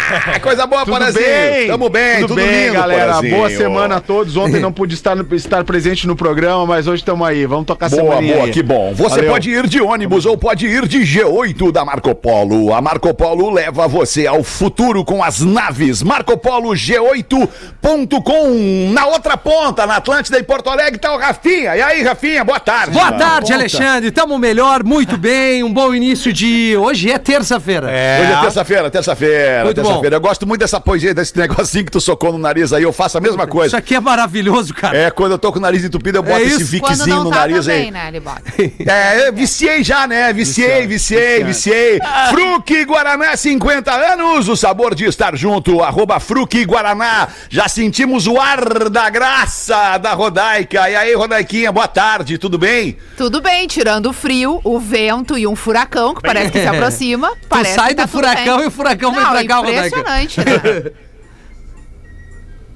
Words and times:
Coisa 0.42 0.66
boa, 0.66 0.84
Tudo 0.84 0.92
Porazinho. 0.92 1.24
bem? 1.24 1.66
Tamo 1.66 1.88
bem, 1.88 2.20
tudo, 2.20 2.34
bem, 2.34 2.64
lindo, 2.66 2.74
galera. 2.74 3.04
Porazinho. 3.06 3.36
Boa 3.36 3.50
semana 3.50 3.96
a 3.96 4.00
todos. 4.00 4.36
Ontem 4.36 4.60
não 4.60 4.72
pude 4.72 4.94
estar, 4.94 5.16
estar 5.32 5.64
presente 5.64 6.06
no 6.06 6.16
programa, 6.16 6.66
mas 6.66 6.86
hoje 6.86 7.02
estamos 7.02 7.26
aí. 7.26 7.46
Vamos 7.46 7.66
tocar 7.66 7.88
Boa, 7.88 8.02
semana 8.02 8.32
boa, 8.32 8.44
aí. 8.46 8.50
que 8.50 8.62
bom. 8.62 8.92
Você 8.94 9.16
Valeu. 9.16 9.30
pode 9.32 9.50
ir 9.50 9.66
de 9.66 9.80
ônibus 9.80 10.26
ou 10.26 10.36
pode 10.36 10.66
ir 10.66 10.86
de 10.86 11.00
G8 11.00 11.72
da 11.72 11.84
Marco 11.84 12.14
Polo. 12.14 12.74
A 12.74 12.80
Marco 12.80 13.12
Polo 13.14 13.50
leva 13.50 13.86
você 13.88 14.26
ao 14.26 14.42
futuro 14.42 15.04
com 15.04 15.22
as 15.22 15.40
naves. 15.40 16.02
Marcopolo 16.02 16.70
G8.com. 16.70 18.90
Na 18.92 19.06
outra 19.06 19.36
ponta, 19.36 19.86
na 19.86 19.96
Atlântida 19.96 20.38
em 20.38 20.44
Porto 20.44 20.70
Alegre, 20.70 20.98
tá 20.98 21.14
o 21.14 21.18
Rafinha. 21.18 21.76
E 21.76 21.82
aí, 21.82 22.02
Rafinha, 22.02 22.44
boa 22.44 22.60
tarde. 22.60 22.92
Boa 22.92 23.12
tarde, 23.12 23.52
Alexandre. 23.52 24.10
Tamo 24.10 24.38
melhor, 24.38 24.82
muito 24.84 25.16
bem. 25.16 25.62
Um 25.62 25.72
bom 25.72 25.94
início 25.94 26.32
de. 26.32 26.76
Hoje 26.76 27.10
é 27.10 27.18
terça-feira. 27.18 27.86
Hoje 27.86 28.32
é 28.32 28.40
terça-feira, 28.40 28.90
terça-feira, 28.90 29.64
Muito 29.64 29.82
Eu 30.04 30.20
gosto 30.20 30.46
muito 30.46 30.60
dessa 30.60 30.80
poesia, 30.80 31.14
desse 31.14 31.36
negocinho 31.36 31.84
que 31.84 31.90
tu 31.92 32.00
socou 32.00 32.32
no 32.32 32.38
nariz 32.38 32.72
aí. 32.72 32.82
Eu 32.82 32.92
faço 32.92 33.18
a 33.18 33.20
mesma 33.20 33.44
Isso 33.44 33.52
coisa. 33.52 33.76
aqui 33.76 33.94
é 33.94 34.00
maravilhoso, 34.00 34.72
cara. 34.74 34.96
É, 34.96 35.10
quando 35.10 35.32
eu 35.32 35.38
tô 35.38 35.52
com 35.52 35.58
o 35.58 35.62
nariz 35.62 35.84
entupido, 35.84 36.18
eu 36.18 36.22
boto 36.22 36.38
É 36.38 36.42
esse 36.42 36.62
isso. 36.62 36.70
Viquezinho 36.72 37.24
no 37.24 37.30
tá 37.30 37.36
nariz 37.36 37.64
também, 37.66 37.84
aí. 37.84 37.90
né? 37.90 38.08
Ele 38.08 38.20
bota. 38.20 38.42
É, 38.88 39.28
eu 39.28 39.32
viciei 39.32 39.82
já, 39.84 40.06
né? 40.06 40.32
Viciei, 40.32 40.86
viciei, 40.86 41.44
viciei. 41.44 41.98
Fruque 42.30 42.84
Guaraná, 42.84 43.36
50 43.36 43.92
anos, 43.92 44.48
o 44.48 44.56
sabor 44.56 44.94
de 44.94 45.04
estar 45.04 45.36
junto, 45.36 45.82
arroba 45.82 46.18
Fruque 46.20 46.64
Guaraná. 46.64 47.28
Já 47.50 47.68
sentimos 47.68 48.26
o 48.26 48.40
ar 48.40 48.88
da 48.88 49.08
graça 49.10 49.98
da 49.98 50.12
Rodaica. 50.12 50.88
E 50.88 50.96
aí, 50.96 51.14
Rodaiquinha, 51.14 51.70
boa 51.72 51.88
tarde, 51.88 52.38
tudo 52.38 52.56
bem? 52.58 52.96
Tudo 53.16 53.40
bem, 53.40 53.66
tirando 53.66 54.06
o 54.06 54.12
frio, 54.12 54.60
o 54.64 54.78
vento 54.78 55.36
e 55.36 55.46
um 55.46 55.54
furacão 55.56 56.14
que 56.14 56.22
parece 56.22 56.50
que 56.52 56.60
se 56.60 56.66
aproxima. 56.68 57.30
Tu 57.42 57.48
Parece 57.48 57.74
sai 57.74 57.88
que 57.90 57.94
tá 57.96 58.04
do 58.04 58.08
tudo 58.10 58.18
furacão 58.20 58.62
e 58.62 58.66
o 58.66 58.70
furacão 58.70 59.12
Não, 59.12 59.32
vem 59.32 59.46
pra 59.46 59.46
cá, 59.46 59.56
Rodaica. 59.56 59.87
Impressionante, 59.88 60.38
né? 60.38 60.90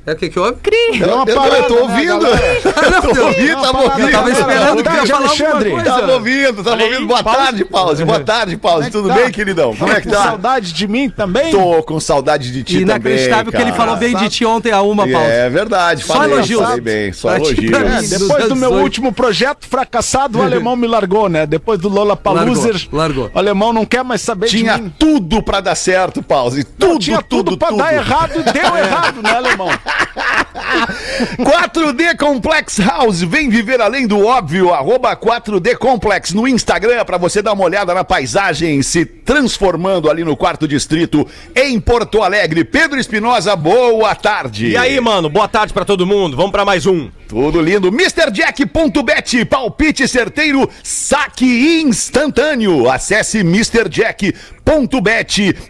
É 0.04 0.12
o 0.12 0.16
que 0.16 0.28
que 0.30 0.38
houve? 0.38 0.56
Cri. 0.60 1.00
Uma 1.04 1.24
eu, 1.24 1.36
parada, 1.36 1.56
eu 1.58 1.68
tô 1.68 1.74
né, 1.76 1.80
ouvindo. 1.82 2.18
galera? 2.20 3.02
tô 3.02 3.24
ouvindo, 3.24 3.62
tava 3.62 3.82
ouvindo. 3.82 4.08
Eu 4.08 4.10
tava 4.12 4.30
esperando 4.30 4.84
falar 4.84 4.98
alguma 4.98 5.16
Alexandre. 5.28 5.82
Tava 5.84 6.12
ouvindo, 6.14 6.64
tava 6.64 6.82
ouvindo. 6.82 7.06
Boa 7.06 7.22
tarde, 7.22 7.64
Pause. 7.64 8.04
Boa 8.04 8.18
tarde, 8.20 8.56
Pause. 8.56 8.90
Tudo 8.90 9.08
tá? 9.08 9.14
bem, 9.14 9.30
queridão? 9.30 9.76
Como 9.76 9.92
é 9.92 10.00
que 10.00 10.08
Com 10.08 10.14
tá? 10.14 10.22
saudade 10.24 10.72
de 10.72 10.88
mim 10.88 11.08
também? 11.08 11.52
Tô 11.52 11.80
com 11.84 12.00
saudade 12.00 12.50
de 12.50 12.64
ti 12.64 12.78
Inacreditável 12.80 13.52
também, 13.52 13.60
que 13.64 13.68
ele 13.70 13.76
falou 13.76 13.94
bem 13.96 14.16
de 14.16 14.28
ti 14.28 14.44
ontem 14.44 14.72
a 14.72 14.82
uma, 14.82 15.06
Paulo. 15.06 15.24
É 15.28 15.48
verdade, 15.48 16.02
Só 16.02 16.14
falei, 16.14 16.32
elogios. 16.34 16.62
falei 16.62 16.80
bem, 16.80 17.12
só 17.12 17.28
Pra 17.28 17.36
elogios. 17.38 17.70
pra. 17.70 17.78
É, 17.80 18.02
depois 18.02 18.48
do 18.48 18.56
meu 18.56 18.70
18. 18.70 18.82
último 18.82 19.12
projeto 19.12 19.68
fracassado, 19.68 20.40
o 20.40 20.42
alemão 20.42 20.74
me 20.74 20.88
largou, 20.88 21.28
né? 21.28 21.46
Depois 21.46 21.78
do 21.78 21.88
Lola 21.88 22.16
Paluser, 22.16 22.72
Largou, 22.74 22.98
largou. 22.98 23.30
o 23.32 23.38
alemão 23.38 23.72
não 23.72 23.86
quer 23.86 24.02
mais 24.02 24.20
saber 24.20 24.48
Tinha 24.48 24.74
de 24.76 24.82
mim. 24.82 24.94
tudo 24.98 25.40
pra 25.44 25.60
dar 25.60 25.76
certo, 25.76 26.20
Pause. 26.24 26.64
Tudo, 26.64 26.98
Tinha 26.98 27.22
tudo, 27.22 27.44
tudo, 27.52 27.58
pra 27.58 27.68
tudo. 27.68 27.78
dar 27.78 27.94
errado 27.94 28.32
e 28.40 28.42
deu 28.52 28.62
errado, 28.76 29.22
né, 29.22 29.30
alemão? 29.36 29.68
4D 31.38 32.16
Complex 32.16 32.78
House, 32.78 33.22
vem 33.22 33.48
viver 33.48 33.80
além 33.80 34.06
do 34.06 34.26
óbvio, 34.26 34.72
arroba 34.72 35.16
4D 35.16 35.76
Complex 35.76 36.32
no 36.32 36.46
Instagram 36.46 37.04
pra 37.04 37.18
você 37.18 37.42
dar 37.42 37.52
uma 37.52 37.64
olhada 37.64 37.94
na 37.94 38.04
paisagem 38.04 38.82
se 38.82 39.04
transformando 39.04 40.10
ali 40.10 40.24
no 40.24 40.36
quarto 40.36 40.66
distrito 40.66 41.26
em 41.54 41.78
Porto 41.80 42.22
Alegre. 42.22 42.64
Pedro 42.64 42.98
Espinosa, 42.98 43.54
boa 43.56 44.14
tarde. 44.14 44.68
E 44.68 44.76
aí, 44.76 45.00
mano, 45.00 45.28
boa 45.28 45.48
tarde 45.48 45.72
pra 45.72 45.84
todo 45.84 46.06
mundo. 46.06 46.36
Vamos 46.36 46.52
pra 46.52 46.64
mais 46.64 46.86
um. 46.86 47.10
Tudo 47.32 47.62
lindo. 47.62 47.88
MrJack.bet, 47.88 49.46
palpite 49.46 50.06
certeiro, 50.06 50.68
saque 50.82 51.80
instantâneo. 51.80 52.90
Acesse 52.90 53.38
MrJack.bet 53.38 54.42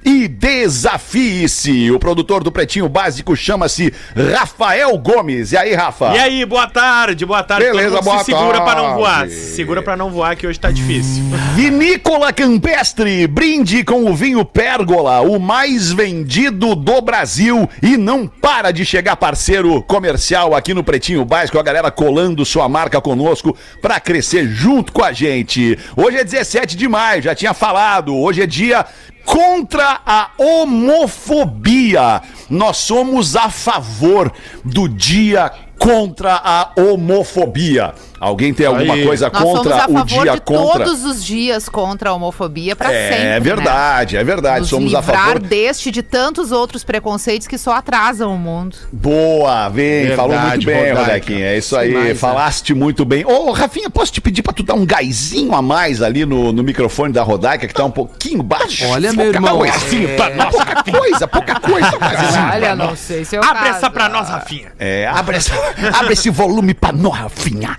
e 0.05 0.27
desafie-se. 0.27 1.89
O 1.93 2.01
produtor 2.01 2.43
do 2.43 2.51
Pretinho 2.51 2.89
Básico 2.89 3.37
chama-se 3.37 3.95
Rafael 4.35 4.99
Gomes. 4.99 5.53
E 5.53 5.57
aí, 5.57 5.73
Rafa? 5.73 6.13
E 6.17 6.19
aí, 6.19 6.45
boa 6.45 6.67
tarde, 6.67 7.25
boa 7.25 7.45
tarde. 7.45 7.65
Beleza, 7.65 8.03
boa 8.03 8.19
se 8.19 8.25
segura 8.25 8.61
pra 8.61 8.75
não 8.75 8.97
voar. 8.97 9.29
Se 9.29 9.55
segura 9.55 9.81
pra 9.81 9.97
não 9.97 10.11
voar 10.11 10.35
que 10.35 10.49
hoje 10.49 10.59
tá 10.59 10.73
difícil. 10.73 11.23
Vinícola 11.55 12.33
Campestre, 12.33 13.29
brinde 13.29 13.85
com 13.85 14.11
o 14.11 14.17
vinho 14.17 14.45
Pérgola, 14.45 15.21
o 15.21 15.39
mais 15.39 15.93
vendido 15.93 16.75
do 16.75 17.01
Brasil 17.01 17.71
e 17.81 17.97
não 17.97 18.27
para 18.27 18.73
de 18.73 18.85
chegar 18.85 19.15
parceiro 19.15 19.81
comercial 19.83 20.57
aqui 20.57 20.75
no 20.75 20.83
Pretinho 20.83 21.25
Básico, 21.25 21.52
a 21.59 21.63
galera 21.63 21.91
colando 21.91 22.45
sua 22.45 22.69
marca 22.69 23.01
conosco 23.01 23.57
pra 23.81 24.01
crescer 24.01 24.47
junto 24.49 24.93
com 24.93 25.05
a 25.05 25.13
gente. 25.13 25.79
Hoje 25.97 26.19
é 26.19 26.25
17 26.25 26.77
de 26.77 26.89
maio, 26.89 27.23
já 27.23 27.35
tinha 27.35 27.55
falado, 27.55 28.17
hoje 28.17 28.43
é 28.43 28.47
dia 28.47 28.85
contra 29.25 30.01
a 30.05 30.31
homofobia. 30.39 32.23
Nós 32.51 32.77
somos 32.79 33.37
a 33.37 33.51
favor 33.51 34.33
do 34.65 34.89
dia 34.89 35.51
contra 35.79 36.41
a 36.43 36.73
homofobia. 36.77 37.95
Alguém 38.23 38.55
tem 38.55 38.67
alguma 38.67 38.95
Aí. 38.95 39.05
coisa 39.05 39.29
Nós 39.29 39.43
somos 39.43 39.59
contra 39.59 39.75
a 39.75 39.89
o 39.89 39.93
favor 39.95 40.05
dia 40.05 40.33
de 40.35 40.41
contra? 40.43 40.85
todos 40.85 41.05
os 41.05 41.25
dias 41.25 41.69
contra 41.69 42.11
a 42.11 42.13
homofobia 42.15 42.77
pra 42.77 42.89
sempre. 42.89 43.17
É 43.17 43.25
né? 43.25 43.41
verdade, 43.41 44.17
é 44.17 44.23
verdade. 44.23 44.61
Nos 44.61 44.69
Somos 44.71 44.95
a 44.95 45.03
favor. 45.03 45.41
deste 45.41 45.89
e 45.89 45.93
de 45.93 46.05
tantos 46.05 46.53
outros 46.53 46.85
preconceitos 46.85 47.49
que 47.49 47.59
só 47.59 47.73
atrasam 47.75 48.33
o 48.33 48.39
mundo. 48.39 48.77
Boa, 48.93 49.69
vem, 49.69 50.07
Verdade, 50.07 50.17
falou 50.17 50.39
muito 50.39 50.67
bem. 50.67 50.93
Rodequinha. 50.93 51.47
É 51.47 51.59
isso 51.59 51.77
aí, 51.77 51.89
Demais, 51.89 52.09
né? 52.11 52.15
falaste 52.15 52.73
muito 52.73 53.05
bem. 53.05 53.25
Ô, 53.27 53.51
Rafinha, 53.51 53.91
posso 53.91 54.13
te 54.13 54.21
pedir 54.21 54.43
pra 54.43 54.53
tu 54.53 54.63
dar 54.63 54.75
um 54.75 54.87
gásinho 54.87 55.53
a 55.53 55.61
mais 55.61 56.01
ali 56.01 56.25
no, 56.25 56.53
no 56.53 56.63
microfone 56.63 57.13
da 57.13 57.25
Rodaica, 57.25 57.67
que 57.67 57.75
tá 57.75 57.85
um 57.85 57.91
pouquinho 57.91 58.41
baixo? 58.41 58.87
Olha, 58.87 59.13
meu 59.13 59.27
irmão, 59.31 59.65
é- 59.65 59.73
pra 60.17 60.31
nós. 60.31 60.53
Pouca 60.55 60.83
coisa, 60.85 61.27
pouca 61.27 61.59
coisa. 61.61 61.91
mas- 62.01 62.55
Olha, 62.55 62.77
não 62.77 62.95
sei 62.95 63.25
se 63.25 63.35
eu 63.35 63.43
Abre 63.43 63.69
essa 63.71 63.91
pra 63.91 64.09
nós, 64.09 64.29
Rafinha. 64.29 64.71
É, 64.79 65.09
abre, 65.09 65.39
essa- 65.39 65.53
abre 65.99 66.13
esse 66.13 66.31
volume 66.31 66.73
pra 66.73 66.93
nós, 66.93 67.19
Rafinha. 67.19 67.77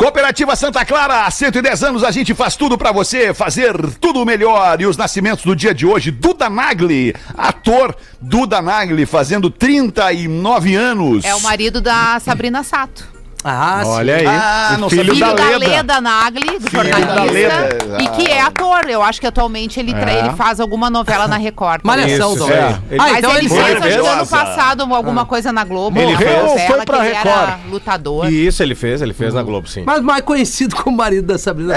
Cooperativa 0.00 0.56
Santa 0.56 0.82
Clara, 0.82 1.26
há 1.26 1.30
110 1.30 1.84
anos 1.84 2.02
a 2.02 2.10
gente 2.10 2.32
faz 2.32 2.56
tudo 2.56 2.78
pra 2.78 2.90
você, 2.90 3.34
fazer 3.34 3.76
tudo 4.00 4.24
melhor. 4.24 4.80
E 4.80 4.86
os 4.86 4.96
nascimentos 4.96 5.44
do 5.44 5.54
dia 5.54 5.74
de 5.74 5.84
hoje, 5.84 6.10
Duda 6.10 6.48
Nagli, 6.48 7.14
ator 7.36 7.94
Duda 8.18 8.62
Nagli, 8.62 9.04
fazendo 9.04 9.50
39 9.50 10.74
anos. 10.74 11.22
É 11.22 11.34
o 11.34 11.42
marido 11.42 11.82
da 11.82 12.18
Sabrina 12.18 12.62
Sato. 12.62 13.19
Ah, 13.42 13.82
Olha 13.86 14.16
aí. 14.16 14.26
Ah, 14.26 14.72
o 14.76 14.80
não 14.80 14.90
filho 14.90 15.14
Filho 15.14 15.26
da 15.26 15.32
da 15.32 15.44
Leda. 15.44 15.58
Leda 15.58 16.00
Nagli, 16.00 16.58
do 16.58 16.70
da 16.70 16.82
jornalista, 16.84 17.24
Leda, 17.32 18.02
e 18.02 18.08
que 18.08 18.30
é 18.30 18.40
ator. 18.42 18.88
Eu 18.88 19.02
acho 19.02 19.18
que 19.20 19.26
atualmente 19.26 19.80
ele, 19.80 19.94
É. 19.94 20.18
ele 20.18 20.30
faz 20.36 20.60
alguma 20.60 20.90
novela 20.90 21.26
na 21.26 21.36
Record. 21.38 21.80
Malhação, 21.82 22.30
Isso, 22.34 22.38
talvez. 22.38 22.60
é. 22.60 22.68
Ah, 22.68 22.78
Mas 22.98 23.18
então 23.18 23.30
ele 23.30 23.40
ele 23.40 23.48
fez, 23.48 23.78
que 23.80 24.06
ano 24.06 24.26
passado, 24.26 24.94
alguma 24.94 25.24
coisa 25.24 25.50
na 25.52 25.64
Globo. 25.64 25.98
Ele 25.98 26.16
fez 26.16 26.30
ou 26.42 26.48
novela 26.48 26.66
foi 26.76 26.84
pra 26.84 26.98
que 26.98 27.04
ele 27.06 27.14
era 27.16 27.44
Record? 27.46 27.70
lutador. 27.70 28.30
E 28.30 28.46
isso 28.46 28.62
ele 28.62 28.74
fez, 28.74 29.00
ele 29.00 29.14
fez 29.14 29.32
na 29.32 29.42
Globo, 29.42 29.66
sim. 29.68 29.84
Mas 29.86 30.02
mais 30.02 30.22
conhecido 30.22 30.76
como 30.76 30.94
marido 30.96 31.26
da 31.26 31.38
Sabrina. 31.38 31.74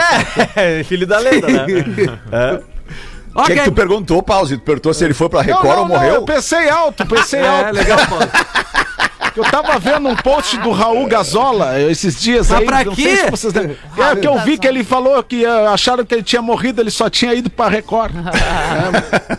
É, 0.57 0.83
filho 0.85 1.07
da 1.07 1.17
lenda, 1.19 1.47
né? 1.47 1.65
O 3.35 3.41
que, 3.45 3.53
é 3.53 3.55
que 3.55 3.63
tu 3.63 3.71
perguntou, 3.71 4.21
Pause? 4.21 4.57
Tu 4.57 4.63
perguntou 4.63 4.93
se 4.93 5.03
ele 5.03 5.15
foi 5.15 5.27
pra 5.27 5.41
Record 5.41 5.65
ou 5.65 5.75
não, 5.77 5.87
morreu? 5.87 6.13
eu 6.15 6.21
pensei 6.23 6.69
alto, 6.69 7.03
pensei 7.03 7.39
É, 7.39 7.47
alto. 7.47 7.73
legal, 7.73 7.97
Paulo. 8.07 8.29
Eu 9.35 9.43
tava 9.45 9.79
vendo 9.79 10.07
um 10.09 10.15
post 10.15 10.57
do 10.57 10.71
Raul 10.71 11.07
Gazola 11.07 11.79
esses 11.81 12.21
dias 12.21 12.49
Mas 12.49 12.59
aí. 12.59 12.65
pra 12.65 12.83
não 12.83 12.93
quê? 12.95 13.01
sei 13.03 13.15
se 13.17 13.31
vocês. 13.31 13.53
É 13.55 14.15
que 14.15 14.27
eu 14.27 14.37
vi 14.39 14.57
que 14.57 14.67
ele 14.67 14.83
falou 14.83 15.21
que 15.23 15.43
eh, 15.43 15.67
acharam 15.67 16.05
que 16.05 16.13
ele 16.13 16.23
tinha 16.23 16.41
morrido, 16.41 16.81
ele 16.81 16.91
só 16.91 17.09
tinha 17.09 17.33
ido 17.33 17.49
pra 17.49 17.67
Record. 17.67 18.13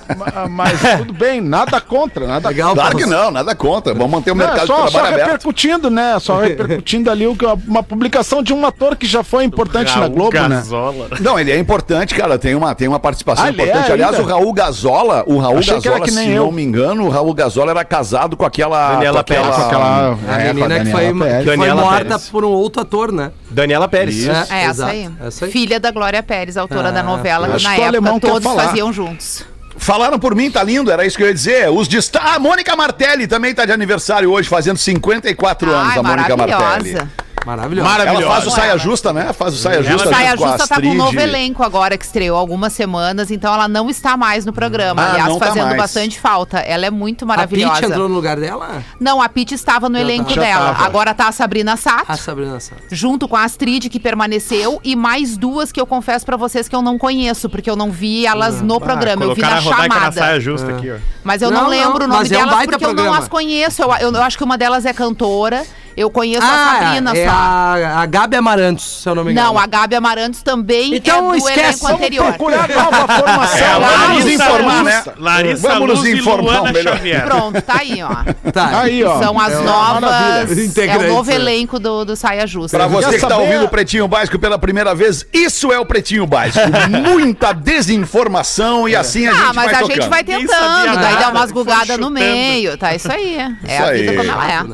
É, 0.05 0.14
ma- 0.14 0.49
mas 0.49 0.81
tudo 0.99 1.12
bem, 1.12 1.41
nada 1.41 1.81
contra, 1.81 2.26
nada 2.26 2.49
Legal, 2.49 2.75
Claro 2.75 2.91
Paulo. 2.93 3.05
que 3.05 3.11
não, 3.11 3.31
nada 3.31 3.55
contra. 3.55 3.94
Vamos 3.94 4.11
manter 4.11 4.31
o 4.31 4.35
Não, 4.35 4.46
mercado 4.46 4.67
só, 4.67 4.76
de 4.76 4.82
só 4.82 4.99
trabalho 4.99 5.14
aberto. 5.14 5.26
repercutindo, 5.31 5.91
né? 5.91 6.19
Só 6.20 6.38
repercutindo 6.41 7.11
ali 7.11 7.26
uma 7.26 7.82
publicação 7.82 8.43
de 8.43 8.52
um 8.52 8.64
ator 8.67 8.96
que 8.96 9.06
já 9.06 9.23
foi 9.25 9.44
importante 9.44 9.96
na 9.99 10.08
Globo, 10.08 10.32
né? 10.38 10.49
Gazola. 10.56 11.08
Não, 11.20 11.38
ele 11.38 11.50
é 11.52 11.58
importante, 11.58 12.14
cara. 12.14 12.38
Tem 12.38 12.55
uma, 12.55 12.75
tem 12.75 12.87
uma 12.88 13.00
participação 13.00 13.44
Ah, 13.44 13.49
ele 13.49 13.61
é 13.61 13.64
importante. 13.64 13.93
Aliás, 13.93 14.14
ainda? 14.14 14.26
o 14.26 14.29
Raul 14.31 14.52
Gazola, 14.52 15.25
o 15.26 15.38
Raul 15.38 15.58
Achei 15.58 15.75
Gazola, 15.81 16.06
se 16.08 16.31
eu. 16.31 16.44
não 16.44 16.52
me 16.52 16.62
engano, 16.62 17.06
o 17.06 17.08
Raul 17.11 17.35
Gazola 17.35 17.70
era 17.73 17.85
casado 17.85 18.37
com 18.37 18.44
aquela. 18.44 18.93
Daniela 18.94 19.14
com 19.14 19.20
aquela, 19.20 19.43
Pérez, 19.43 19.56
Com 19.56 19.67
aquela, 19.67 19.83
A 19.84 20.40
é, 20.40 20.52
menina 20.52 20.78
que 20.78 20.84
Daniela 20.84 20.90
foi, 20.90 21.19
Pérez. 21.28 21.44
que 21.50 21.56
foi 21.56 21.72
morta 21.75 22.04
Pérez. 22.04 22.28
por 22.28 22.44
um 22.44 22.48
outro 22.48 22.82
ator, 22.82 23.12
né? 23.12 23.31
Daniela 23.50 23.88
Pérez. 23.88 24.16
Isso. 24.16 24.31
É 24.31 24.34
essa 24.64 24.70
Exato, 24.70 24.90
aí. 24.92 25.10
essa 25.26 25.44
aí. 25.46 25.50
Filha 25.52 25.81
da 25.81 25.90
Glória 25.90 26.22
Pérez, 26.22 26.56
autora 26.56 26.88
Ah, 26.88 26.92
da 26.92 27.02
novela, 27.02 27.48
que 27.56 27.62
na 27.62 27.76
época 27.76 28.20
todos 28.20 28.42
falar. 28.44 28.64
faziam 28.69 28.92
juntos. 28.92 29.44
Falaram 29.76 30.19
por 30.20 30.34
mim, 30.36 30.50
tá 30.50 30.62
lindo, 30.62 30.90
era 30.90 31.04
isso 31.04 31.16
que 31.16 31.22
eu 31.22 31.26
ia 31.26 31.34
dizer. 31.34 31.69
Os 31.69 31.88
destaques. 31.88 32.31
Ah, 32.31 32.36
a 32.36 32.38
Mônica 32.38 32.75
Martelli 32.76 33.26
também 33.26 33.52
tá 33.52 33.64
de 33.64 33.72
aniversário 33.72 34.31
hoje, 34.31 34.48
fazendo 34.48 34.76
54 34.78 35.70
anos, 35.70 35.92
Ai, 35.92 35.98
a 35.98 36.02
Mônica 36.02 36.36
Martelli. 36.36 36.98
Maravilhosa. 37.44 37.88
Maravilhoso. 37.88 38.23
Ela 38.25 38.32
faz 38.35 38.44
o 38.44 38.49
Ela. 38.49 38.56
saia 38.56 38.79
justa, 38.79 39.12
né? 39.12 39.32
Faz 39.32 39.55
o 39.55 39.56
saia 39.58 39.75
Ela 39.76 39.85
justa 39.85 40.08
Saia 40.11 40.31
junto 40.31 40.38
com 40.38 40.44
a 40.44 40.50
Justa 40.58 40.69
tá 40.69 40.81
com 40.81 40.88
um 40.88 40.94
novo 40.94 41.20
elenco 41.20 41.62
agora, 41.62 41.96
que 41.99 42.05
estreou 42.05 42.37
algumas 42.38 42.73
semanas, 42.73 43.31
então 43.31 43.52
ela 43.52 43.69
não 43.69 43.88
está 43.91 44.17
mais 44.17 44.44
no 44.44 44.52
programa. 44.52 45.02
Ah, 45.02 45.11
Aliás, 45.11 45.29
não 45.29 45.38
tá 45.38 45.46
fazendo 45.46 45.64
mais. 45.67 45.76
bastante 45.76 46.20
falta. 46.20 46.58
Ela 46.58 46.87
é 46.87 46.91
muito 46.91 47.25
A 47.25 47.29
maravilhosa. 47.29 47.75
Pitty 47.75 47.87
entrou 47.87 48.08
no 48.08 48.14
lugar 48.14 48.38
dela? 48.38 48.82
Não, 49.00 49.20
a 49.20 49.29
Pete 49.29 49.55
estava 49.55 49.88
no 49.88 49.96
Já 49.96 50.00
elenco 50.02 50.35
tá- 50.35 50.41
dela. 50.41 50.67
tava. 50.75 50.85
Agora 50.87 51.14
tá 51.14 51.29
a 51.29 51.32
Sabrina 51.32 51.76
Sato. 51.76 52.05
A 52.08 52.17
Sabrina 52.17 52.58
Santos. 52.61 52.85
Junto 52.91 53.26
com 53.29 53.37
a 53.37 53.44
Astrid, 53.44 53.88
que 53.88 54.00
permaneceu, 54.00 54.81
e 54.85 54.94
mais 54.96 55.37
duas 55.37 55.70
que 55.73 55.81
eu 55.81 55.87
confesso 55.87 56.25
pra 56.25 56.37
vocês 56.37 56.69
que 56.69 56.75
eu 56.76 56.82
não 56.82 56.99
conheço, 56.99 57.49
porque 57.49 57.69
eu 57.70 57.76
não 57.76 57.91
vi 57.91 58.26
elas 58.26 58.61
no 58.62 58.81
programa, 58.81 59.25
eu 59.25 59.35
vi 59.35 59.43
na 59.43 59.49
a 59.56 59.58
Rodaica 59.61 59.88
na 59.88 59.94
chamada. 59.94 60.12
saia 60.20 60.41
justa 60.41 60.70
aqui, 60.73 60.91
ó. 60.91 60.96
Mas 61.23 61.43
eu 61.43 61.50
Não, 61.50 61.56
não, 61.62 61.64
não, 61.64 61.70
lembro 61.70 62.05
o 62.05 62.08
nome 62.08 62.20
mas 62.20 62.32
é 62.32 62.37
um 62.37 62.46
delas 62.46 62.64
porque 62.67 62.85
eu 62.85 62.88
não 62.88 62.94
programa. 62.94 63.19
as 63.19 63.29
conheço. 63.29 63.82
Eu, 63.82 63.91
eu, 64.00 64.12
eu 64.12 64.23
acho 64.23 64.37
que 64.38 64.44
uma 64.44 64.58
delas 64.58 64.85
é 64.87 64.93
cantora, 64.93 65.64
eu 65.96 66.11
conheço 66.11 66.43
a 66.44 66.49
Ah, 66.49 66.79
Sabrina 66.82 67.17
é 67.17 67.25
só. 67.26 67.31
a, 67.32 68.02
a 68.02 68.06
Gabi 68.06 68.37
Amarantos, 68.37 69.02
se 69.02 69.08
eu 69.08 69.14
não 69.14 69.25
me 69.25 69.32
engano. 69.32 69.49
Não, 69.49 69.58
a 69.58 69.67
Gabi 69.67 69.94
Amarantos 69.96 70.43
também 70.43 70.94
Então 70.94 71.32
é 71.35 71.38
do 71.38 71.49
esquece, 71.49 71.61
elenco 71.61 71.79
vamos 71.87 71.96
anterior. 72.00 72.26
Procurar 72.26 72.69
nova 72.69 73.08
formação. 73.19 73.58
É, 73.58 73.73
vamos 73.81 73.91
nos 73.91 74.25
Larissa 74.25 74.32
informar, 74.44 74.85
né? 74.85 75.05
Larissa 75.19 75.69
Vamos 75.69 75.88
nos 75.88 75.99
Luz 76.00 76.08
e 76.08 76.19
informar 76.19 76.43
Luana 76.58 76.73
melhor. 76.73 76.96
Xavier. 76.96 77.25
Pronto, 77.25 77.62
tá 77.62 77.76
aí, 77.81 78.02
ó. 78.02 78.50
Tá. 78.52 78.81
Aí, 78.81 79.05
ó. 79.05 79.19
São 79.23 79.38
as 79.41 79.52
É 79.52 79.58
novas. 79.61 80.79
É 80.79 80.96
o 80.99 81.08
novo 81.08 81.31
né? 81.31 81.37
elenco 81.37 81.79
do, 81.79 82.05
do 82.05 82.17
Saia 82.17 82.46
Justa. 82.46 82.76
Pra 82.76 82.87
você 82.87 83.19
que 83.19 83.26
tá 83.26 83.37
ouvindo 83.37 83.64
o 83.64 83.69
Pretinho 83.69 84.06
Básico 84.08 84.38
pela 84.38 84.58
primeira 84.58 84.94
vez, 84.94 85.26
isso 85.32 85.73
é 85.73 85.79
o 85.79 85.87
Pretinho 85.87 86.26
Básico. 86.26 86.64
Muita 86.91 87.52
desinformação 87.52 88.88
e 88.88 88.96
assim 88.96 89.26
a 89.26 89.32
gente 89.32 89.43
Ah, 89.43 89.52
mas 89.55 89.64
vai 89.67 89.75
a 89.75 89.79
tocando. 89.81 89.94
gente 89.96 90.08
vai 90.11 90.25
tentando, 90.25 90.94
daí 90.99 91.17
dá 91.17 91.31
umas 91.31 91.50
gugadas 91.52 91.99
no 91.99 92.11
meio, 92.11 92.76
tá? 92.76 92.94
Isso 92.94 93.11
aí. 93.11 93.37
É 93.38 93.75
Isso 93.75 93.82
a 93.82 93.93
vida 93.93 94.11
aí. 94.12 94.17
como 94.17 94.31
ela 94.31 94.52
é. 94.52 94.64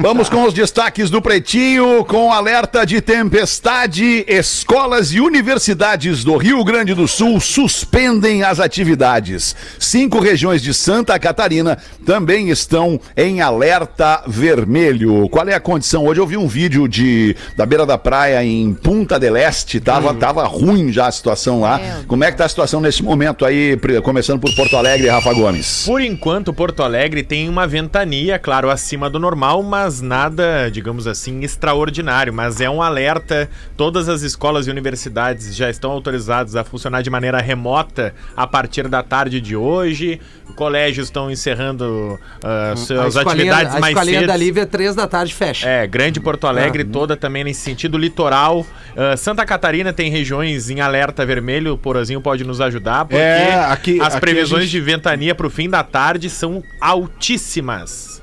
Vamos 0.00 0.28
com 0.28 0.42
os 0.42 0.52
destaques 0.52 1.08
do 1.08 1.22
Pretinho, 1.22 2.04
com 2.04 2.32
alerta 2.32 2.84
de 2.84 3.00
tempestade. 3.00 4.24
Escolas 4.26 5.12
e 5.12 5.20
universidades 5.20 6.24
do 6.24 6.36
Rio 6.36 6.64
Grande 6.64 6.94
do 6.94 7.06
Sul 7.06 7.38
suspendem 7.38 8.42
as 8.42 8.58
atividades. 8.58 9.54
Cinco 9.78 10.18
regiões 10.18 10.62
de 10.62 10.74
Santa 10.74 11.16
Catarina 11.16 11.78
também 12.04 12.48
estão 12.50 13.00
em 13.16 13.40
alerta 13.40 14.24
vermelho. 14.26 15.28
Qual 15.28 15.46
é 15.48 15.54
a 15.54 15.60
condição? 15.60 16.04
Hoje 16.06 16.20
eu 16.20 16.26
vi 16.26 16.36
um 16.36 16.48
vídeo 16.48 16.88
de, 16.88 17.36
da 17.56 17.64
beira 17.64 17.86
da 17.86 17.96
praia 17.96 18.42
em 18.42 18.74
Punta 18.74 19.16
del 19.16 19.36
Este. 19.36 19.78
Tava, 19.78 20.12
tava 20.12 20.44
ruim 20.44 20.92
já 20.92 21.06
a 21.06 21.12
situação 21.12 21.60
lá. 21.60 21.78
Meu 21.78 22.04
Como 22.08 22.24
é 22.24 22.32
que 22.32 22.38
tá 22.38 22.46
a 22.46 22.48
situação 22.48 22.80
nesse 22.80 23.02
momento 23.02 23.44
aí, 23.44 23.78
começando 24.02 24.40
por 24.40 24.52
Porto 24.56 24.76
Alegre, 24.76 25.08
Rafa 25.08 25.32
Gomes? 25.32 25.84
Por 25.86 26.00
enquanto, 26.00 26.52
Porto 26.52 26.82
Alegre 26.82 27.22
tem 27.22 27.48
uma 27.48 27.64
ventania, 27.64 28.40
claro, 28.40 28.70
acima 28.70 29.08
do 29.08 29.20
normal, 29.20 29.67
mas 29.68 30.00
nada, 30.00 30.70
digamos 30.70 31.06
assim, 31.06 31.40
extraordinário. 31.42 32.32
Mas 32.32 32.60
é 32.60 32.68
um 32.68 32.82
alerta. 32.82 33.48
Todas 33.76 34.08
as 34.08 34.22
escolas 34.22 34.66
e 34.66 34.70
universidades 34.70 35.54
já 35.54 35.68
estão 35.70 35.90
autorizadas 35.92 36.56
a 36.56 36.64
funcionar 36.64 37.02
de 37.02 37.10
maneira 37.10 37.38
remota 37.38 38.14
a 38.36 38.46
partir 38.46 38.88
da 38.88 39.02
tarde 39.02 39.40
de 39.40 39.54
hoje. 39.54 40.20
Colégios 40.56 41.06
estão 41.08 41.30
encerrando 41.30 42.18
A 42.42 42.74
suas 42.74 43.14
escolinha, 43.14 43.52
atividades 43.52 43.74
a 43.76 43.80
mais 43.80 43.92
escolinha 43.94 44.18
cedo. 44.20 44.28
da 44.28 44.36
Lívia, 44.36 44.66
três 44.66 44.94
da 44.96 45.06
tarde, 45.06 45.32
fecha. 45.34 45.68
É, 45.68 45.86
Grande 45.86 46.18
Porto 46.18 46.46
Alegre 46.46 46.82
Ah. 46.88 46.92
toda 46.92 47.16
também 47.16 47.44
nesse 47.44 47.60
sentido, 47.60 47.96
litoral. 47.98 48.66
Ah, 48.96 49.16
Santa 49.16 49.44
Catarina 49.46 49.92
tem 49.92 50.10
regiões 50.10 50.70
em 50.70 50.80
alerta 50.80 51.24
vermelho, 51.26 51.74
o 51.74 51.78
Porazinho 51.78 52.20
pode 52.20 52.42
nos 52.44 52.60
ajudar, 52.60 53.04
porque 53.04 53.16
É, 53.22 53.54
aqui- 53.66 54.00
as 54.00 54.08
aqui 54.08 54.16
a 54.16 54.20
previsões 54.20 54.62
gente- 54.64 54.70
de 54.72 54.80
ventania 54.80 55.34
pro 55.34 55.50
fim 55.50 55.68
da 55.68 55.84
tarde 55.84 56.28
são 56.30 56.62
altíssimas. 56.80 58.17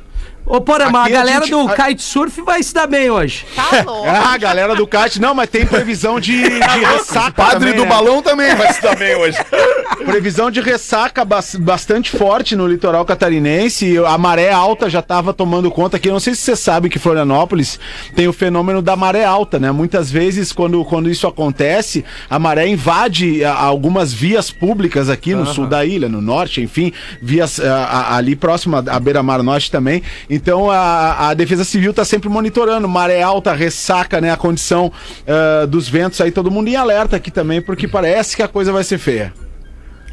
Ô, 0.46 0.62
porra, 0.62 0.90
mas 0.92 1.04
a 1.04 1.06
a 1.06 1.10
galera 1.10 1.40
gente- 1.46 1.52
do 1.52 1.68
a- 1.68 1.74
kitesurf 1.76 2.42
vai 2.42 2.62
se 2.62 2.74
dar 2.74 2.86
bem 2.88 3.10
hoje. 3.10 3.46
Tá 3.56 3.82
louco. 3.86 4.08
Ah, 4.08 4.38
galera 4.38 4.76
do 4.76 4.86
kart. 4.86 5.16
Não, 5.18 5.34
mas 5.34 5.50
tem 5.50 5.66
previsão 5.66 6.20
de, 6.20 6.42
de 6.44 6.60
ressaca 6.86 7.32
Padre 7.32 7.60
também, 7.72 7.74
do 7.76 7.84
né? 7.84 7.90
balão 7.90 8.22
também 8.22 8.56
vai 8.56 8.72
se 8.74 8.82
dar 8.82 8.96
bem 8.96 9.16
hoje. 9.16 9.38
Previsão 10.06 10.52
de 10.52 10.62
ressaca 10.62 11.26
bas- 11.26 11.56
bastante 11.56 12.12
forte 12.12 12.56
no 12.56 12.68
litoral 12.68 13.04
catarinense. 13.06 13.98
A 14.06 14.18
maré 14.18 14.52
alta 14.52 14.90
já 14.90 15.00
estava 15.00 15.34
tomando 15.34 15.72
conta 15.72 15.98
aqui. 15.98 16.10
Eu 16.10 16.14
não 16.14 16.20
sei 16.20 16.36
se 16.36 16.42
você 16.42 16.56
sabe 16.56 16.90
que 16.90 17.00
Florianópolis 17.00 17.80
tem 18.16 18.28
o 18.28 18.34
fenômeno 18.34 18.82
da 18.82 18.96
maré 18.96 19.26
alta, 19.26 19.58
né? 19.60 19.72
Muitas 19.72 20.12
vezes, 20.12 20.52
quando, 20.52 20.84
quando 20.86 21.10
isso 21.10 21.26
acontece, 21.26 22.06
a 22.30 22.38
maré 22.38 22.68
invade 22.68 23.44
a- 23.44 23.54
algumas 23.54 24.14
vias 24.14 24.52
públicas 24.52 25.10
aqui 25.10 25.34
no 25.34 25.46
sul 25.46 25.66
da 25.66 25.84
ilha, 25.84 26.08
no 26.08 26.22
norte, 26.22 26.62
enfim, 26.62 26.92
vias 27.22 27.60
a- 27.60 27.86
a- 27.86 28.16
ali 28.18 28.36
próximo 28.36 28.76
à 28.78 29.00
beira-mar 29.00 29.42
norte 29.42 29.72
também. 29.72 30.04
Então 30.36 30.70
a, 30.70 31.30
a 31.30 31.34
Defesa 31.34 31.64
Civil 31.64 31.92
está 31.92 32.04
sempre 32.04 32.28
monitorando 32.28 32.88
maré 32.88 33.22
alta, 33.22 33.54
ressaca, 33.54 34.20
né? 34.20 34.32
A 34.32 34.38
condição 34.38 34.92
ah, 35.26 35.66
dos 35.66 35.88
ventos 35.88 36.20
aí, 36.20 36.32
todo 36.32 36.52
mundo 36.52 36.68
em 36.68 36.76
alerta 36.76 37.16
aqui 37.16 37.32
também, 37.32 37.62
porque 37.62 37.88
parece 37.88 38.36
que 38.36 38.44
a 38.44 38.48
coisa 38.48 38.72
vai 38.72 38.84
ser 38.84 38.98
feia. 38.98 39.34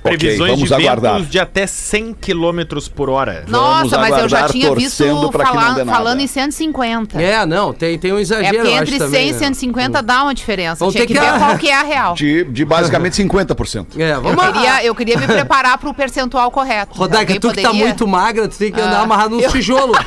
Previsões 0.03 0.51
vamos 0.53 0.69
de 0.69 0.75
aguardar. 0.75 1.15
ventos 1.15 1.31
de 1.31 1.39
até 1.39 1.67
100 1.67 2.15
km 2.15 2.61
por 2.95 3.09
hora. 3.09 3.45
Nossa, 3.47 3.99
mas 3.99 4.19
eu 4.19 4.29
já 4.29 4.49
tinha 4.49 4.75
visto 4.75 5.05
falar- 5.31 5.85
falando 5.87 6.21
em 6.21 6.27
150. 6.27 7.23
É, 7.23 7.47
não, 7.47 7.73
tem, 7.73 7.97
tem 7.99 8.13
um 8.13 8.19
É 8.19 8.21
exagero, 8.21 8.55
porque 8.57 8.69
eu 8.69 8.73
acho 8.75 8.83
entre 8.83 8.91
100 8.99 8.99
também, 8.99 9.29
e 9.29 9.33
né? 9.33 9.39
150 9.39 10.03
dá 10.03 10.23
uma 10.25 10.35
diferença. 10.35 10.77
Vamos 10.81 10.95
Tinha 10.95 11.07
ter 11.07 11.13
que 11.15 11.19
que- 11.21 11.25
ver 11.25 11.39
qual 11.39 11.57
que 11.57 11.69
é 11.69 11.75
a 11.79 11.83
real. 11.83 12.15
De, 12.15 12.43
de 12.45 12.65
basicamente 12.65 13.23
50%. 13.23 13.87
É, 13.99 14.13
Eu 14.15 14.23
vamos 14.23 14.37
lá. 14.45 14.53
queria, 14.53 14.85
eu 14.85 14.95
queria 14.95 15.17
me 15.19 15.27
preparar 15.27 15.79
pro 15.79 15.95
percentual 15.95 16.51
correto. 16.51 16.99
Rodaica, 16.99 17.35
tu 17.39 17.51
que 17.53 17.61
tá 17.63 17.69
poderia? 17.69 17.87
muito 17.87 18.09
magra, 18.09 18.49
tu 18.49 18.59
tem 18.59 18.73
que 18.73 18.81
andar 18.81 18.99
Ah, 18.99 19.03
amarrado 19.03 19.37
nos 19.37 19.45
eu- 19.45 19.51
tijolos. 19.53 19.97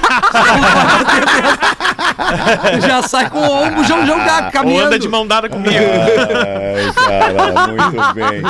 já 2.86 3.02
sai 3.04 3.30
com 3.30 3.40
o 3.40 3.50
ombro, 3.64 3.84
já, 3.84 4.06
já 4.06 4.14
Ou 4.46 4.52
caminhando. 4.52 4.88
anda 4.88 5.00
de 5.00 5.08
mão 5.08 5.26
dada 5.26 5.48
comigo. 5.50 5.74
Ai, 5.74 6.92
cara, 6.94 7.68
muito 7.68 8.14
bem. 8.14 8.42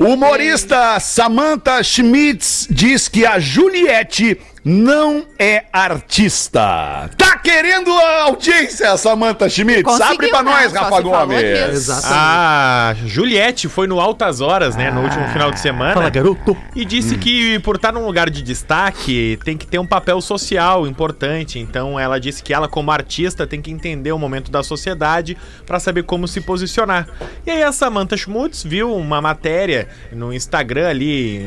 Humorista 0.00 0.98
Samantha 0.98 1.84
Schmitz 1.84 2.66
diz 2.70 3.06
que 3.06 3.26
a 3.26 3.38
Juliette 3.38 4.40
não 4.64 5.24
é 5.38 5.64
artista. 5.72 7.10
Tá 7.16 7.38
querendo 7.38 7.90
a 7.92 8.22
audiência, 8.24 8.96
Samantha 8.96 9.48
Schmitz? 9.48 9.82
Conseguiu, 9.82 10.12
Abre 10.12 10.28
pra 10.28 10.42
né? 10.42 10.50
nós, 10.50 10.72
Só 10.72 10.78
Rafa 10.78 10.96
se 10.96 11.02
falou 11.02 11.20
Gomes. 11.20 11.42
Exatamente. 11.42 12.14
A 12.14 12.94
Juliette 13.06 13.68
foi 13.68 13.86
no 13.86 14.00
Altas 14.00 14.40
Horas, 14.40 14.76
né, 14.76 14.90
no 14.90 15.02
último 15.02 15.26
final 15.28 15.50
de 15.50 15.60
semana. 15.60 15.94
Fala, 15.94 16.10
garoto. 16.10 16.56
E 16.74 16.84
disse 16.84 17.16
que 17.16 17.58
por 17.60 17.76
estar 17.76 17.92
num 17.92 18.04
lugar 18.04 18.28
de 18.28 18.42
destaque 18.42 19.38
tem 19.44 19.56
que 19.56 19.66
ter 19.66 19.78
um 19.78 19.86
papel 19.86 20.20
social 20.20 20.86
importante. 20.86 21.58
Então 21.58 21.98
ela 21.98 22.18
disse 22.20 22.42
que 22.42 22.52
ela, 22.52 22.68
como 22.68 22.90
artista, 22.90 23.46
tem 23.46 23.62
que 23.62 23.70
entender 23.70 24.12
o 24.12 24.18
momento 24.18 24.50
da 24.50 24.62
sociedade 24.62 25.36
para 25.66 25.80
saber 25.80 26.02
como 26.02 26.28
se 26.28 26.40
posicionar. 26.40 27.08
E 27.46 27.50
aí 27.50 27.62
a 27.62 27.72
Samantha 27.72 28.16
Schmutz 28.16 28.62
viu 28.62 28.94
uma 28.94 29.20
matéria 29.22 29.88
no 30.12 30.32
Instagram 30.32 30.88
ali, 30.88 31.46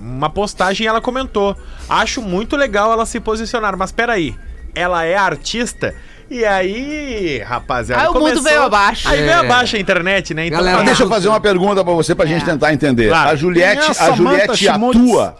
uma 0.00 0.30
postagem 0.30 0.84
e 0.84 0.88
ela 0.88 1.00
comentou: 1.00 1.56
Acho 1.88 2.20
muito 2.20 2.47
legal 2.56 2.92
ela 2.92 3.06
se 3.06 3.20
posicionar, 3.20 3.76
mas 3.76 3.92
peraí. 3.92 4.34
ela 4.74 5.04
é 5.04 5.16
artista. 5.16 5.94
E 6.30 6.44
aí, 6.44 7.38
rapaziada. 7.38 8.02
Aí 8.02 8.08
o 8.10 8.12
mundo 8.14 8.42
veio 8.42 8.62
abaixo. 8.62 9.08
Aí 9.08 9.16
veio 9.16 9.30
É. 9.30 9.34
abaixo 9.34 9.76
a 9.76 9.78
internet, 9.78 10.34
né? 10.34 10.46
Então, 10.46 10.58
Galera, 10.58 10.76
Mas 10.76 10.86
deixa 10.86 11.02
eu 11.04 11.08
fazer 11.08 11.26
uma 11.28 11.40
pergunta 11.40 11.82
pra 11.82 11.94
você 11.94 12.14
pra 12.14 12.26
gente 12.26 12.44
tentar 12.44 12.70
entender. 12.74 13.08
Claro. 13.08 13.30
A 13.30 13.34
Juliette, 13.34 13.78
é 13.98 14.04
a 14.04 14.06
a 14.08 14.12
Juliette 14.12 14.68
atua. 14.68 15.36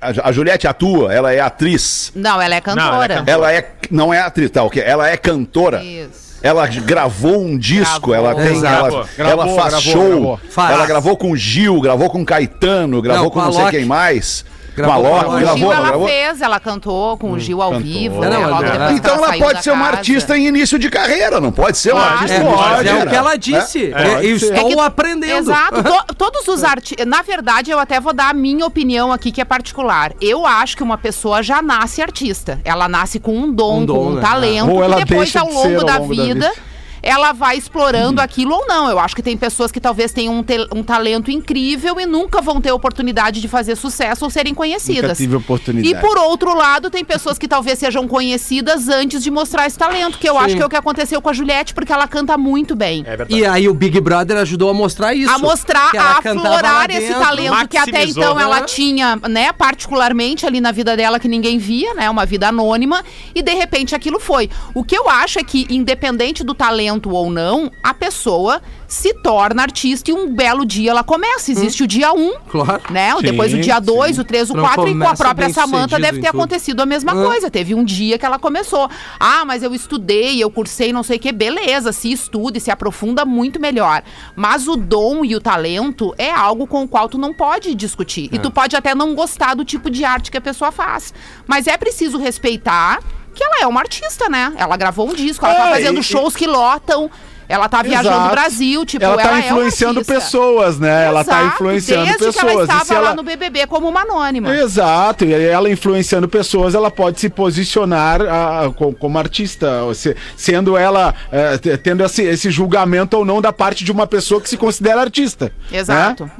A, 0.00 0.08
a 0.28 0.32
Juliette 0.32 0.66
atua, 0.66 1.12
ela 1.12 1.30
é 1.30 1.40
atriz. 1.40 2.10
Não, 2.14 2.40
ela 2.40 2.40
é 2.40 2.40
Não, 2.40 2.46
ela 2.46 2.54
é 2.56 2.60
cantora. 2.60 3.14
cantora. 3.16 3.24
Ela 3.30 3.52
é 3.52 3.72
não 3.90 4.14
é 4.14 4.20
atriz, 4.20 4.50
tá, 4.50 4.62
ok? 4.64 4.82
Ela 4.82 5.10
é 5.10 5.16
cantora. 5.18 5.82
Isso. 5.84 6.30
Ela 6.42 6.66
gravou 6.66 7.42
um 7.44 7.58
disco, 7.58 8.08
Gravou. 8.10 8.14
ela 8.14 8.34
tem, 8.34 8.56
Exato. 8.56 8.74
ela, 8.74 8.88
Gravou, 8.88 9.08
ela 9.18 9.44
gravou, 9.44 9.56
faz 9.56 9.84
gravou, 9.84 9.92
show. 9.92 10.40
Ela 10.70 10.86
gravou 10.86 11.16
com 11.18 11.36
Gil, 11.36 11.78
gravou 11.82 12.08
com 12.08 12.24
Caetano, 12.24 13.02
gravou 13.02 13.24
Não, 13.24 13.30
com 13.30 13.40
com 13.40 13.44
não 13.46 13.52
sei 13.52 13.66
quem 13.80 13.84
mais. 13.84 14.46
Gravou 14.76 15.04
Gil 15.30 15.38
gravou, 15.40 15.58
não 15.58 15.72
ela 15.72 15.88
gravou? 15.88 16.08
fez, 16.08 16.40
ela 16.40 16.60
cantou 16.60 17.16
com 17.18 17.32
o 17.32 17.38
Gil 17.38 17.60
ao 17.60 17.72
cantou. 17.72 17.84
vivo, 17.86 18.20
Não, 18.20 18.30
né? 18.30 18.38
não, 18.38 18.50
Logo 18.50 18.64
é. 18.64 18.92
Então 18.92 19.14
ela 19.16 19.26
saiu 19.28 19.40
pode 19.40 19.54
da 19.54 19.62
ser 19.62 19.70
uma 19.72 19.84
casa. 19.86 19.96
artista 19.98 20.38
em 20.38 20.46
início 20.46 20.78
de 20.78 20.88
carreira, 20.90 21.40
não 21.40 21.50
pode 21.52 21.78
ser 21.78 21.92
uma 21.92 22.00
Pode. 22.02 22.12
artista 22.14 22.34
É, 22.34 22.40
em 22.40 22.44
mas 22.44 22.54
início 22.80 22.82
de 22.82 22.88
é 22.88 23.04
o 23.04 23.08
que 23.08 23.16
ela 23.16 23.36
disse. 23.36 23.92
É, 23.94 24.02
É, 24.02 24.14
eu 24.16 24.20
pode 24.20 24.32
estou 24.34 24.56
É 24.56 24.74
que- 24.74 24.80
aprendendo. 24.80 25.38
Exato. 25.50 25.82
To- 25.82 26.14
todos 26.16 26.46
os 26.48 26.64
artistas. 26.64 27.06
Na 27.06 27.22
verdade, 27.22 27.70
eu 27.70 27.78
até 27.78 28.00
vou 28.00 28.12
dar 28.12 28.30
a 28.30 28.34
minha 28.34 28.64
opinião 28.66 29.12
aqui, 29.12 29.30
que 29.32 29.40
é 29.40 29.44
particular. 29.44 30.12
Eu 30.20 30.46
acho 30.46 30.76
que 30.76 30.82
uma 30.82 30.98
pessoa 30.98 31.42
já 31.42 31.60
nasce 31.62 32.00
artista. 32.02 32.60
Ela 32.64 32.88
nasce 32.88 33.18
com 33.18 33.32
um 33.36 33.52
dom, 33.52 33.80
Um 33.80 33.84
dom, 33.86 33.94
com 33.94 34.06
um 34.06 34.14
né? 34.14 34.20
talento, 34.22 34.70
Ou 34.70 34.82
ela 34.84 34.96
que 34.96 35.04
depois, 35.04 35.34
ao 35.36 35.46
longo, 35.48 35.78
ao 35.80 35.84
da, 35.84 35.98
longo 35.98 36.14
da 36.16 36.22
vida, 36.24 36.34
vida. 36.50 36.52
Ela 37.02 37.32
vai 37.32 37.56
explorando 37.56 38.20
aquilo 38.20 38.54
ou 38.54 38.66
não. 38.66 38.88
Eu 38.90 38.98
acho 38.98 39.14
que 39.14 39.22
tem 39.22 39.36
pessoas 39.36 39.72
que 39.72 39.80
talvez 39.80 40.12
tenham 40.12 40.34
um, 40.34 40.78
um 40.78 40.82
talento 40.82 41.30
incrível 41.30 41.98
e 42.00 42.06
nunca 42.06 42.40
vão 42.40 42.60
ter 42.60 42.72
oportunidade 42.72 43.40
de 43.40 43.48
fazer 43.48 43.76
sucesso 43.76 44.24
ou 44.24 44.30
serem 44.30 44.52
Nunca 44.52 44.60
conhecidas. 44.60 45.18
tive 45.18 45.36
oportunidade. 45.36 45.94
E 45.94 46.00
por 46.00 46.18
outro 46.18 46.54
lado, 46.54 46.90
tem 46.90 47.04
pessoas 47.04 47.38
que 47.38 47.48
talvez 47.48 47.78
sejam 47.78 48.06
conhecidas 48.06 48.88
antes 48.88 49.22
de 49.22 49.30
mostrar 49.30 49.66
esse 49.66 49.78
talento, 49.78 50.18
que 50.18 50.28
eu 50.28 50.38
acho 50.38 50.56
que 50.56 50.62
é 50.62 50.66
o 50.66 50.68
que 50.68 50.76
aconteceu 50.76 51.22
com 51.22 51.28
a 51.28 51.32
Juliette, 51.32 51.72
porque 51.74 51.92
ela 51.92 52.06
canta 52.06 52.36
muito 52.36 52.74
bem. 52.74 53.04
É. 53.06 53.26
E 53.28 53.44
aí 53.44 53.68
o 53.68 53.74
Big 53.74 54.00
Brother 54.00 54.36
ajudou 54.38 54.70
a 54.70 54.74
mostrar 54.74 55.14
isso. 55.14 55.32
a 55.32 55.38
mostrar, 55.38 55.90
a 55.96 56.18
aflorar 56.18 56.90
esse 56.90 57.12
talento 57.12 57.68
que 57.68 57.76
até 57.76 57.92
maximizou, 57.92 58.22
então 58.22 58.34
né? 58.34 58.42
ela 58.42 58.60
tinha, 58.62 59.16
né, 59.28 59.52
particularmente 59.52 60.46
ali 60.46 60.60
na 60.60 60.72
vida 60.72 60.96
dela 60.96 61.18
que 61.18 61.28
ninguém 61.28 61.58
via, 61.58 61.94
né, 61.94 62.10
uma 62.10 62.26
vida 62.26 62.48
anônima, 62.48 63.04
e 63.34 63.42
de 63.42 63.54
repente 63.54 63.94
aquilo 63.94 64.18
foi. 64.18 64.50
O 64.74 64.84
que 64.84 64.96
eu 64.96 65.08
acho 65.08 65.38
é 65.38 65.44
que 65.44 65.66
independente 65.70 66.42
do 66.42 66.54
talento 66.54 66.89
ou 67.10 67.30
não, 67.30 67.70
a 67.82 67.92
pessoa 67.94 68.60
se 68.88 69.14
torna 69.14 69.62
artista 69.62 70.10
e 70.10 70.14
um 70.14 70.34
belo 70.34 70.64
dia 70.66 70.90
ela 70.90 71.04
começa. 71.04 71.52
Existe 71.52 71.84
o 71.84 71.86
dia 71.86 72.12
1, 72.12 72.16
um, 72.18 72.34
Claro. 72.48 72.82
né? 72.90 73.14
Sim, 73.16 73.22
depois 73.22 73.54
o 73.54 73.58
dia 73.60 73.78
2, 73.78 74.18
o 74.18 74.24
3, 74.24 74.50
o 74.50 74.54
Não 74.54 74.64
4 74.64 74.88
e 74.88 74.98
com 74.98 75.06
a 75.08 75.14
própria 75.14 75.48
Samanta 75.50 75.98
deve 75.98 76.20
ter 76.20 76.28
acontecido 76.28 76.80
a 76.80 76.86
mesma 76.86 77.12
Hã? 77.12 77.24
coisa. 77.24 77.50
Teve 77.50 77.74
um 77.74 77.84
dia 77.84 78.18
que 78.18 78.26
ela 78.26 78.38
começou. 78.38 78.90
Ah, 79.18 79.44
mas 79.44 79.62
eu 79.62 79.72
estudei, 79.74 80.42
eu 80.42 80.50
cursei 80.50 80.92
não 80.92 81.02
sei 81.04 81.18
o 81.18 81.20
que. 81.20 81.30
Beleza, 81.30 81.92
se 81.92 82.10
estuda 82.10 82.58
e 82.58 82.60
se 82.60 82.70
aprofunda 82.70 83.24
muito 83.24 83.60
melhor. 83.60 84.02
Mas 84.34 84.66
o 84.66 84.74
dom 84.74 85.24
e 85.24 85.36
o 85.36 85.40
talento 85.40 86.12
é 86.18 86.30
algo 86.32 86.66
com 86.66 86.82
o 86.82 86.88
qual 86.88 87.08
tu 87.08 87.16
não 87.18 87.32
pode 87.32 87.74
discutir. 87.76 88.28
E 88.32 88.36
É. 88.36 88.38
tu 88.40 88.50
pode 88.50 88.74
até 88.74 88.92
não 88.94 89.14
gostar 89.14 89.54
do 89.54 89.64
tipo 89.64 89.88
de 89.88 90.04
arte 90.04 90.30
que 90.32 90.36
a 90.38 90.40
pessoa 90.40 90.72
faz. 90.72 91.14
Mas 91.46 91.66
é 91.68 91.76
preciso 91.76 92.18
respeitar 92.18 92.98
que 93.40 93.44
ela 93.44 93.62
é 93.62 93.66
uma 93.66 93.80
artista, 93.80 94.28
né? 94.28 94.52
Ela 94.58 94.76
gravou 94.76 95.08
um 95.08 95.14
disco, 95.14 95.46
ela 95.46 95.54
tá 95.54 95.68
É, 95.70 95.72
fazendo 95.72 96.00
e- 96.00 96.02
shows 96.02 96.36
que 96.36 96.46
lotam. 96.46 97.10
Ela 97.50 97.68
tá 97.68 97.82
viajando 97.82 98.14
Exato. 98.16 98.28
o 98.28 98.30
Brasil, 98.30 98.86
tipo, 98.86 99.04
ela 99.04 99.14
ela, 99.14 99.22
tá 99.22 99.28
é 99.28 99.32
uma 99.32 99.40
influenciando 99.46 99.98
artista. 99.98 100.14
pessoas, 100.14 100.78
né? 100.78 101.06
Ela 101.06 101.24
tá 101.24 101.40
Exato, 101.40 101.54
influenciando 101.56 102.02
desde 102.04 102.18
pessoas. 102.24 102.34
que 102.36 102.40
ela 102.50 102.60
E 102.60 102.62
estava 102.62 102.84
se 102.84 102.92
lá 102.94 102.98
ela- 103.00 103.14
no 103.16 103.22
BBB 103.24 103.66
como 103.66 103.88
uma 103.88 104.02
anônima. 104.02 104.56
Exato, 104.56 105.24
e 105.24 105.34
aí 105.34 105.44
ela 105.44 105.68
influenciando 105.70 106.28
pessoas, 106.28 106.74
ela 106.76 106.90
pode 106.90 107.18
se 107.20 107.28
posicionar 107.28 108.20
ah, 108.22 108.70
co- 108.76 108.92
como 108.92 109.18
artista, 109.18 109.82
ou 109.82 109.94
se- 109.94 110.16
sendo 110.36 110.76
ela, 110.76 111.12
te- 111.60 111.76
tendo 111.78 112.04
esse, 112.04 112.22
esse 112.22 112.50
julgamento 112.50 113.16
ou 113.16 113.24
não 113.24 113.40
da 113.42 113.52
parte 113.52 113.84
de 113.84 113.90
uma 113.90 114.06
pessoa 114.06 114.40
que 114.40 114.48
se 114.48 114.56
considera 114.56 115.00
artista. 115.00 115.52
Exato. 115.72 116.30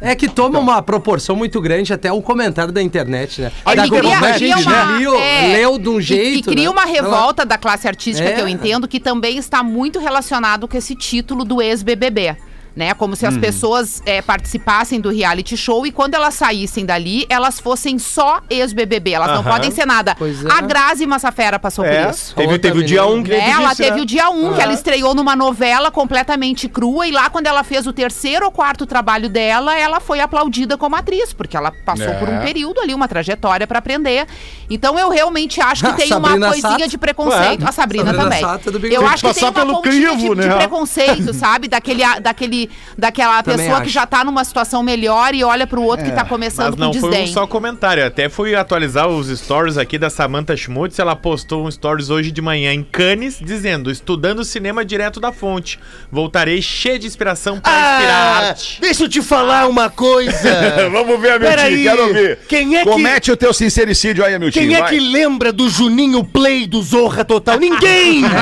É 0.00 0.14
que 0.14 0.28
toma 0.28 0.58
uma 0.58 0.80
proporção 0.82 1.36
muito 1.36 1.60
grande 1.60 1.92
até 1.92 2.10
um 2.10 2.20
comentário 2.22 2.72
da 2.72 2.82
internet, 2.82 3.42
né? 3.42 3.52
Aí 3.64 3.76
da 3.76 3.86
cria- 3.88 4.18
a 4.20 4.38
gente 4.38 4.66
uma- 4.66 4.96
leu, 4.98 5.14
é, 5.20 5.46
leu 5.58 5.78
de 5.78 5.88
um 5.88 5.98
e- 5.98 6.02
jeito. 6.02 6.50
E, 6.50 6.54
cria 6.54 6.64
né? 6.64 6.70
uma 6.70 6.82
Ela- 6.82 6.92
revolta 6.92 7.44
da 7.44 7.58
classe 7.58 7.86
artística 7.86 8.28
É. 8.28 8.32
que 8.32 8.40
eu 8.40 8.48
entendo 8.48 8.88
que 8.88 8.98
também 8.98 9.36
está 9.36 9.62
muito 9.62 9.98
relacionado 10.46 10.68
com 10.68 10.76
esse 10.76 10.94
título 10.94 11.44
do 11.44 11.60
ex-BBB. 11.60 12.36
Né? 12.76 12.92
Como 12.92 13.16
se 13.16 13.24
Hum. 13.24 13.30
as 13.30 13.38
pessoas 13.38 14.02
é, 14.04 14.20
participassem 14.20 15.00
do 15.00 15.08
reality 15.08 15.56
show 15.56 15.86
e 15.86 15.90
quando 15.90 16.12
elas 16.14 16.34
saíssem 16.34 16.84
dali, 16.84 17.24
elas 17.30 17.58
fossem 17.58 17.98
só 17.98 18.42
ex-BBB. 18.50 19.12
Elas 19.12 19.30
não 19.34 19.42
podem 19.42 19.70
ser 19.70 19.86
nada. 19.86 20.14
Pois 20.14 20.44
é. 20.44 20.48
A 20.52 20.60
Grazi 20.60 21.06
Massafera 21.06 21.58
passou 21.58 21.82
É, 21.86 22.04
por 22.04 22.10
isso. 22.14 22.34
teve, 22.34 22.52
Outra 22.52 22.70
teve 22.70 22.84
o 22.84 22.86
dia 22.86 23.00
menina. 23.02 23.20
1 23.20 23.22
que 23.24 23.30
Né? 23.30 23.50
Ela 23.50 23.74
teve 23.74 23.96
né? 23.96 24.02
o 24.02 24.04
dia 24.04 24.28
1, 24.28 24.46
um, 24.50 24.54
que 24.54 24.60
ela 24.60 24.74
estreou 24.74 25.14
numa 25.14 25.34
novela 25.34 25.90
completamente 25.90 26.68
crua, 26.68 27.06
e 27.06 27.10
lá, 27.12 27.30
quando 27.30 27.46
ela 27.46 27.64
fez 27.64 27.86
o 27.86 27.94
terceiro 27.94 28.44
ou 28.44 28.52
quarto 28.52 28.84
trabalho 28.84 29.30
dela, 29.30 29.74
ela 29.74 29.98
foi 29.98 30.20
aplaudida 30.20 30.76
como 30.76 30.96
atriz, 30.96 31.32
porque 31.32 31.56
ela 31.56 31.72
passou 31.84 32.06
É. 32.08 32.14
por 32.18 32.28
um 32.28 32.40
período 32.40 32.78
ali, 32.80 32.92
uma 32.92 33.08
trajetória 33.08 33.66
pra 33.66 33.78
aprender. 33.78 34.26
Então 34.68 34.98
eu 34.98 35.08
realmente 35.08 35.62
acho 35.62 35.82
que 35.86 35.92
tem 35.96 36.12
uma 36.12 36.38
coisinha 36.38 36.78
Sato. 36.78 36.88
de 36.90 36.98
preconceito. 36.98 37.62
Ué, 37.62 37.68
A 37.68 37.72
Sabrina, 37.72 38.04
Sabrina 38.12 38.22
também. 38.24 38.40
Sato 38.40 38.68
é 38.68 38.96
eu 38.96 39.06
acho 39.06 39.22
que 39.22 39.28
Passar 39.28 39.34
tem 39.34 39.44
uma 39.48 39.52
pelo 39.52 39.74
pontinha 39.76 40.10
crivo, 40.14 40.34
de, 40.34 40.42
de 40.42 40.48
né? 40.48 40.56
preconceito, 40.56 41.32
sabe? 41.32 41.68
Daquele, 41.68 42.02
daquele, 42.20 42.65
daquela 42.96 43.42
Também 43.42 43.58
pessoa 43.66 43.80
que 43.80 43.86
acho. 43.86 43.92
já 43.94 44.06
tá 44.06 44.24
numa 44.24 44.44
situação 44.44 44.82
melhor 44.82 45.34
e 45.34 45.42
olha 45.44 45.66
pro 45.66 45.82
outro 45.82 46.04
que 46.04 46.12
tá 46.12 46.24
começando 46.24 46.70
Mas 46.70 46.76
não 46.78 46.92
com 46.92 47.00
foi 47.00 47.10
desdém. 47.10 47.28
um 47.28 47.32
só 47.32 47.46
comentário. 47.46 48.02
Eu 48.02 48.06
Até 48.08 48.28
fui 48.28 48.54
atualizar 48.54 49.08
os 49.08 49.28
stories 49.28 49.76
aqui 49.78 49.98
da 49.98 50.08
Samantha 50.10 50.56
Schmutz. 50.56 50.98
Ela 50.98 51.14
postou 51.16 51.66
um 51.66 51.70
stories 51.70 52.10
hoje 52.10 52.30
de 52.30 52.40
manhã 52.42 52.72
em 52.72 52.82
Cannes, 52.82 53.38
dizendo: 53.40 53.90
estudando 53.90 54.44
cinema 54.44 54.84
direto 54.84 55.20
da 55.20 55.32
fonte. 55.32 55.78
Voltarei 56.10 56.60
cheio 56.62 56.98
de 56.98 57.06
inspiração 57.06 57.58
para 57.60 57.72
inspirar 57.72 58.14
Ah, 58.16 58.48
arte. 58.48 58.80
deixa 58.80 59.04
eu 59.04 59.08
te 59.08 59.20
falar 59.22 59.66
uma 59.68 59.88
coisa. 59.90 60.34
Vamos 60.90 61.20
ver, 61.20 61.38
Peraí, 61.40 61.66
Amiltinho, 61.88 61.90
quero 61.90 62.02
ouvir. 62.08 62.38
quem 62.48 62.76
é 62.76 62.84
que- 62.84 62.90
Comete 62.90 63.30
o 63.32 63.36
teu 63.36 63.52
sincericídio 63.52 64.24
aí, 64.24 64.34
Amiltinho, 64.34 64.66
Quem 64.68 64.76
é 64.76 64.80
vai. 64.80 64.90
que 64.90 65.00
lembra 65.00 65.52
do 65.52 65.68
Juninho 65.68 66.24
Play 66.24 66.66
do 66.66 66.80
Zorra 66.82 67.24
Total? 67.24 67.58
Ninguém! 67.58 68.22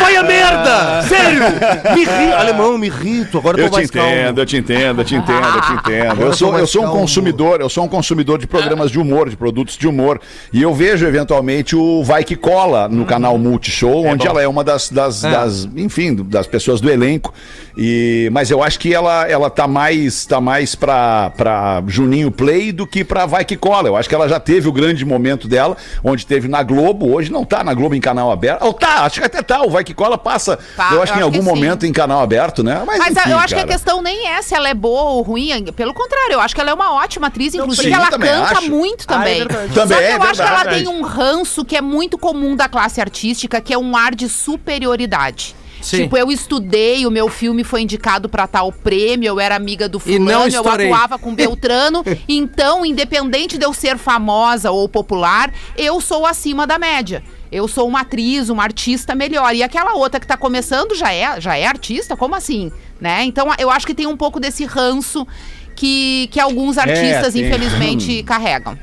Vai 0.00 0.16
a 0.16 0.22
merda! 0.22 1.01
Sério! 1.08 1.42
Me 1.94 2.02
irrito. 2.02 2.36
Alemão, 2.36 2.78
me 2.78 2.86
irrito. 2.86 3.38
Agora 3.38 3.58
eu 3.58 3.64
tô 3.64 3.70
te 3.70 3.76
mais 3.76 3.90
calmo. 3.90 4.08
entendo, 4.10 4.40
eu 4.40 4.46
te 4.46 4.56
entendo, 4.56 5.00
eu 5.00 5.04
te 5.04 5.14
entendo, 5.14 5.46
eu 5.54 5.60
te 5.60 5.72
entendo. 5.74 6.20
Eu 6.22 6.32
sou, 6.32 6.58
eu 6.58 6.66
sou 6.66 6.82
um 6.82 6.84
calmo. 6.86 7.00
consumidor, 7.00 7.60
eu 7.60 7.68
sou 7.68 7.84
um 7.84 7.88
consumidor 7.88 8.38
de 8.38 8.46
programas 8.46 8.90
de 8.90 8.98
humor, 8.98 9.28
de 9.28 9.36
produtos 9.36 9.76
de 9.76 9.86
humor. 9.88 10.20
E 10.52 10.62
eu 10.62 10.74
vejo 10.74 11.06
eventualmente 11.06 11.74
o 11.76 12.02
Vai 12.02 12.24
Que 12.24 12.36
Cola 12.36 12.88
no 12.88 13.04
canal 13.04 13.36
Multishow, 13.38 14.04
onde 14.06 14.26
ela 14.26 14.42
é 14.42 14.48
uma 14.48 14.62
das, 14.64 14.90
das, 14.90 15.22
das, 15.22 15.68
enfim, 15.76 16.14
das 16.14 16.46
pessoas 16.46 16.80
do 16.80 16.90
elenco. 16.90 17.32
E, 17.76 18.28
mas 18.32 18.50
eu 18.50 18.62
acho 18.62 18.78
que 18.78 18.92
ela, 18.94 19.26
ela 19.28 19.48
tá 19.48 19.66
mais, 19.66 20.26
tá 20.26 20.40
mais 20.40 20.74
pra, 20.74 21.30
pra 21.30 21.82
Juninho 21.86 22.30
Play 22.30 22.70
do 22.72 22.86
que 22.86 23.02
pra 23.04 23.24
Vai 23.26 23.44
Que 23.44 23.56
Cola. 23.56 23.88
Eu 23.88 23.96
acho 23.96 24.08
que 24.08 24.14
ela 24.14 24.28
já 24.28 24.38
teve 24.38 24.68
o 24.68 24.72
grande 24.72 25.04
momento 25.04 25.48
dela, 25.48 25.76
onde 26.04 26.26
teve 26.26 26.48
na 26.48 26.62
Globo, 26.62 27.10
hoje 27.12 27.32
não 27.32 27.44
tá 27.44 27.64
na 27.64 27.72
Globo 27.74 27.94
em 27.94 28.00
canal 28.00 28.30
aberto. 28.30 28.62
Ou 28.62 28.72
tá, 28.74 29.04
acho 29.04 29.20
que 29.20 29.26
até 29.26 29.42
tá, 29.42 29.62
o 29.62 29.70
Vai 29.70 29.84
Que 29.84 29.94
Cola 29.94 30.18
passa, 30.18 30.58
Tá, 30.76 30.91
eu 30.94 31.02
acho 31.02 31.12
que 31.12 31.18
em 31.18 31.22
algum 31.22 31.38
que 31.38 31.44
sim. 31.44 31.48
momento 31.48 31.86
em 31.86 31.92
canal 31.92 32.20
aberto, 32.20 32.62
né? 32.62 32.82
Mas 32.86 33.16
enfim, 33.16 33.30
eu 33.30 33.38
acho 33.38 33.54
que 33.54 33.60
a 33.60 33.64
cara. 33.64 33.72
questão 33.72 34.02
nem 34.02 34.28
é 34.28 34.42
se 34.42 34.54
ela 34.54 34.68
é 34.68 34.74
boa 34.74 35.10
ou 35.10 35.22
ruim. 35.22 35.64
Pelo 35.72 35.94
contrário, 35.94 36.34
eu 36.34 36.40
acho 36.40 36.54
que 36.54 36.60
ela 36.60 36.70
é 36.70 36.74
uma 36.74 36.94
ótima 36.94 37.28
atriz. 37.28 37.54
Inclusive, 37.54 37.88
sim, 37.88 37.94
ela 37.94 38.10
também 38.10 38.30
canta 38.30 38.58
acho. 38.58 38.70
muito 38.70 39.04
Ah, 39.08 39.28
é 39.28 39.44
também. 39.44 39.46
Também 39.46 39.72
Só 39.72 39.86
que 39.86 39.94
é 39.94 40.16
eu 40.16 40.22
acho 40.22 40.42
que 40.42 40.48
ela 40.48 40.64
tem 40.64 40.88
um 40.88 41.02
ranço 41.02 41.64
que 41.64 41.76
é 41.76 41.80
muito 41.80 42.18
comum 42.18 42.54
da 42.56 42.68
classe 42.68 43.00
artística, 43.00 43.60
que 43.60 43.72
é 43.72 43.78
um 43.78 43.96
ar 43.96 44.14
de 44.14 44.28
superioridade. 44.28 45.54
Sim. 45.82 46.04
Tipo, 46.04 46.16
eu 46.16 46.30
estudei, 46.30 47.04
o 47.04 47.10
meu 47.10 47.28
filme 47.28 47.64
foi 47.64 47.82
indicado 47.82 48.28
pra 48.28 48.46
tal 48.46 48.72
prêmio, 48.72 49.26
eu 49.26 49.40
era 49.40 49.56
amiga 49.56 49.88
do 49.88 49.98
fulano, 49.98 50.54
eu 50.54 50.68
atuava 50.68 51.18
com 51.18 51.34
Beltrano. 51.34 52.04
então, 52.28 52.86
independente 52.86 53.58
de 53.58 53.64
eu 53.64 53.72
ser 53.72 53.98
famosa 53.98 54.70
ou 54.70 54.88
popular, 54.88 55.52
eu 55.76 56.00
sou 56.00 56.24
acima 56.24 56.66
da 56.66 56.78
média. 56.78 57.22
Eu 57.52 57.68
sou 57.68 57.86
uma 57.86 58.00
atriz, 58.00 58.48
uma 58.48 58.62
artista 58.62 59.14
melhor. 59.14 59.54
E 59.54 59.62
aquela 59.62 59.94
outra 59.94 60.18
que 60.18 60.26
tá 60.26 60.38
começando 60.38 60.94
já 60.94 61.12
é, 61.12 61.38
já 61.38 61.56
é 61.56 61.66
artista? 61.66 62.16
Como 62.16 62.34
assim? 62.34 62.72
Né? 62.98 63.24
Então, 63.24 63.48
eu 63.58 63.70
acho 63.70 63.86
que 63.86 63.94
tem 63.94 64.06
um 64.06 64.16
pouco 64.16 64.40
desse 64.40 64.64
ranço 64.64 65.26
que, 65.76 66.28
que 66.32 66.40
alguns 66.40 66.78
artistas, 66.78 67.34
tem. 67.34 67.44
infelizmente, 67.44 68.22
carregam. 68.24 68.78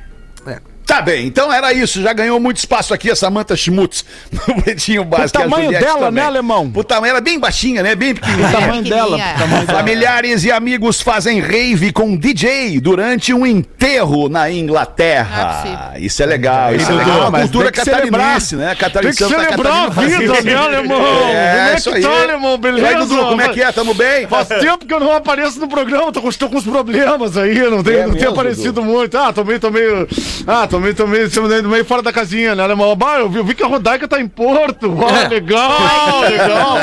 Tá 0.89 1.03
bem, 1.03 1.27
então 1.27 1.53
era 1.53 1.72
isso. 1.72 2.01
Já 2.01 2.12
ganhou 2.13 2.39
muito 2.39 2.58
espaço 2.58 2.96
aqui 2.96 3.12
a 3.12 3.15
Samantha 3.15 3.55
Schmutz 3.55 4.03
no 4.48 4.60
Pretinho 4.62 5.03
Básico. 5.05 5.38
a 5.38 5.41
tamanho 5.43 5.69
dela, 5.69 6.00
também. 6.00 6.12
né, 6.13 6.22
alemão? 6.24 6.72
Pro 6.72 6.84
tamanho, 6.84 7.12
ela 7.12 7.19
é 7.19 7.22
bem 7.22 7.38
baixinha, 7.39 7.84
né? 7.84 7.93
Bem 7.93 8.12
O 8.13 8.15
pequenininha. 8.15 8.51
tamanho 8.51 8.84
dela. 8.84 9.17
pequenininha. 9.17 9.36
o 9.36 9.38
tamanho 9.39 9.67
dela. 9.67 9.79
Familiares 9.79 10.43
e 10.46 10.51
amigos 10.51 11.00
fazem 11.00 11.39
rave 11.41 11.91
com 11.93 12.17
DJ 12.17 12.79
durante 12.79 13.31
um 13.31 13.46
enterro 13.46 14.27
na 14.29 14.50
é 14.50 14.53
Inglaterra. 14.53 15.62
possível. 15.62 15.79
Isso 16.08 16.24
é 16.24 16.25
legal, 16.25 16.74
isso 16.75 16.89
é 16.91 16.96
Ah, 16.96 16.98
legal. 16.98 17.22
A 17.27 17.31
mas 17.31 17.41
cultura 17.43 17.72
tem 17.72 17.84
que 17.84 17.89
catarinense, 17.91 18.55
né? 18.55 18.67
Tem 18.69 18.77
Catarinense, 18.77 19.17
que 19.19 19.24
Santa 19.29 19.43
celebrar 19.43 19.74
a 19.74 19.89
Catarina 19.89 20.17
vida, 20.17 20.41
né, 20.41 20.55
alemão? 20.58 20.98
É, 21.29 21.55
como 21.60 21.69
é 21.69 21.75
isso 21.75 21.89
que 21.91 21.96
aí. 21.98 22.01
tá, 22.01 22.22
alemão? 22.24 22.50
E 22.51 22.53
aí, 22.55 22.60
Beleza? 22.60 22.98
Dudu, 23.05 23.25
como 23.27 23.41
é 23.43 23.50
que 23.50 23.62
é? 23.62 23.72
Tamo 23.72 23.93
bem? 23.93 24.25
Faz 24.27 24.48
tempo 24.48 24.88
que 24.88 24.93
eu 24.93 25.00
não 25.00 25.12
apareço 25.15 25.60
no 25.60 25.67
programa, 25.67 26.12
tô 26.12 26.19
com, 26.19 26.29
tô 26.31 26.50
com 26.50 26.58
uns 26.58 26.63
problemas 26.63 27.38
aí, 27.38 27.60
não 27.69 27.84
tenho, 27.84 28.00
É 28.00 28.08
não 28.08 28.13
tenho 28.13 28.15
mesmo, 28.15 28.29
aparecido 28.31 28.81
muito. 28.84 29.15
Ah, 29.15 29.31
tô 29.31 29.43
meio, 29.43 29.60
tô 29.60 29.69
meio. 29.69 30.08
Ah, 30.48 30.65
tô 30.67 30.78
tô 30.79 30.81
meio, 30.81 30.95
tô 30.95 31.07
meio, 31.07 31.29
tô 31.29 31.41
meio, 31.43 31.67
meio 31.69 31.86
fora 31.86 32.01
da 32.01 32.12
casinha, 32.13 32.55
né, 32.55 32.63
alemão? 32.63 32.95
Bah, 32.95 33.19
eu 33.19 33.29
vi, 33.29 33.38
eu 33.39 33.43
vi 33.43 33.53
que 33.53 33.63
a 33.63 33.67
Rodaica 33.67 34.07
tá 34.07 34.19
em 34.19 34.27
Porto. 34.27 34.95
Ah, 35.09 35.27
legal, 35.27 36.21
legal. 36.21 36.77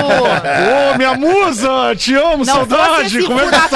Ô, 0.92 0.96
minha 0.98 1.14
musa, 1.14 1.94
te 1.96 2.14
amo, 2.14 2.38
Não 2.38 2.44
saudade. 2.44 3.22
Como 3.22 3.40
é 3.40 3.44
que 3.44 3.50
tá? 3.50 3.68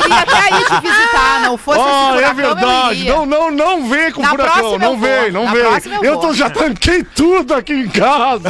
eu 0.00 0.06
iria 0.06 0.20
até 0.20 0.36
aí 0.36 0.64
te 0.64 0.80
visitar. 0.80 1.40
Não 1.42 1.56
fosse 1.58 1.80
esse 1.80 1.88
Ah, 1.88 2.12
é 2.12 2.16
furacão, 2.16 2.28
eu 2.28 2.34
verdade. 2.34 3.08
Não, 3.08 3.26
não, 3.26 3.50
não 3.50 3.88
vem 3.88 4.12
com 4.12 4.22
Na 4.22 4.28
furacão. 4.30 4.78
Não 4.78 4.98
vem, 4.98 5.30
não 5.32 5.46
vem. 5.52 5.62
eu 6.02 6.16
tô, 6.18 6.32
já 6.32 6.48
tanquei 6.50 7.02
tudo 7.02 7.54
aqui 7.54 7.72
em 7.72 7.88
casa. 7.88 8.48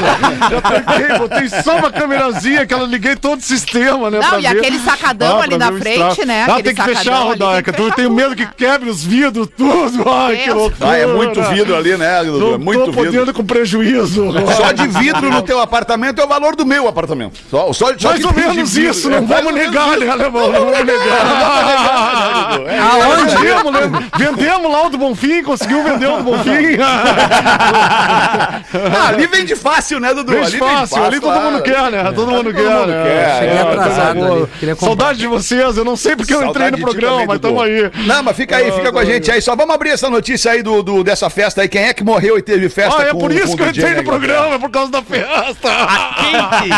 já 0.50 0.60
tanquei, 0.60 1.18
botei 1.18 1.48
só 1.62 1.76
uma 1.76 1.90
câmerazinha 1.90 2.66
que 2.66 2.74
ela 2.74 2.84
liguei 2.86 3.16
todo 3.16 3.38
o 3.38 3.42
sistema, 3.42 4.10
né? 4.10 4.18
Não, 4.20 4.28
pra 4.28 4.38
e 4.38 4.42
ver. 4.42 4.58
aquele 4.58 4.78
sacadão 4.80 5.40
Ah, 5.40 5.44
ali 5.44 5.56
na 5.56 5.70
o 5.70 5.78
frente, 5.78 6.24
né? 6.24 6.46
Ah, 6.48 6.62
tem 6.62 6.74
que 6.74 6.82
fechar, 6.82 7.18
Rodaica. 7.20 7.74
Eu 7.76 7.90
tenho 7.92 8.10
medo 8.10 8.34
que 8.34 8.44
né? 8.44 8.50
quebre 8.56 8.90
os 8.90 9.02
vidros, 9.04 9.48
tudo. 9.56 10.08
Ai, 10.08 10.36
que 10.36 10.50
loucura. 10.50 11.05
É 11.06 11.14
muito 11.14 11.42
vidro 11.42 11.76
ali, 11.76 11.96
né, 11.96 12.24
Dudu? 12.24 12.54
É 12.54 12.58
muito 12.58 12.84
tô 12.86 12.90
vidro. 12.90 13.04
podendo 13.04 13.34
com 13.34 13.44
prejuízo. 13.44 14.26
Só 14.56 14.72
de 14.72 14.86
vidro 14.88 15.30
no 15.30 15.42
teu 15.42 15.60
apartamento 15.60 16.20
é 16.20 16.24
o 16.24 16.28
valor 16.28 16.56
do 16.56 16.66
meu 16.66 16.88
apartamento. 16.88 17.38
Só, 17.50 17.72
só, 17.72 17.92
só 17.98 18.08
Mais 18.08 18.20
de 18.20 18.26
ou 18.26 18.34
menos 18.34 18.76
isso, 18.76 19.08
É, 19.10 19.20
não 19.20 19.26
vamos 19.26 19.54
negar, 19.54 19.96
né, 19.98 20.08
alemão? 20.08 20.50
Não 20.52 20.66
vamos 20.70 20.84
negar. 20.84 22.56
É, 22.66 22.78
Aonde? 22.78 23.36
Vendemos, 23.36 23.72
né? 23.72 23.80
Vendemos 24.16 24.72
lá 24.72 24.86
o 24.86 24.90
do 24.90 24.98
Bonfim, 24.98 25.42
conseguiu 25.42 25.82
vender 25.84 26.06
o 26.06 26.16
do 26.18 26.22
Bonfim. 26.24 26.76
Ah, 26.80 28.62
ali 29.08 29.26
vende 29.26 29.54
fácil, 29.56 30.00
né, 30.00 30.12
Dudu? 30.14 30.32
Vende 30.32 30.58
fácil, 30.58 31.04
ali 31.04 31.20
todo 31.20 31.40
mundo 31.40 31.62
quer, 31.62 31.90
né? 31.90 32.12
Todo 32.12 32.30
mundo 32.30 32.52
quer, 32.52 32.62
mundo 32.62 32.86
né? 32.88 33.02
quer. 33.04 33.38
Cheguei 33.38 33.56
É, 33.56 33.60
atrasado 33.60 34.24
ali. 34.24 34.76
Saudade 34.76 35.18
de 35.18 35.26
vocês, 35.26 35.76
eu 35.76 35.84
não 35.84 35.96
sei 35.96 36.16
porque 36.16 36.34
eu 36.34 36.44
entrei 36.44 36.70
no 36.70 36.78
programa, 36.78 37.24
mas 37.26 37.38
tamo 37.38 37.60
aí. 37.60 37.90
Não, 38.06 38.22
mas 38.22 38.36
fica 38.36 38.56
aí, 38.56 38.70
fica 38.72 38.92
com 38.92 38.98
a 38.98 39.04
gente 39.04 39.30
aí. 39.30 39.40
Só 39.40 39.54
vamos 39.56 39.74
abrir 39.74 39.90
essa 39.90 40.08
notícia 40.10 40.50
aí 40.52 40.62
do, 40.62 40.82
do- 40.96 41.04
dessa 41.04 41.28
festa 41.30 41.62
aí. 41.62 41.68
Quem 41.68 41.82
é 41.82 41.94
que 41.94 42.02
morreu 42.04 42.38
e 42.38 42.42
teve 42.42 42.68
festa 42.68 43.02
Ah, 43.02 43.06
é 43.08 43.12
com 43.12 43.18
por 43.20 43.32
isso 43.32 43.56
que 43.56 43.62
eu 43.62 43.68
entrei 43.68 43.94
no 43.94 44.04
programa, 44.04 44.54
é 44.54 44.58
por 44.58 44.70
causa 44.70 44.90
da 44.92 45.02
festa. 45.02 45.68
Kate, 45.68 46.70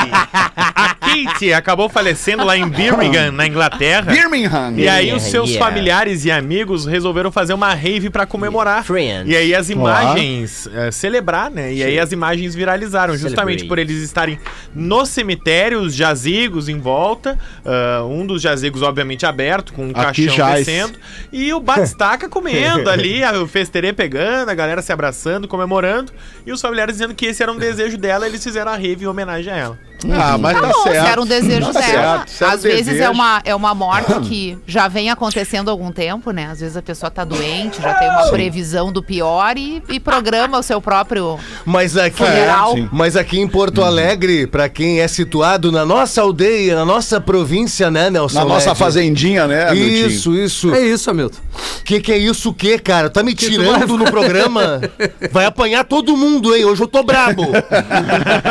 a 0.74 0.94
Kate 0.94 1.52
acabou 1.52 1.88
falecendo 1.88 2.44
lá 2.44 2.56
em 2.56 2.68
Birmingham, 2.68 3.32
na 3.32 3.46
Inglaterra. 3.46 4.12
Birmingham. 4.12 4.74
E 4.76 4.88
aí 4.88 5.12
os 5.12 5.22
seus 5.22 5.50
Yeah. 5.50 5.66
familiares 5.66 6.24
e 6.24 6.30
amigos 6.30 6.86
resolveram 6.86 7.30
fazer 7.32 7.52
uma 7.54 7.72
rave 7.74 8.10
pra 8.10 8.26
comemorar. 8.26 8.84
Friends. 8.84 9.28
E 9.28 9.36
aí 9.36 9.54
as 9.54 9.70
imagens 9.70 10.68
eh, 10.72 10.90
celebrar, 10.90 11.50
né? 11.50 11.72
E 11.72 11.82
aí 11.82 11.98
as 11.98 12.12
imagens 12.12 12.54
viralizaram, 12.54 13.16
justamente 13.16 13.60
Celebrate. 13.60 13.68
por 13.68 13.78
eles 13.78 14.02
estarem 14.02 14.38
no 14.74 15.04
cemitério, 15.06 15.80
os 15.80 15.94
jazigos 15.94 16.68
em 16.68 16.78
volta, 16.78 17.38
ah, 17.64 18.04
um 18.04 18.26
dos 18.26 18.42
jazigos 18.42 18.82
obviamente 18.82 19.24
aberto 19.26 19.72
com 19.72 19.86
um 19.86 19.90
Aqui 19.90 20.26
caixão 20.26 20.34
jaz. 20.34 20.66
descendo 20.66 20.98
e 21.32 21.52
o 21.52 21.60
Batistaca 21.60 22.28
comendo 22.28 22.88
ali, 22.90 23.22
a- 23.24 23.32
o 23.42 23.46
festerê 23.46 23.92
a 24.16 24.54
galera 24.54 24.80
se 24.80 24.92
abraçando, 24.92 25.48
comemorando 25.48 26.12
e 26.46 26.52
os 26.52 26.60
familiares 26.60 26.94
dizendo 26.94 27.14
que 27.14 27.26
esse 27.26 27.42
era 27.42 27.52
um 27.52 27.58
desejo 27.58 27.98
dela, 27.98 28.26
eles 28.26 28.42
fizeram 28.42 28.72
a 28.72 28.76
rave 28.76 29.04
em 29.04 29.06
homenagem 29.06 29.52
a 29.52 29.56
ela. 29.56 29.87
Ah, 30.12 30.38
mas 30.38 30.60
tá 30.60 30.66
Bom, 30.68 30.72
se 30.74 30.82
certo. 30.90 31.06
era 31.08 31.20
um 31.20 31.26
desejo 31.26 31.72
Tá 31.72 31.80
dela. 31.80 32.24
certo, 32.26 32.44
um 32.50 32.54
Às 32.54 32.62
vezes 32.62 32.88
é 32.88 32.92
desejo. 32.92 33.10
uma, 33.10 33.40
é 33.44 33.54
uma 33.54 33.74
morte 33.74 34.14
que 34.28 34.56
já 34.66 34.86
vem 34.86 35.10
acontecendo 35.10 35.68
há 35.68 35.72
algum 35.72 35.90
tempo, 35.90 36.30
né? 36.30 36.48
Às 36.52 36.60
vezes 36.60 36.76
a 36.76 36.82
pessoa 36.82 37.10
tá 37.10 37.24
doente, 37.24 37.82
já 37.82 37.94
tem 37.94 38.08
uma 38.08 38.28
previsão 38.30 38.92
do 38.92 39.02
pior 39.02 39.56
e, 39.56 39.82
e 39.88 39.98
programa 39.98 40.58
o 40.58 40.62
seu 40.62 40.80
próprio. 40.80 41.38
Mas 41.64 41.96
aqui, 41.96 42.16
Funeral. 42.18 42.74
sim. 42.74 42.88
mas 42.92 43.16
aqui 43.16 43.40
em 43.40 43.48
Porto 43.48 43.82
Alegre, 43.82 44.46
pra 44.46 44.68
quem 44.68 45.00
é 45.00 45.08
situado 45.08 45.72
na 45.72 45.84
nossa 45.84 46.20
aldeia, 46.22 46.76
na 46.76 46.84
nossa 46.84 47.20
província, 47.20 47.90
né, 47.90 48.08
Nelson? 48.10 48.38
Na 48.38 48.44
nossa 48.44 48.68
Ned? 48.68 48.78
fazendinha, 48.78 49.46
né? 49.48 49.74
Isso, 49.74 50.34
isso. 50.34 50.72
É 50.74 50.80
isso, 50.80 51.10
Hamilton. 51.10 51.38
Que 51.84 52.00
que 52.00 52.12
é 52.12 52.18
isso 52.18 52.50
o 52.50 52.54
quê, 52.54 52.78
cara? 52.78 53.10
Tá 53.10 53.22
me 53.22 53.34
tu 53.34 53.46
tirando 53.48 53.86
vai- 53.86 53.98
no 53.98 54.04
programa? 54.04 54.80
Vai 55.32 55.44
apanhar 55.46 55.84
todo 55.84 56.16
mundo, 56.16 56.54
hein? 56.54 56.64
Hoje 56.64 56.82
eu 56.82 56.86
tô 56.86 57.02
brabo. 57.02 57.42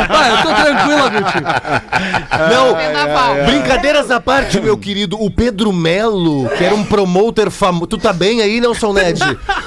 Ah, 0.09 0.29
eu 0.29 0.37
tô 0.43 0.63
tranquilo, 0.63 1.03
Hamilton. 1.05 1.36
Não, 2.51 2.75
Vendaval. 2.75 3.45
brincadeiras 3.45 4.11
à 4.11 4.19
parte, 4.19 4.59
meu 4.59 4.77
querido. 4.77 5.21
O 5.21 5.29
Pedro 5.29 5.71
Melo, 5.73 6.49
que 6.57 6.63
era 6.63 6.75
um 6.75 6.83
promoter 6.83 7.49
famoso. 7.49 7.87
Tu 7.87 7.97
tá 7.97 8.13
bem 8.13 8.41
aí, 8.41 8.59
Nelson 8.61 8.93
Ned? 8.93 9.19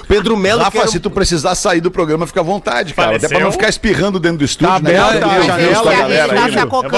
Pedro 0.08 0.36
Melo, 0.36 0.62
Rafa, 0.62 0.78
era 0.78 0.88
um- 0.88 0.90
se 0.90 1.00
tu 1.00 1.10
precisar 1.10 1.54
sair 1.54 1.80
do 1.80 1.90
programa, 1.90 2.26
fica 2.26 2.40
à 2.40 2.42
vontade, 2.42 2.94
cara. 2.94 3.10
Até 3.10 3.18
Faleceu? 3.20 3.38
pra 3.38 3.44
não 3.44 3.52
ficar 3.52 3.68
espirrando 3.68 4.18
dentro 4.20 4.38
do 4.38 4.44
estúdio. 4.44 4.72
Tá 4.74 4.80
né? 4.80 4.94
janela, 4.94 5.12
galera 5.20 5.20
tá 5.20 5.26
aí, 5.32 5.38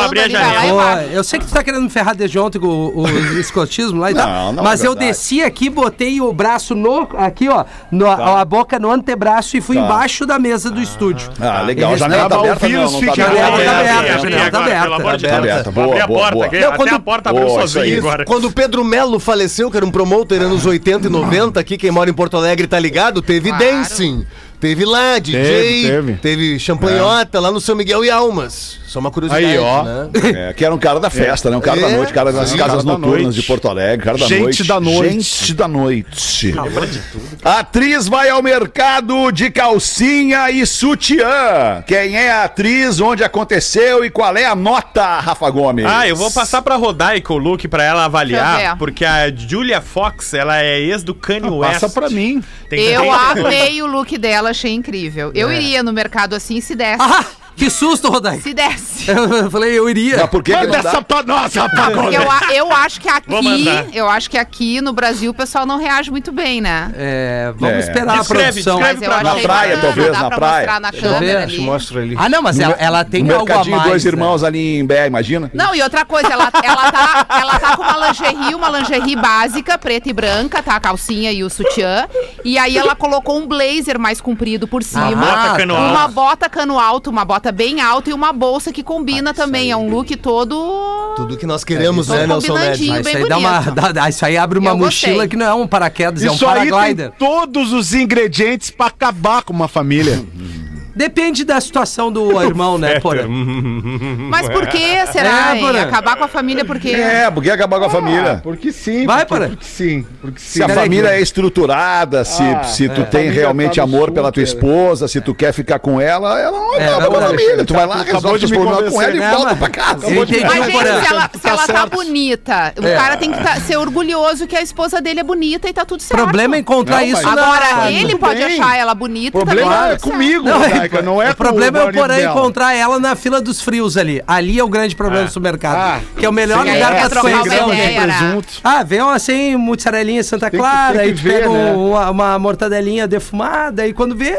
abrir 0.04 0.20
a 0.20 0.28
vai 0.28 0.40
lá 0.40 0.60
janela. 0.60 0.84
vai. 0.84 1.08
eu 1.12 1.24
sei 1.24 1.38
que 1.38 1.46
tu 1.46 1.52
tá 1.52 1.62
querendo 1.62 1.82
me 1.82 1.90
ferrar 1.90 2.14
desde 2.16 2.38
ontem 2.38 2.58
com 2.58 2.66
o, 2.66 3.02
o 3.04 3.38
escotismo 3.40 4.00
lá 4.00 4.10
e 4.10 4.14
tal. 4.14 4.26
Não, 4.28 4.52
não 4.54 4.64
mas 4.64 4.82
é 4.84 4.86
eu 4.86 4.94
desci 4.94 5.42
aqui, 5.42 5.68
botei 5.70 6.20
o 6.20 6.32
braço 6.32 6.74
no. 6.74 7.08
Aqui, 7.16 7.48
ó. 7.48 7.64
no- 7.90 8.06
a 8.10 8.44
boca 8.44 8.78
no 8.78 8.90
antebraço 8.90 9.56
e 9.56 9.60
fui 9.60 9.76
embaixo 9.76 10.26
da 10.26 10.38
mesa 10.38 10.70
do 10.70 10.80
estúdio. 10.80 11.30
Ah, 11.40 11.62
legal. 11.62 11.96
Janela 11.96 12.28
tá 12.28 12.36
aberta, 12.38 12.66
o 12.66 12.68
não, 12.68 12.76
vírus, 12.78 12.92
não 12.92 13.00
fica 13.00 13.14
tá 13.14 13.24
aberta, 13.30 13.46
aberta. 13.52 13.72
tá 13.72 13.98
aberta, 13.98 14.58
Aberta. 14.62 14.82
Pelo 14.82 14.94
amor 14.94 15.16
de 15.16 15.22
Deus. 15.26 15.32
aberta, 15.38 15.68
abrir 15.70 15.82
boa, 15.82 16.02
a 16.02 16.06
boa, 16.06 16.18
porta 16.20 16.34
boa. 16.34 16.46
aqui. 16.46 16.58
Não, 16.60 16.68
Até 16.68 16.76
quando- 16.76 16.94
a 16.94 17.00
porta 17.00 17.30
abriu 17.30 17.46
Boa, 17.46 17.64
isso 17.64 17.74
sozinha 17.74 17.98
agora. 17.98 18.24
Quando 18.24 18.44
o 18.46 18.52
Pedro 18.52 18.84
Melo 18.84 19.18
faleceu, 19.18 19.70
que 19.70 19.76
era 19.76 19.86
um 19.86 19.90
promoter 19.90 20.40
anos 20.42 20.64
80 20.66 21.06
e 21.06 21.10
90, 21.10 21.60
aqui 21.60 21.76
quem 21.76 21.90
mora 21.90 22.08
em 22.10 22.14
Porto 22.14 22.36
Alegre 22.36 22.66
tá 22.66 22.78
ligado, 22.78 23.20
teve 23.22 23.48
Claro. 23.50 23.64
dancing. 23.64 24.26
Teve 24.62 24.84
lá, 24.84 25.18
DJ, 25.18 25.82
Teve, 25.90 26.12
teve, 26.22 26.58
champanhota 26.60 27.40
lá 27.40 27.50
no 27.50 27.60
São 27.60 27.74
Miguel 27.74 28.04
e 28.04 28.10
Almas. 28.10 28.78
Só 28.86 29.00
uma 29.00 29.10
curiosidade, 29.10 29.44
Aí, 29.46 29.58
ó. 29.58 29.82
né? 29.82 30.10
É, 30.50 30.52
que 30.52 30.62
era 30.64 30.72
um 30.72 30.78
cara 30.78 31.00
da 31.00 31.08
festa, 31.10 31.50
né? 31.50 31.56
Um 31.56 31.60
cara 31.62 31.80
da 31.80 31.88
É, 31.90 31.96
noite, 31.96 32.12
cara 32.12 32.30
das 32.30 32.50
sim, 32.50 32.58
casas 32.58 32.84
cara 32.84 32.84
da 32.84 32.92
noturnas 32.92 33.22
noite. 33.24 33.40
de 33.40 33.46
Porto 33.46 33.66
Alegre, 33.68 34.04
cara 34.04 34.18
da 34.18 34.26
Gente 34.26 34.40
noite. 34.42 34.64
da 34.64 34.78
noite. 34.80 35.12
Gente 35.14 35.54
da 35.54 35.66
noite. 35.66 37.00
A 37.42 37.58
atriz 37.60 38.06
vai 38.06 38.28
ao 38.28 38.42
mercado 38.42 39.32
de 39.32 39.50
calcinha 39.50 40.50
e 40.50 40.64
sutiã. 40.66 41.82
Quem 41.86 42.16
é 42.16 42.30
a 42.30 42.44
atriz, 42.44 43.00
onde 43.00 43.24
aconteceu 43.24 44.04
e 44.04 44.10
qual 44.10 44.36
é 44.36 44.44
a 44.44 44.54
nota, 44.54 45.20
Rafa 45.20 45.48
Gomes? 45.50 45.86
Ah, 45.86 46.06
eu 46.06 46.14
vou 46.14 46.30
passar 46.30 46.62
pra 46.62 46.76
Rodaica 46.76 47.32
o 47.32 47.38
look 47.38 47.66
pra 47.68 47.82
ela 47.82 48.04
avaliar, 48.04 48.76
porque 48.78 49.04
a 49.04 49.34
Julia 49.34 49.80
Fox, 49.80 50.34
ela 50.34 50.62
é 50.62 50.78
ex 50.78 51.02
do 51.02 51.14
Kanye 51.14 51.48
West. 51.50 51.80
Passa 51.80 51.88
pra 51.88 52.08
mim. 52.10 52.42
Tem 52.68 52.78
Eu 52.80 53.00
30 53.02 53.16
amei 53.48 53.82
o 53.82 53.86
look 53.86 54.16
dela, 54.18 54.51
achei 54.52 54.72
incrível. 54.72 55.32
Eu 55.34 55.52
iria 55.52 55.82
no 55.82 55.92
mercado 55.92 56.34
assim 56.34 56.60
se 56.60 56.74
desse. 56.74 57.02
Ah, 57.02 57.26
que 57.56 57.70
susto, 57.70 58.08
Rodai. 58.08 58.40
Se 58.40 58.52
desse. 58.54 58.92
Eu 59.10 59.50
falei, 59.50 59.76
eu 59.76 59.88
iria. 59.90 60.18
Mas 60.18 60.30
por 60.30 60.42
que, 60.44 60.52
que 60.52 60.58
Manda 60.60 60.76
não 60.76 60.82
dá? 60.84 60.88
essa 60.90 61.02
pra 61.02 61.22
nós, 61.24 61.52
rapaz. 61.54 61.92
Porque 61.92 62.16
eu, 62.16 62.30
a- 62.30 62.40
eu 62.54 62.72
acho 62.72 63.00
que 63.00 63.08
aqui, 63.08 63.88
eu 63.92 64.08
acho 64.08 64.30
que 64.30 64.38
aqui 64.38 64.80
no 64.80 64.92
Brasil 64.92 65.32
o 65.32 65.34
pessoal 65.34 65.66
não 65.66 65.76
reage 65.76 66.08
muito 66.10 66.30
bem, 66.30 66.60
né? 66.60 66.92
É, 66.96 67.52
vamos 67.56 67.74
É. 67.76 67.78
esperar 67.80 68.18
Descreve, 68.18 68.42
a 68.44 68.52
produção. 68.52 68.76
descreve 68.78 69.04
pra. 69.04 69.22
Na 69.24 69.34
praia, 69.34 69.74
bacana, 69.76 69.82
talvez, 69.82 70.12
dá 70.12 70.20
na 70.22 70.28
pra 70.28 70.36
praia. 70.38 70.56
mostrar 70.58 70.80
na 70.80 70.90
Deixa 70.92 71.06
eu 71.06 71.12
câmera 71.14 71.42
ali. 71.42 71.58
Mostra 71.60 72.00
ali. 72.00 72.14
Ah, 72.16 72.28
não, 72.28 72.42
mas 72.42 72.58
ela, 72.60 72.76
ela 72.78 73.04
tem 73.04 73.24
No 73.24 73.32
algo 73.34 73.44
a 73.44 73.48
mercadinho 73.48 73.76
mais. 73.76 73.88
Dois 73.90 74.04
né? 74.04 74.10
Irmãos 74.10 74.44
ali 74.44 74.78
em 74.78 74.86
Bé, 74.86 75.06
imagina? 75.08 75.50
Não, 75.52 75.74
e 75.74 75.82
outra 75.82 76.04
coisa, 76.04 76.28
ela, 76.32 76.48
ela, 76.62 76.92
tá, 76.92 77.26
ela 77.40 77.58
tá 77.58 77.76
com 77.76 77.82
uma 77.82 78.06
lingerie, 78.06 78.54
uma 78.54 78.68
lingerie 78.70 79.16
básica, 79.16 79.76
preta 79.76 80.08
e 80.08 80.12
branca, 80.12 80.62
tá? 80.62 80.76
A 80.76 80.80
calcinha 80.80 81.32
e 81.32 81.42
o 81.42 81.50
sutiã. 81.50 82.06
E 82.44 82.56
aí 82.56 82.78
ela 82.78 82.94
colocou 82.94 83.36
um 83.38 83.46
blazer 83.48 83.98
mais 83.98 84.20
comprido 84.20 84.68
por 84.68 84.82
cima. 84.84 85.10
bota 85.16 85.56
cano 85.56 85.74
alto. 85.74 85.90
Uma 85.90 86.08
bota 86.08 86.48
cano 86.48 86.78
alto, 86.78 87.10
uma 87.10 87.24
bota 87.24 87.41
bem 87.50 87.80
alta 87.80 88.10
e 88.10 88.12
uma 88.12 88.32
bolsa 88.32 88.70
que 88.72 88.82
combina 88.82 89.32
também. 89.34 89.70
É 89.70 89.76
um 89.76 89.88
look 89.90 90.14
todo. 90.16 91.14
Tudo 91.16 91.36
que 91.36 91.46
nós 91.46 91.64
queremos, 91.64 92.06
Todo 92.06 92.16
né, 92.18 92.26
Nelson 92.26 92.54
Ned? 92.54 92.78
combinandinho. 92.78 92.94
Ah, 92.94 93.00
isso, 93.00 93.16
aí 93.16 93.28
dá 93.28 93.38
uma, 93.38 93.60
dá- 93.92 94.08
isso 94.08 94.24
aí 94.26 94.36
abre 94.36 94.58
uma 94.58 94.70
Eu 94.70 94.76
mochila 94.78 95.12
gostei. 95.14 95.28
que 95.28 95.36
não 95.36 95.46
é 95.46 95.54
um 95.54 95.66
paraquedas, 95.66 96.22
é 96.22 96.30
um 96.30 96.34
Isso 96.34 96.46
aí 96.46 96.60
tem 96.60 96.70
paraglider. 96.70 97.12
todos 97.18 97.72
os 97.72 97.92
ingredientes 97.94 98.70
pra 98.70 98.86
acabar 98.86 99.42
com 99.42 99.52
uma 99.52 99.66
família. 99.68 100.22
Depende 100.94 101.44
da 101.44 101.60
situação 101.60 102.10
do 102.12 102.40
irmão, 102.42 102.78
né, 102.78 103.00
porra? 103.00 103.26
Mas 103.26 104.48
por 104.48 104.66
que 104.66 105.06
será? 105.12 105.52
É, 105.52 105.56
hein? 105.56 105.60
Porã. 105.64 105.82
Acabar 105.82 106.16
com 106.16 106.24
a 106.24 106.28
família 106.28 106.64
por 106.64 106.78
quê? 106.78 106.90
É, 106.90 107.30
porque 107.30 107.50
acabar 107.50 107.78
com 107.78 107.86
a 107.86 107.90
família. 107.90 108.40
Porque 108.42 108.72
sim. 108.72 109.06
Vai, 109.06 109.24
porque, 109.26 109.34
Porã. 109.34 109.48
porque 109.50 109.64
sim. 109.64 110.06
Porque 110.20 110.40
sim. 110.40 110.46
Se 110.52 110.62
a 110.62 110.66
Peraí, 110.66 110.84
família 110.84 111.08
é 111.08 111.20
estruturada, 111.20 112.24
se, 112.24 112.42
Ah, 112.42 112.64
se 112.64 112.88
tu 112.88 113.00
é. 113.00 113.04
tem 113.04 113.22
Família 113.22 113.40
realmente 113.40 113.76
tá 113.76 113.86
no 113.86 113.94
amor 113.94 114.06
sul, 114.06 114.14
pela 114.14 114.32
tua 114.32 114.42
cara. 114.44 114.54
esposa, 114.56 115.08
se 115.08 115.20
tu 115.20 115.34
quer 115.34 115.52
ficar 115.52 115.78
com 115.78 116.00
ela, 116.00 116.38
ela 116.40 116.58
não 116.58 116.74
É, 116.74 116.86
acaba 116.86 117.06
com 117.08 117.16
a 117.16 117.22
família. 117.28 117.64
Tu 117.64 117.72
vai 117.74 117.86
lá, 117.86 117.94
Acabou 118.02 118.32
resolve 118.32 118.38
de 118.40 118.44
os 118.46 118.50
me 118.50 118.56
problemas 118.58 118.92
com 118.92 119.02
ela 119.02 119.16
e 119.16 119.20
É, 119.22 119.30
volta 119.30 119.56
pra 119.56 119.68
casa. 119.70 120.06
Eu 120.08 120.22
entendi, 120.24 120.44
Mas, 120.44 120.64
gente, 120.64 120.72
Porã, 120.72 121.00
se 121.02 121.06
ela, 121.12 121.28
tá 121.28 121.38
se 121.38 121.48
ela 121.48 121.66
tá 121.66 121.72
certo. 121.72 121.90
bonita, 121.90 122.74
o 122.80 122.86
É. 122.86 122.96
cara 122.96 123.16
tem 123.16 123.32
que 123.32 123.42
tá- 123.42 123.56
ser 123.60 123.76
orgulhoso 123.76 124.46
que 124.46 124.56
a 124.56 124.62
esposa 124.62 125.00
dele 125.00 125.20
é 125.20 125.22
bonita 125.24 125.68
e 125.68 125.72
tá 125.72 125.84
tudo 125.84 126.00
O 126.00 126.02
certo. 126.02 126.22
problema 126.22 126.56
é 126.56 126.58
encontrar 126.58 126.98
Não, 127.00 127.04
isso 127.06 127.22
mas- 127.22 127.34
na... 127.34 127.42
Agora, 127.42 127.90
ele 127.90 128.12
tudo 128.12 128.18
pode 128.18 128.44
bem. 128.44 128.60
achar 128.60 128.76
ela 128.76 128.94
bonita 128.94 129.38
O 129.38 129.44
problema 129.44 129.74
também. 129.76 129.92
é 129.92 129.98
comigo, 129.98 130.44
Não, 130.44 130.62
Rodaica, 130.82 131.02
não 131.02 131.22
é 131.22 131.30
o 131.30 131.36
problema 131.36 131.78
é 131.80 131.84
o 131.84 131.92
porém 131.92 132.24
encontrar 132.24 132.74
ela 132.74 132.98
na 132.98 133.14
fila 133.16 133.40
dos 133.40 133.60
frios 133.60 133.96
ali. 133.96 134.22
Ali 134.26 134.58
é 134.58 134.64
o 134.64 134.68
grande 134.68 134.94
problema 134.96 135.24
do 135.26 135.30
supermercado. 135.32 135.76
Ah, 135.76 136.00
que 136.18 136.24
é 136.24 136.28
o 136.28 136.32
melhor 136.32 136.64
sim, 136.66 136.72
lugar 136.72 136.92
é. 136.92 136.98
pra 137.00 137.08
Trocar 137.08 137.30
tu 137.30 137.38
conhecer 137.40 137.60
alguém. 137.62 137.96
né? 137.98 138.02
presunto. 138.18 138.48
Ah, 138.64 138.82
vem 138.82 139.00
uma 139.00 139.14
assim, 139.14 139.56
mozzarelinha 139.56 140.22
Santa 140.22 140.50
Tem 140.50 140.58
que- 140.58 140.64
Clara, 140.66 140.92
tem 140.98 141.00
aí 141.02 141.12
que 141.14 141.18
tu 141.20 141.22
ver, 141.22 141.32
pega 141.42 141.48
né? 141.50 141.72
uma, 141.72 142.10
uma 142.10 142.38
mortadelinha 142.38 143.06
defumada, 143.06 143.86
e 143.86 143.92
quando 143.92 144.14
vê, 144.16 144.36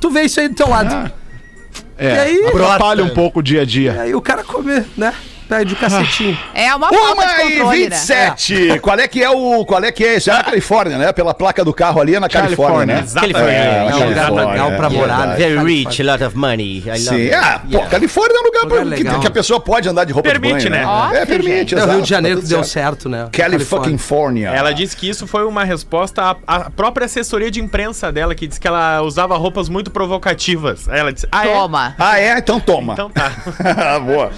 tu 0.00 0.10
vê 0.10 0.22
isso 0.22 0.40
aí 0.40 0.48
do 0.48 0.54
teu 0.54 0.68
lado. 0.68 1.12
É, 1.96 2.14
E 2.14 2.18
aí? 2.18 2.46
atrapalha 2.48 3.04
um 3.04 3.10
pouco 3.10 3.38
o 3.38 3.42
dia 3.42 3.62
a 3.62 3.64
dia. 3.64 4.00
Aí 4.02 4.14
o 4.14 4.20
cara 4.20 4.42
come, 4.42 4.84
né? 4.96 5.12
Pede 5.48 5.74
o 5.74 5.76
cacetinho. 5.76 6.36
É 6.54 6.74
uma 6.74 6.88
falta 6.88 7.06
de 7.06 7.12
Uma 7.12 7.24
e 7.24 7.56
controle, 7.58 7.88
né? 7.88 7.96
27. 7.96 8.78
Qual 8.80 8.98
é 8.98 9.08
que 9.08 9.22
é 9.22 9.30
o. 9.30 9.64
Qual 9.64 9.82
é 9.84 9.92
que 9.92 10.04
é? 10.04 10.16
Isso 10.16 10.30
é 10.30 10.34
na 10.34 10.44
Califórnia, 10.44 10.98
né? 10.98 11.12
Pela 11.12 11.34
placa 11.34 11.64
do 11.64 11.72
carro 11.72 12.00
ali 12.00 12.14
é 12.14 12.20
na 12.20 12.28
Califórnia, 12.28 13.04
Califórnia. 13.14 13.42
né? 13.42 13.54
É, 13.54 13.78
É 13.78 13.84
um 13.84 13.88
Califórnia, 13.90 14.28
lugar 14.30 14.46
legal 14.50 14.72
é 14.72 14.76
pra 14.76 14.90
morar, 14.90 15.26
né? 15.28 15.36
Very 15.36 15.58
rich, 15.84 16.02
a 16.02 16.12
lot 16.12 16.24
of 16.24 16.36
money. 16.36 16.78
I 16.78 16.84
love 16.90 16.98
Sim, 16.98 17.14
it. 17.16 17.34
ah, 17.34 17.60
pô, 17.60 17.68
Yeah. 17.74 17.90
Califórnia 17.90 18.36
é 18.36 18.40
um 18.40 18.44
lugar, 18.44 18.62
Lugar 18.64 18.86
pra, 18.86 18.96
que, 19.14 19.20
que 19.20 19.26
a 19.26 19.30
pessoa 19.30 19.60
pode 19.60 19.88
andar 19.88 20.04
de 20.04 20.12
roupa 20.12 20.28
Permite, 20.30 20.64
de 20.64 20.70
banho, 20.70 20.82
né? 20.82 20.86
Ó, 20.86 21.12
É, 21.12 21.26
permite, 21.26 21.74
permite. 21.74 21.74
É, 21.74 21.84
Rio 21.92 22.02
de 22.02 22.08
Janeiro 22.08 22.38
tá 22.38 22.42
que 22.44 22.48
deu 22.48 22.64
certo, 22.64 23.08
né? 23.08 23.28
California. 23.32 24.48
Ela 24.50 24.72
disse 24.72 24.96
que 24.96 25.08
isso 25.08 25.26
foi 25.26 25.44
uma 25.44 25.64
resposta 25.64 26.22
à, 26.22 26.36
à 26.46 26.70
própria 26.70 27.04
assessoria 27.06 27.50
de 27.50 27.60
imprensa 27.60 28.10
dela, 28.12 28.34
que 28.34 28.46
disse 28.46 28.60
que 28.60 28.66
ela 28.68 29.02
usava 29.02 29.36
roupas 29.36 29.68
muito 29.68 29.90
provocativas. 29.90 30.88
Aí 30.88 30.98
ela 31.00 31.12
disse, 31.12 31.26
ah, 31.30 31.46
é? 31.46 31.52
Toma. 31.52 31.94
Ah, 31.98 32.18
é? 32.20 32.38
Então 32.38 32.60
toma. 32.60 32.92
Então 32.94 33.10
tá. 33.10 33.30
Boa. 34.00 34.30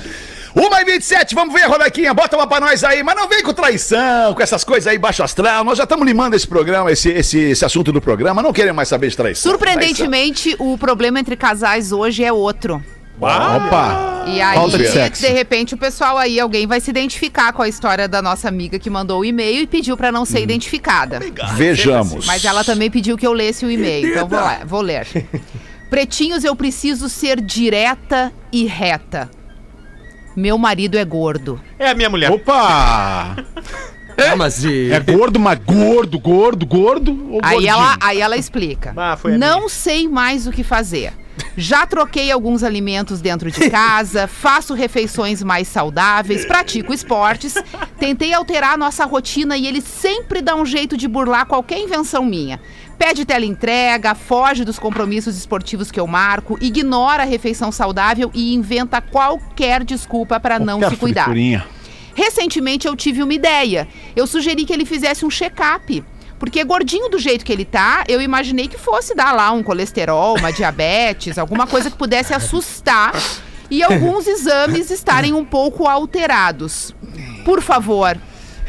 Uma 0.58 0.80
e 0.80 0.84
27, 0.86 1.34
vamos 1.34 1.52
ver, 1.52 1.66
Rodaquinha, 1.66 2.14
bota 2.14 2.34
uma 2.34 2.46
pra 2.46 2.58
nós 2.58 2.82
aí, 2.82 3.02
mas 3.02 3.14
não 3.14 3.28
vem 3.28 3.42
com 3.42 3.52
traição, 3.52 4.32
com 4.32 4.42
essas 4.42 4.64
coisas 4.64 4.86
aí, 4.86 4.96
baixo 4.96 5.22
astral. 5.22 5.62
Nós 5.62 5.76
já 5.76 5.84
estamos 5.84 6.06
limando 6.06 6.34
esse 6.34 6.48
programa, 6.48 6.90
esse, 6.90 7.10
esse, 7.10 7.38
esse 7.38 7.62
assunto 7.62 7.92
do 7.92 8.00
programa, 8.00 8.42
não 8.42 8.54
queremos 8.54 8.76
mais 8.76 8.88
saber 8.88 9.10
de 9.10 9.16
traição. 9.18 9.52
Surpreendentemente, 9.52 10.56
o 10.58 10.78
problema 10.78 11.20
entre 11.20 11.36
casais 11.36 11.92
hoje 11.92 12.24
é 12.24 12.32
outro. 12.32 12.82
Opa! 13.20 14.24
E 14.26 14.40
aí, 14.40 14.56
Falta 14.56 14.78
de 14.78 14.88
sexo. 14.88 15.22
de 15.22 15.28
repente, 15.28 15.74
o 15.74 15.78
pessoal 15.78 16.16
aí, 16.16 16.40
alguém 16.40 16.66
vai 16.66 16.80
se 16.80 16.90
identificar 16.90 17.52
com 17.52 17.60
a 17.60 17.68
história 17.68 18.08
da 18.08 18.22
nossa 18.22 18.48
amiga 18.48 18.78
que 18.78 18.88
mandou 18.88 19.20
o 19.20 19.24
e-mail 19.26 19.60
e 19.60 19.66
pediu 19.66 19.94
pra 19.94 20.10
não 20.10 20.24
ser 20.24 20.40
identificada. 20.40 21.20
Vejamos. 21.54 22.24
Mas 22.24 22.46
ela 22.46 22.64
também 22.64 22.90
pediu 22.90 23.18
que 23.18 23.26
eu 23.26 23.32
lesse 23.34 23.66
o 23.66 23.70
e-mail, 23.70 24.08
então 24.08 24.26
vou, 24.26 24.38
lá, 24.40 24.60
vou 24.64 24.80
ler. 24.80 25.06
Pretinhos, 25.90 26.44
eu 26.44 26.56
preciso 26.56 27.10
ser 27.10 27.42
direta 27.42 28.32
e 28.50 28.64
reta. 28.64 29.30
Meu 30.36 30.58
marido 30.58 30.98
é 30.98 31.04
gordo. 31.04 31.58
É 31.78 31.88
a 31.90 31.94
minha 31.94 32.10
mulher. 32.10 32.30
Opa! 32.30 33.36
É, 34.16 34.34
mas 34.34 34.64
e... 34.64 34.90
É 34.90 34.98
gordo, 34.98 35.38
mas 35.38 35.58
gordo, 35.58 36.18
gordo, 36.18 36.64
gordo 36.64 37.12
ou 37.30 37.40
Aí 37.42 37.52
gordinho? 37.52 37.70
ela, 37.70 37.96
aí 38.00 38.18
ela 38.18 38.36
explica. 38.38 38.94
Ah, 38.96 39.18
Não 39.38 39.68
sei 39.68 40.08
mais 40.08 40.46
o 40.46 40.50
que 40.50 40.64
fazer. 40.64 41.12
Já 41.56 41.86
troquei 41.86 42.30
alguns 42.30 42.62
alimentos 42.62 43.20
dentro 43.20 43.50
de 43.50 43.70
casa, 43.70 44.26
faço 44.28 44.74
refeições 44.74 45.42
mais 45.42 45.66
saudáveis, 45.68 46.44
pratico 46.44 46.92
esportes, 46.92 47.54
tentei 47.98 48.32
alterar 48.34 48.74
a 48.74 48.76
nossa 48.76 49.04
rotina 49.04 49.56
e 49.56 49.66
ele 49.66 49.80
sempre 49.80 50.42
dá 50.42 50.54
um 50.54 50.66
jeito 50.66 50.96
de 50.96 51.08
burlar 51.08 51.46
qualquer 51.46 51.78
invenção 51.80 52.24
minha. 52.24 52.60
Pede 52.98 53.24
teleentrega, 53.24 54.14
foge 54.14 54.64
dos 54.64 54.78
compromissos 54.78 55.36
esportivos 55.36 55.90
que 55.90 56.00
eu 56.00 56.06
marco, 56.06 56.58
ignora 56.60 57.22
a 57.22 57.26
refeição 57.26 57.70
saudável 57.70 58.30
e 58.34 58.54
inventa 58.54 59.00
qualquer 59.00 59.84
desculpa 59.84 60.40
para 60.40 60.58
não 60.58 60.80
se 60.88 60.96
cuidar. 60.96 61.28
Recentemente 62.14 62.88
eu 62.88 62.96
tive 62.96 63.22
uma 63.22 63.34
ideia. 63.34 63.86
Eu 64.16 64.26
sugeri 64.26 64.64
que 64.64 64.72
ele 64.72 64.86
fizesse 64.86 65.26
um 65.26 65.30
check-up. 65.30 66.02
Porque 66.38 66.62
gordinho 66.64 67.08
do 67.08 67.18
jeito 67.18 67.44
que 67.44 67.52
ele 67.52 67.64
tá, 67.64 68.04
eu 68.08 68.20
imaginei 68.20 68.68
que 68.68 68.78
fosse 68.78 69.14
dar 69.14 69.32
lá 69.32 69.50
um 69.52 69.62
colesterol, 69.62 70.38
uma 70.38 70.52
diabetes, 70.52 71.38
alguma 71.38 71.66
coisa 71.66 71.90
que 71.90 71.96
pudesse 71.96 72.34
assustar 72.34 73.14
e 73.70 73.82
alguns 73.82 74.26
exames 74.28 74.90
estarem 74.90 75.32
um 75.32 75.44
pouco 75.44 75.86
alterados. 75.86 76.94
Por 77.44 77.62
favor, 77.62 78.18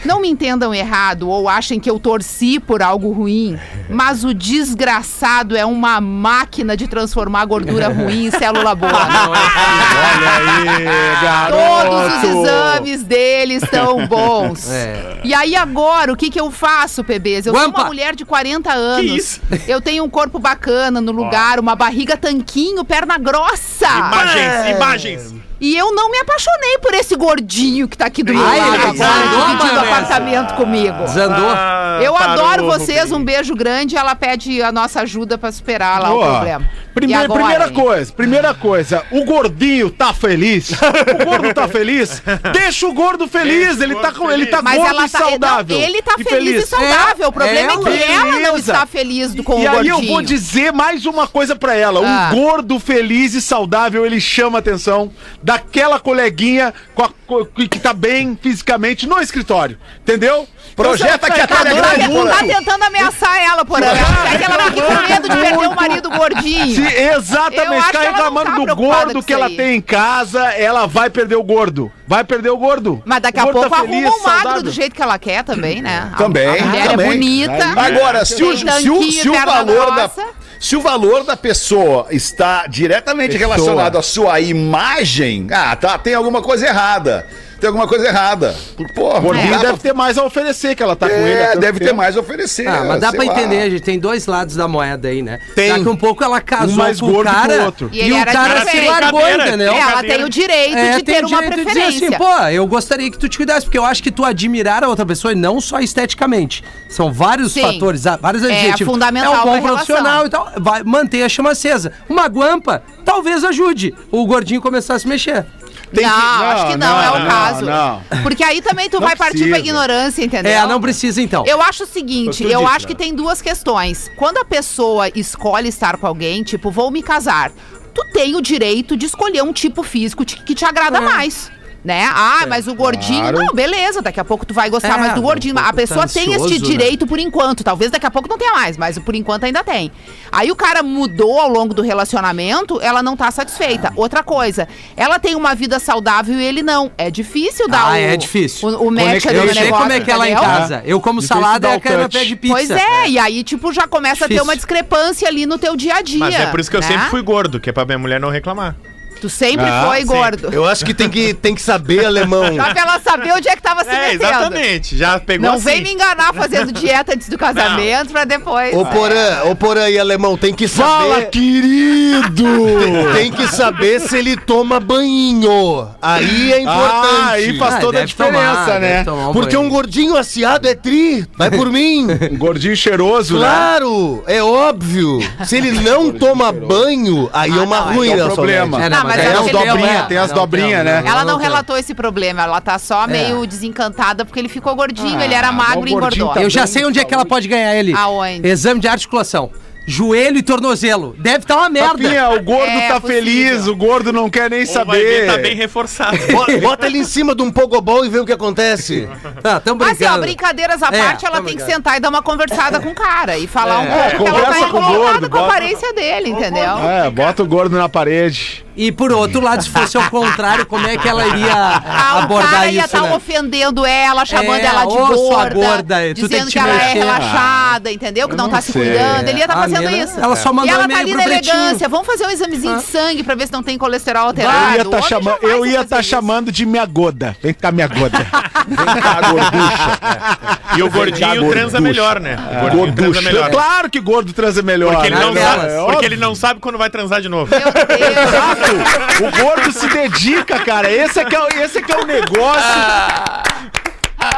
não 0.06 0.22
me 0.22 0.30
entendam 0.30 0.74
errado 0.74 1.30
ou 1.30 1.50
achem 1.50 1.80
que 1.80 1.90
eu 1.90 2.00
torci 2.00 2.60
por 2.60 2.82
algo 2.82 3.12
ruim, 3.12 3.60
mas 3.90 4.24
o 4.24 4.34
desgraçado 4.34 5.56
é 5.56 5.66
uma 5.66 6.00
máquina 6.00 6.78
de 6.78 6.88
transformar 6.88 7.46
gordura 7.46 7.90
ruim 7.90 8.28
em 8.28 8.32
célula 8.32 8.76
boa. 8.76 8.92
Olha 8.94 10.32
aí, 10.38 11.22
garoto! 11.22 11.88
Todos 11.88 12.18
os 12.18 12.24
exames 12.24 13.04
dele 13.04 13.54
estão 13.56 14.08
bons. 14.08 14.70
É. 14.70 15.22
E 15.24 15.34
aí 15.34 15.56
agora, 15.56 16.12
o 16.12 16.16
que 16.16 16.30
que 16.30 16.40
eu 16.40 16.52
faço, 16.52 17.04
PBs? 17.04 17.46
Eu 17.46 17.54
sou 17.54 17.64
Guampa. 17.64 17.82
uma 17.82 17.88
mulher 17.88 18.16
de 18.16 18.26
40 18.26 18.72
anos. 18.72 19.12
isso? 19.12 19.42
Eu 19.68 19.82
tenho 19.82 20.04
um 20.04 20.10
corpo 20.10 20.40
bacana 20.40 21.02
no 21.02 21.12
lugar, 21.12 21.60
uma 21.60 21.76
barriga 21.76 22.16
tanquinho, 22.18 22.84
perna 22.86 23.18
grossa. 23.18 23.88
Imagens, 23.88 24.76
imagens. 24.76 25.47
E 25.60 25.76
eu 25.76 25.94
não 25.94 26.12
me 26.12 26.18
apaixonei 26.20 26.78
por 26.80 26.94
esse 26.94 27.16
gordinho 27.16 27.88
que 27.88 27.98
tá 27.98 28.06
aqui 28.06 28.22
do 28.24 28.34
meu 28.34 28.46
Ai, 28.46 28.60
lado 28.60 28.74
ele 28.76 28.84
agora, 28.84 28.92
desandou, 28.94 29.46
dividindo 29.48 29.74
maionese. 29.74 29.88
apartamento 29.94 30.54
comigo. 30.56 31.04
Desandou. 31.04 31.50
Ah, 31.50 32.00
Eu 32.04 32.14
parou, 32.14 32.46
adoro 32.46 32.66
vocês, 32.66 33.12
um 33.12 33.24
beijo 33.24 33.56
grande. 33.56 33.96
Ela 33.98 34.16
pede 34.16 34.62
a 34.62 34.72
nossa 34.72 35.02
ajuda 35.02 35.38
pra 35.38 35.52
superar 35.52 36.00
lá 36.02 36.10
o 36.12 36.14
Boa. 36.20 36.32
problema. 36.34 36.70
Prime- 36.94 37.12
E 37.14 37.16
agora, 37.16 37.40
primeira 37.42 37.68
hein? 37.68 37.74
coisa, 37.74 38.14
primeira 38.14 38.54
coisa, 38.56 39.04
o 39.12 39.24
gordinho 39.24 39.90
tá 39.92 40.14
feliz? 40.14 40.72
O 41.18 41.26
gordo 41.26 41.54
tá 41.54 41.68
feliz? 41.68 42.24
Deixa 42.54 42.88
o 42.88 42.94
gordo 42.94 43.28
feliz, 43.28 43.78
Deixa 43.78 43.80
o 43.80 43.84
ele 43.84 43.96
tá 43.96 44.02
gordo 44.12 44.18
com, 44.20 44.32
ele 44.32 44.46
tá 44.48 44.62
Mas 44.64 44.78
gordo 44.78 44.90
ela 44.90 45.06
e 45.06 45.10
tá, 45.10 45.20
saudável. 45.20 45.78
não, 45.78 45.86
ele 45.86 46.02
tá 46.02 46.16
e 46.18 46.24
feliz, 46.24 46.64
e 46.64 46.68
saudável. 46.68 47.28
o 47.28 47.32
problema 47.32 47.72
é, 47.74 47.78
que 47.78 47.84
Beleza. 47.84 48.12
ela 48.14 48.40
não 48.40 48.58
está 48.58 48.86
feliz 48.88 49.34
do, 49.36 49.44
com 49.44 49.60
e 49.60 49.66
o 49.66 49.70
aí 49.70 49.76
gordinho. 49.76 49.96
eu 49.96 50.08
vou 50.08 50.22
dizer 50.24 50.72
mais 50.74 51.06
uma 51.06 51.28
coisa 51.28 51.56
pra 51.56 51.76
ela. 51.76 52.02
Ah. 52.04 52.32
Um 52.34 52.36
gordo 52.36 52.80
feliz 52.80 53.34
e 53.36 53.42
saudável, 53.42 54.06
ele 54.06 54.20
chama 54.20 54.58
a 54.58 54.60
atenção 54.60 55.12
daquela 55.52 55.98
coleguinha 55.98 56.74
a- 56.98 57.10
co- 57.26 57.46
que 57.46 57.80
tá 57.80 57.94
bem 57.94 58.38
fisicamente 58.42 59.08
no 59.08 59.18
escritório. 59.22 59.78
Entendeu? 60.02 60.46
Projeta 60.76 61.16
Então, 61.28 61.32
que 61.36 61.42
a 61.42 61.48
Tá, 61.48 61.64
grande, 61.64 62.08
muito- 62.10 62.30
tá 62.30 62.44
tentando 62.44 62.84
ameaçar 62.84 63.42
ela, 63.42 63.64
por 63.66 63.82
ela. 63.82 63.96
Que 64.38 64.44
ela 64.44 64.64
fique 64.66 64.82
com 64.82 64.94
medo 65.08 65.30
de 65.30 65.36
perder 65.38 65.68
o 65.68 65.74
marido 65.76 66.10
gordinho. 66.10 66.76
Se, 66.76 66.96
exatamente, 66.96 67.94
não 67.94 68.02
reclamando 68.02 68.52
tá 68.52 68.66
do 68.66 68.76
gordo 68.76 69.24
que 69.24 69.34
ela 69.34 69.46
aí. 69.48 69.56
tem 69.58 69.78
em 69.78 69.82
casa, 69.82 70.44
ela 70.52 70.86
vai 70.86 71.10
perder 71.10 71.36
o 71.38 71.44
gordo. 71.44 71.92
Vai 72.06 72.24
perder 72.24 72.50
o 72.52 72.58
gordo. 72.58 73.02
Mas 73.06 73.22
daqui 73.22 73.38
O 73.40 73.42
a 73.42 73.44
gordo 73.46 73.60
pouco 73.62 73.70
tá 73.76 73.78
arruma 73.82 73.98
um 74.10 74.22
magro 74.24 74.24
saudável. 74.44 74.64
do 74.64 74.72
jeito 74.72 74.94
que 74.96 75.02
ela 75.02 75.18
quer 75.18 75.44
também, 75.44 75.82
né? 75.82 76.12
A- 76.14 76.18
Também, 76.18 76.48
A 76.60 76.66
mulher 76.66 76.88
também. 76.90 77.06
é 77.06 77.10
bonita. 77.14 77.66
Agora, 77.76 78.26
se 78.26 78.44
o, 78.44 78.56
se 78.58 78.90
o, 78.90 79.12
se 79.12 79.30
o 79.30 79.34
valor 79.46 79.96
da. 79.96 80.12
Se 80.60 80.76
o 80.76 80.82
valor 80.82 81.24
da 81.24 81.38
pessoa 81.38 82.08
está 82.12 82.68
diretamente 82.68 83.34
Pessoa. 83.38 83.56
relacionado 83.56 83.98
à 83.98 84.02
sua 84.02 84.40
imagem, 84.40 85.48
ah, 85.52 85.76
tá, 85.76 85.98
tem 85.98 86.14
alguma 86.14 86.42
coisa 86.42 86.68
errada. 86.68 87.28
Tem 87.60 87.68
alguma 87.68 87.88
coisa 87.88 88.08
errada. 88.08 88.56
Pô, 88.94 89.18
O 89.18 89.22
gordinho 89.22 89.50
deve 89.52 89.66
pra- 89.66 89.78
ter 89.78 89.94
mais 89.94 90.18
a 90.18 90.24
oferecer, 90.24 90.76
que 90.76 90.84
ela 90.84 90.96
tá 90.96 91.10
com 91.10 91.16
ele. 91.16 91.32
É, 91.34 91.56
deve 91.56 91.80
ter 91.80 91.86
tempo. 91.86 91.98
mais 91.98 92.16
a 92.16 92.20
oferecer. 92.20 92.68
Ah, 92.68 92.84
mas 92.88 93.02
dá 93.02 93.12
pra 93.12 93.24
lá. 93.26 93.32
entender, 93.32 93.62
a 93.62 93.70
gente 93.70 93.82
tem 93.82 93.98
dois 94.00 94.26
lados 94.28 94.56
da 94.56 94.68
moeda 94.68 95.08
aí, 95.08 95.22
né? 95.24 95.40
Tem. 95.56 95.70
Daqui 95.74 95.90
um 95.90 95.96
pouco 95.96 96.24
ela 96.24 96.40
casou 96.40 96.74
Um 96.76 96.78
mais 96.78 97.00
com 97.00 97.08
o 97.08 97.12
gordo 97.12 97.30
que 97.30 97.36
o 97.36 97.40
cara 97.42 97.66
outro. 97.66 97.90
E 97.92 98.08
e, 98.08 98.14
o 98.14 98.26
cara 98.26 98.66
se 98.66 98.82
largou, 98.82 99.22
entendeu? 99.30 99.74
É, 99.74 99.80
ela 99.80 100.02
tem 100.04 100.24
o 100.24 100.30
direito 100.30 100.78
É, 100.78 100.98
de 100.98 101.04
ter 101.04 101.26
uma 101.26 101.42
direito 101.42 101.56
de 101.56 101.66
dizer 101.66 101.74
preferência. 101.74 102.08
assim, 102.10 102.18
pô, 102.18 102.38
eu 102.50 102.68
gostaria 102.68 103.10
que 103.10 103.18
tu 103.18 103.28
te 103.28 103.38
cuidasse, 103.38 103.66
porque 103.66 103.78
eu 103.78 103.86
acho 103.86 104.04
que 104.04 104.12
tu 104.12 104.24
admirar 104.24 104.84
a 104.84 104.88
outra 104.88 105.06
pessoa 105.06 105.32
e 105.32 105.36
não 105.36 105.60
só 105.60 105.80
esteticamente. 105.80 106.64
São 106.90 107.12
vários 107.12 107.54
Sim. 107.54 107.62
fatores, 107.62 108.06
ah, 108.06 108.18
vários 108.22 108.44
É, 108.44 108.48
adjetivos. 108.48 108.94
fundamental 108.94 109.34
É 109.34 109.40
um 109.40 109.44
bom 109.44 109.62
profissional 109.68 110.24
relação. 110.24 110.26
e 110.26 110.30
tal. 110.30 110.52
Vai 110.58 110.84
manter 110.84 111.24
a 111.24 111.30
chama 111.30 111.52
acesa. 111.52 111.92
Uma 112.08 112.28
guampa 112.28 112.84
talvez 113.04 113.44
ajude 113.44 113.94
o 114.12 114.26
gordinho 114.26 114.62
começar 114.62 114.96
a 114.96 115.00
se 115.00 115.08
mexer. 115.08 115.46
Tem 115.94 116.06
não, 116.06 116.12
que- 116.12 116.44
acho 116.44 116.68
que 116.68 116.78
não, 116.78 116.88
não, 116.88 117.02
é 117.04 117.12
o 117.12 117.20
não, 117.20 117.28
caso. 117.30 117.66
não. 117.66 118.02
Porque 118.24 118.44
aí 118.44 118.62
também 118.62 118.90
tu 118.90 119.00
Não 119.00 119.08
vai 119.08 119.16
partir 119.16 119.38
pra 119.40 119.48
precisa. 119.48 119.60
ignorância, 119.70 120.24
entendeu? 120.26 120.52
É, 120.52 120.66
não 120.68 120.82
precisa 120.82 121.22
então. 121.22 121.46
Eu 121.48 121.62
acho 121.62 121.84
o 121.84 121.88
seguinte, 121.88 122.44
Eu 122.44 122.60
dito, 122.60 122.70
acho 122.72 122.88
que 122.88 122.94
né? 122.94 123.00
tem 123.00 123.14
duas 123.16 123.42
questões. 123.42 124.12
Quando 124.18 124.38
a 124.40 124.46
pessoa 124.46 125.10
escolhe 125.16 125.70
estar 125.70 125.98
com 125.98 126.06
alguém, 126.08 126.44
tipo, 126.44 126.70
vou 126.70 126.92
me 126.92 127.02
casar, 127.02 127.52
tu 127.94 128.04
tem 128.14 128.36
o 128.36 128.42
direito 128.42 128.96
de 128.98 129.06
escolher 129.06 129.42
um 129.44 129.54
tipo 129.54 129.82
físico 129.84 130.26
que 130.26 130.54
te 130.54 130.66
agrada 130.66 131.00
mais. 131.02 131.50
Né? 131.88 132.04
Ah, 132.14 132.46
mas 132.50 132.68
o 132.68 132.76
gordinho. 132.76 133.22
claro. 133.22 133.38
Não, 133.40 133.54
beleza, 133.54 134.02
daqui 134.02 134.20
a 134.20 134.26
pouco 134.26 134.46
tu 134.46 134.54
vai 134.54 134.70
gostar 134.70 134.96
É, 134.96 135.00
mais 135.00 135.14
do 135.14 135.22
gordinho. 135.22 135.56
um 135.56 135.58
a 135.60 135.72
pessoa 135.72 136.02
tá 136.06 136.14
tem 136.16 136.34
ansioso, 136.34 136.54
este 136.54 136.60
né? 136.66 136.70
direito 136.70 137.08
por 137.08 137.18
enquanto. 137.18 137.64
Talvez 137.64 137.90
daqui 137.92 138.06
a 138.06 138.12
pouco 138.12 138.28
não 138.28 138.38
tenha 138.38 138.52
mais, 138.52 138.76
mas 138.76 139.00
por 139.00 139.16
enquanto 139.16 139.46
ainda 139.46 139.64
tem. 139.64 139.90
Aí 140.30 140.52
o 140.52 140.56
cara 140.58 140.84
mudou 140.84 141.40
ao 141.40 141.48
longo 141.48 141.74
do 141.74 141.82
relacionamento, 141.82 142.78
ela 142.82 143.02
não 143.02 143.16
tá 143.16 143.32
satisfeita. 143.32 143.94
Outra 143.96 144.22
coisa, 144.22 144.68
ela 144.98 145.18
tem 145.18 145.34
uma 145.34 145.56
vida 145.56 145.80
saudável 145.80 146.38
e 146.38 146.44
ele 146.44 146.62
não. 146.62 146.92
É 146.98 147.10
difícil 147.10 147.70
dar 147.70 147.86
Ah, 147.88 147.92
o, 147.94 147.96
é 147.96 148.18
difícil. 148.18 148.68
o, 148.68 148.88
o 148.88 148.92
match 148.92 149.06
Conecta- 149.24 149.30
ali 149.30 149.38
Eu 149.38 149.54
sei 149.54 149.64
negócio, 149.64 149.84
como 149.86 149.92
é 149.94 150.00
que 150.02 150.12
ela 150.12 150.26
é 150.26 150.30
em 150.30 150.34
entendeu? 150.34 150.50
casa. 150.50 150.82
Eu 150.86 151.00
como 151.00 151.22
Difícil 151.22 151.42
salada 151.42 151.70
é 151.70 151.80
que 151.80 151.88
ela 151.88 152.02
touch. 152.10 152.18
pede 152.18 152.36
pizza. 152.36 152.54
Pois 152.54 152.70
é, 152.70 153.08
e 153.08 153.18
aí, 153.18 153.46
tipo, 153.46 153.72
já 153.72 153.88
começa 153.88 154.26
a 154.26 154.28
ter 154.28 154.34
Difícil. 154.34 154.44
uma 154.44 154.56
discrepância 154.58 155.26
ali 155.26 155.46
no 155.46 155.58
teu 155.58 155.74
dia 155.78 155.96
a 155.96 156.02
dia. 156.02 156.20
Mas 156.20 156.36
é 156.36 156.48
por 156.48 156.60
isso 156.60 156.70
que 156.70 156.76
eu 156.76 156.82
né? 156.82 156.88
sempre 156.88 157.06
fui 157.10 157.22
gordo, 157.22 157.62
que 157.62 157.70
é 157.70 157.72
pra 157.74 157.86
minha 157.86 157.98
mulher 157.98 158.20
não 158.20 158.30
reclamar. 158.30 158.76
Tu 159.22 159.30
sempre 159.30 159.66
Ah, 159.66 159.86
foi 159.88 159.98
sempre. 160.00 160.16
gordo. 160.16 160.50
Eu 160.52 160.66
acho 160.66 160.86
que 160.86 160.94
tem 160.94 161.10
que, 161.10 161.34
tem 161.34 161.56
que 161.56 161.62
saber, 161.62 162.06
alemão. 162.06 162.46
Só 162.56 162.64
pra 162.74 162.82
ela 162.82 163.00
saber 163.00 163.32
onde 163.34 163.48
é 163.50 163.56
que 163.56 163.62
tava 163.62 163.84
se 163.84 163.90
É, 163.90 164.00
metendo. 164.12 164.24
exatamente. 164.24 164.98
Já 164.98 165.20
pegou 165.20 165.48
Não 165.50 165.56
assim. 165.56 165.66
vem 165.66 165.82
me 165.84 165.92
enganar 165.94 166.34
fazendo 166.34 166.72
dieta 166.72 167.14
antes 167.14 167.28
do 167.30 167.38
casamento 167.38 168.12
pra 168.12 168.24
depois. 168.26 168.76
Ô 168.76 168.86
Porã, 168.86 169.44
ô 169.46 169.56
Porã 169.56 169.90
e 169.90 169.98
alemão, 170.00 170.38
tem 170.38 170.54
que 170.54 170.68
Fala, 170.68 171.16
saber. 171.16 171.30
querido! 171.32 172.46
Tem 173.14 173.32
que 173.32 173.48
saber 173.48 174.00
se 174.02 174.18
ele 174.18 174.36
toma 174.38 174.80
banho. 174.80 175.88
Aí 176.02 176.52
é 176.54 176.62
importante. 176.62 177.22
Ah, 177.22 177.30
aí 177.32 177.58
faz 177.58 177.76
Ah, 177.76 177.80
toda 177.80 178.00
a 178.02 178.06
diferença, 178.06 178.64
tomar, 178.66 178.80
né? 178.80 179.04
tomar 179.04 179.30
um 179.30 179.34
Porque 179.34 179.56
banho. 179.56 179.68
um 179.68 179.70
gordinho 179.70 180.16
aciado 180.16 180.68
é 180.68 180.76
tri. 180.76 181.26
Vai 181.38 181.50
por 181.52 181.72
mim. 181.72 182.08
Um 182.32 182.38
gordinho 182.38 182.76
cheiroso, 182.76 183.36
né? 183.36 183.40
Claro, 183.46 184.24
é 184.28 184.44
óbvio. 184.44 185.20
Se 185.46 185.56
ele 185.58 185.72
não 185.82 186.12
toma 186.12 186.52
banho, 186.52 187.30
aí 187.34 187.52
é 187.52 187.62
uma 187.62 187.80
não, 187.86 187.94
ruim, 187.96 188.10
é 188.10 188.24
um 188.26 188.30
problema. 188.30 188.84
É, 188.84 188.90
não, 188.90 189.00
Não, 189.04 189.07
mas 189.08 189.20
ela 189.20 189.44
Tem 189.44 189.54
não 189.54 189.76
as 189.76 189.84
é, 189.84 190.02
tem 190.04 190.18
as 190.18 190.32
dobrinhas, 190.32 190.86
né? 190.86 191.04
Ela 191.06 191.24
não 191.26 191.38
relatou 191.38 191.78
esse 191.78 191.94
problema, 191.96 192.44
ela 192.44 192.62
tá 192.62 192.78
só 192.78 193.08
meio 193.08 193.46
desencantada 193.46 194.26
porque 194.26 194.40
ele 194.40 194.50
ficou 194.50 194.76
gordinho, 194.76 195.20
ele 195.22 195.34
era 195.34 195.48
Ah, 195.50 195.52
magro 195.52 195.88
e 195.88 195.92
engordou. 195.94 196.34
tá 196.34 196.42
Eu 196.42 196.50
já 196.50 196.68
sei 196.68 196.82
de 196.84 196.88
onde 196.90 197.00
é 197.00 197.04
que 197.06 197.14
ela 197.14 197.26
pode 197.26 197.48
ganhar 197.48 197.76
ele. 197.76 197.94
Aonde? 197.94 198.48
Exame 198.48 198.80
de 198.80 198.88
articulação. 198.88 199.50
Joelho 199.90 200.38
e 200.38 200.44
tornozelo. 200.44 201.16
Deve 201.18 201.38
estar 201.38 201.56
uma 201.56 201.70
merda. 201.70 201.92
Rafinha, 202.04 202.30
o 202.32 202.44
gordo 202.44 202.68
É 202.70 202.90
tá 202.90 203.00
possível. 203.00 203.24
feliz, 203.24 203.68
o 203.68 203.76
gordo 203.76 204.12
não 204.12 204.30
quer 204.30 204.50
nem 204.50 204.68
Ou 204.68 204.86
vai 204.86 205.00
ver, 205.00 205.20
saber. 205.26 205.32
tá 205.32 205.38
bem 205.38 205.56
reforçado. 205.56 206.18
Bo- 206.30 206.60
Bota 206.60 206.88
ele 206.88 206.98
em 206.98 207.04
cima 207.06 207.34
de 207.34 207.42
um 207.42 207.50
pogobol 207.50 208.04
e 208.06 208.10
vê 208.10 208.20
o 208.20 208.26
que 208.26 208.34
acontece. 208.34 209.08
Ah, 209.42 209.62
tão 209.62 209.78
Mas 209.78 209.88
assim, 209.92 209.98
brincando. 210.00 210.18
ó, 210.18 210.22
brincadeiras 210.24 210.84
à 210.84 210.90
É, 210.92 211.02
parte, 211.04 211.26
ela 211.26 211.38
tá 211.38 211.42
tem 211.44 211.56
que 211.56 211.64
brincando. 211.64 211.72
sentar 211.72 211.96
e 211.96 212.00
dar 212.02 212.10
uma 212.10 212.22
conversada 212.22 212.82
com 212.82 212.90
o 212.90 212.94
cara 212.94 213.38
e 213.38 213.48
falar 213.48 213.80
um 213.80 213.84
É, 213.86 214.10
pouco 214.10 214.24
que 214.26 214.30
ela 214.30 214.40
tá 214.42 214.46
conversa 214.48 214.68
com 214.68 214.78
o 214.78 214.82
incomodada 214.82 214.98
gordo, 215.14 215.30
com 215.30 215.38
a 215.38 215.42
bota- 215.42 215.54
aparência 215.54 215.94
dele, 215.94 216.30
entendeu? 216.32 216.78
É, 216.80 217.10
bota 217.10 217.44
o 217.44 217.46
gordo 217.48 217.78
na 217.78 217.88
parede. 217.88 218.66
E 218.78 218.92
por 218.92 219.12
outro 219.12 219.42
lado, 219.42 219.64
se 219.64 219.70
fosse 219.70 219.98
ao 219.98 220.10
contrário, 220.10 220.66
como 220.66 220.86
é 220.88 220.96
que 220.98 221.08
ela 221.10 221.26
iria 221.28 221.52
Ah, 221.54 222.16
o 222.16 222.24
abordar 222.24 222.52
cara 222.52 222.68
ia 222.68 222.78
isso, 222.78 222.86
estar 222.86 223.02
né? 223.02 223.16
ofendendo 223.16 223.86
ela, 223.86 224.24
chamando 224.24 224.60
É, 224.60 224.66
ela 224.66 224.82
de 224.86 224.96
gorda, 224.96 225.54
gorda, 225.56 225.96
tu 226.16 226.30
tem 226.30 226.44
dizendo 226.46 226.52
que 226.52 226.60
ela 226.60 226.70
é 226.70 226.74
mexer. 226.86 226.98
relaxada, 227.00 227.92
entendeu? 227.92 228.30
Que 228.30 228.36
não, 228.36 228.48
tá 228.50 228.62
se 228.62 228.72
sei. 228.72 228.84
cuidando. 228.84 229.28
Ele 229.28 229.40
ia 229.40 229.46
estar 229.46 229.58
A 229.58 229.62
fazendo 229.64 229.90
mina, 229.90 230.04
isso. 230.04 230.20
ela 230.20 230.36
só 230.36 230.54
mandou 230.54 230.72
e 230.72 230.76
ela 230.76 230.88
tá 230.88 230.98
ali 231.00 231.14
na 231.16 231.24
elegância. 231.26 231.90
Vamos 231.90 232.06
fazer 232.06 232.26
um 232.28 232.30
examezinho 232.30 232.78
de 232.78 232.84
sangue 232.84 233.24
pra 233.24 233.34
ver 233.36 233.48
se 233.48 233.54
não 233.54 233.64
tem 233.64 233.78
colesterol 233.78 234.28
alterado. 234.28 234.56
Eu 234.68 234.74
ia 234.78 234.86
tá 234.86 235.02
chama... 235.02 235.38
eu 235.42 235.66
ia 235.66 235.84
tá 235.84 236.04
chamando 236.04 236.52
de 236.52 236.66
minha 236.66 236.86
goda. 236.86 237.36
Vem 237.42 237.54
cá, 237.56 237.72
minha 237.72 237.88
goda. 237.88 238.18
Vem 238.68 239.02
cá, 239.02 239.22
gorducha. 239.32 240.58
E 240.76 240.84
o 240.84 240.90
gordinho 240.90 241.50
transa 241.50 241.80
melhor, 241.80 242.20
né? 242.20 242.36
O 242.58 242.62
gordinho 242.62 242.94
transa 242.94 243.22
melhor. 243.22 243.50
Claro 243.50 243.90
que 243.90 244.00
gordo 244.00 244.34
transa 244.34 244.62
melhor. 244.62 244.94
Porque 244.94 245.08
ele, 245.08 245.16
né? 245.16 245.22
não 245.22 245.34
Naquelas. 245.34 245.72
sabe, 245.72 245.74
É 245.74 245.86
porque 245.92 246.06
ele 246.06 246.18
não 246.18 246.36
sabe 246.36 246.60
quando 246.60 246.78
vai 246.78 246.90
transar 246.90 247.22
de 247.22 247.30
novo. 247.30 247.50
Deus. 247.50 249.32
O 249.34 249.42
gordo 249.44 249.72
se 249.72 249.88
dedica, 249.88 250.60
cara. 250.60 250.92
Esse 250.92 251.20
é 251.20 251.26
que 251.26 251.36
é, 251.36 251.40
o- 251.42 251.48
esse 251.64 251.78
é, 251.80 251.82
que 251.82 251.92
é 251.92 251.98
o 251.98 252.06
negócio. 252.06 252.64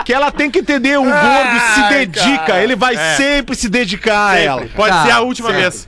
Que 0.06 0.14
ela 0.14 0.32
tem 0.32 0.50
que 0.52 0.60
entender, 0.60 0.98
o 0.98 1.04
gordo 1.04 1.60
se 1.76 1.90
dedica, 1.90 2.58
ele 2.60 2.76
vai 2.76 2.96
É. 2.96 3.16
sempre 3.16 3.56
se 3.56 3.70
dedicar 3.70 4.32
a 4.32 4.40
ela. 4.40 4.66
Pode 4.76 4.92
Tá, 4.96 5.04
ser 5.06 5.12
a 5.12 5.20
última 5.22 5.52
vez. 5.52 5.88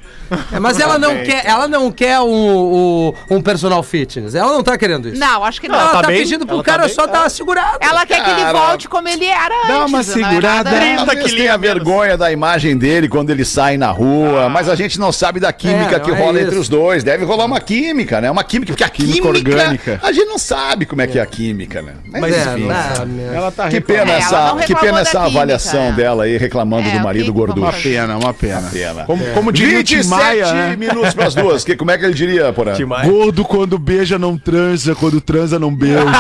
É, 0.52 0.60
mas 0.60 0.80
ela 0.80 0.98
não 0.98 1.17
quer, 1.24 1.46
ela 1.46 1.67
não 1.67 1.91
quer 1.91 2.20
um, 2.20 2.26
um, 2.30 3.13
um 3.38 3.41
personal 3.41 3.82
fitness. 3.84 4.34
Ela 4.36 4.52
não 4.54 4.63
tá 4.63 4.78
querendo 4.78 5.10
isso. 5.10 5.20
Não, 5.20 5.44
acho 5.44 5.60
que 5.60 5.67
não. 5.67 5.80
Ela 5.80 5.89
tá 5.91 6.02
tá, 6.02 6.08
bem, 6.08 6.17
pedindo 6.20 6.46
pro 6.46 6.56
ela 6.56 6.63
tá 6.63 6.72
cara 6.72 6.86
bem, 6.86 6.94
só 6.96 7.06
dar 7.08 7.22
uma 7.22 7.30
segurada. 7.30 7.78
Ela 7.82 8.06
quer 8.06 8.24
que 8.24 8.30
ele 8.30 8.41
Cara, 8.41 8.58
volte 8.58 8.88
como 8.89 9.08
ele 9.08 9.26
era 9.26 9.54
antes. 9.56 9.67
dá 9.67 9.80
uma 9.80 9.88
não 9.89 10.00
é 10.00 10.04
segurada. 10.04 10.70
30 10.72 10.96
Talvez 10.98 11.20
quilinhos 11.26 11.34
tenha 11.41 11.58
vergonha 11.58 12.17
da 12.17 12.32
imagem 12.32 12.78
dele 12.78 13.08
quando 13.10 13.30
ele 13.30 13.44
sai 13.46 13.78
na 13.78 13.91
rua, 13.91 14.48
mas 14.50 14.70
a 14.70 14.76
gente 14.76 15.00
não 15.00 15.12
sabe 15.12 15.39
da 15.39 15.52
química 15.52 15.98
É, 15.98 16.00
que 16.00 16.12
não 16.12 16.17
é 16.17 16.20
rola 16.22 16.41
entre 16.41 16.58
os 16.58 16.70
dois. 16.70 17.04
Deve 17.04 17.26
rolar 17.26 17.46
uma 17.46 17.60
química, 17.60 18.22
né? 18.22 18.30
Uma 18.32 18.44
química, 18.44 18.72
porque 18.74 18.84
a 18.84 18.89
Química 18.89 19.13
química, 19.34 19.50
orgânica. 19.50 20.00
a 20.04 20.12
gente 20.12 20.28
não 20.28 20.38
sabe 20.38 20.86
como 20.86 21.02
é 21.02 21.08
que 21.08 21.17
é 21.20 21.22
a 21.22 21.26
química, 21.26 21.82
né? 21.82 21.94
Mas, 22.06 22.34
É, 22.36 22.41
enfim. 22.54 22.70
ah, 22.72 23.06
meu. 23.06 23.34
Ela 23.34 23.52
tá 23.52 23.67
Que 23.67 23.76
reclamando. 23.76 24.06
pena 24.06 24.12
É, 24.12 24.15
ela 24.15 24.24
essa, 24.26 24.48
não 24.48 24.56
que 24.58 24.62
reclamou 24.62 24.82
pena 24.82 24.94
da 24.96 25.02
essa 25.02 25.12
química, 25.20 25.38
avaliação 25.38 25.82
é. 25.84 25.91
dela 25.94 26.24
aí, 26.24 26.38
reclamando 26.38 26.88
É, 26.88 26.91
do 26.91 26.98
o 26.98 27.04
marido 27.04 27.26
que- 27.26 27.32
gorducho. 27.32 27.62
Uma 27.62 27.74
pena, 27.74 28.17
uma 28.17 28.34
pena. 28.34 28.70
Pena. 28.72 29.04
Como, 29.06 29.24
como 29.34 29.52
diria 29.52 29.80
o 29.80 29.84
Tim 29.84 29.96
27 29.98 30.10
Maia, 30.23 30.53
né? 30.53 30.75
minutos 30.75 31.13
pras 31.13 31.36
duas. 31.36 31.63
Que, 31.63 31.75
como 31.75 31.91
é 31.91 31.97
que 31.97 32.05
ele 32.05 32.13
diria, 32.13 32.51
Porã? 32.53 32.73
Gordo 33.03 33.43
quando 33.43 33.77
beija 33.77 34.17
não 34.17 34.38
transa, 34.38 34.95
quando 34.95 35.21
transa 35.21 35.60
não 35.60 35.73
beija. 35.73 36.01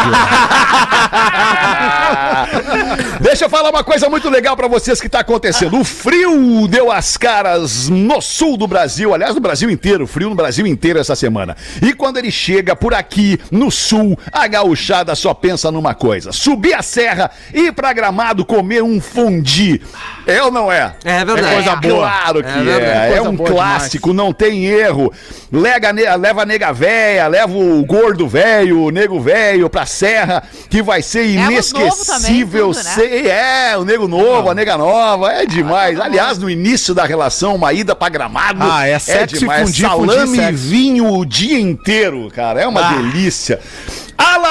Deixa 3.19 3.45
eu 3.45 3.49
falar 3.49 3.69
uma 3.69 3.83
coisa 3.83 4.09
muito 4.09 4.29
legal 4.29 4.55
pra 4.55 4.67
vocês 4.67 4.99
que 5.01 5.09
tá 5.09 5.19
acontecendo. 5.19 5.79
O 5.79 5.83
frio 5.83 6.67
deu 6.67 6.91
as 6.91 7.17
caras 7.17 7.87
no 7.89 8.21
sul 8.21 8.57
do 8.57 8.67
Brasil, 8.67 9.13
aliás, 9.13 9.33
no 9.35 9.41
Brasil 9.41 9.69
inteiro, 9.69 10.05
frio 10.07 10.29
no 10.29 10.35
Brasil 10.35 10.65
inteiro 10.67 10.99
essa 10.99 11.15
semana. 11.15 11.55
E 11.81 11.93
quando 11.93 12.17
ele 12.17 12.31
chega 12.31 12.75
por 12.75 12.93
aqui 12.93 13.39
no 13.51 13.71
sul, 13.71 14.17
a 14.31 14.47
gauchada 14.47 15.15
só 15.15 15.33
pensa 15.33 15.71
numa 15.71 15.93
coisa: 15.93 16.31
subir 16.31 16.73
a 16.73 16.81
serra, 16.81 17.31
ir 17.53 17.71
pra 17.73 17.93
Gramado 17.93 18.45
comer 18.45 18.81
um 18.83 18.99
fundi. 19.01 19.81
É 20.25 20.41
ou 20.43 20.51
não 20.51 20.71
é? 20.71 20.93
É 21.03 21.23
verdade. 21.25 21.47
É 21.47 21.53
coisa 21.55 21.75
boa. 21.75 22.09
Claro 22.09 22.43
que 22.43 22.49
É 22.49 23.11
é. 23.11 23.17
É, 23.17 23.21
um 23.21 23.35
clássico, 23.37 24.13
não 24.13 24.31
tem 24.33 24.65
erro. 24.65 25.11
Lega, 25.51 25.91
ne- 25.91 26.15
leva 26.17 26.43
a 26.43 26.45
nega 26.45 26.71
véia, 26.71 27.27
leva 27.27 27.53
o 27.57 27.83
gordo 27.85 28.27
velho, 28.27 28.83
o 28.83 28.89
nego 28.89 29.19
velho 29.19 29.69
pra 29.69 29.85
serra, 29.85 30.43
que 30.69 30.81
vai 30.81 31.01
ser 31.01 31.25
inesquecível. 31.27 32.71
também, 32.73 32.90
né? 32.97 33.07
ser- 33.07 33.25
é, 33.27 33.77
o 33.77 33.83
nego 33.83 34.07
novo, 34.07 34.49
a 34.49 34.55
nega 34.55 34.77
nova, 34.77 35.31
é 35.31 35.45
demais. 35.45 35.99
Aliás, 35.99 36.37
no 36.37 36.49
início 36.49 36.93
da 36.93 37.05
relação, 37.05 37.55
uma 37.55 37.71
ida 37.73 37.95
pra 37.95 38.09
gramado. 38.09 38.59
Ah, 38.63 38.87
é 38.87 38.97
sexo 38.99 39.37
e 39.37 39.39
fundir, 39.65 39.85
Salame 39.87 40.25
fundir 40.27 40.49
e 40.49 40.51
vinho 40.53 41.13
o 41.13 41.25
dia 41.25 41.59
inteiro, 41.59 42.29
cara. 42.33 42.61
É 42.61 42.67
uma 42.67 42.81
delícia. 42.95 43.59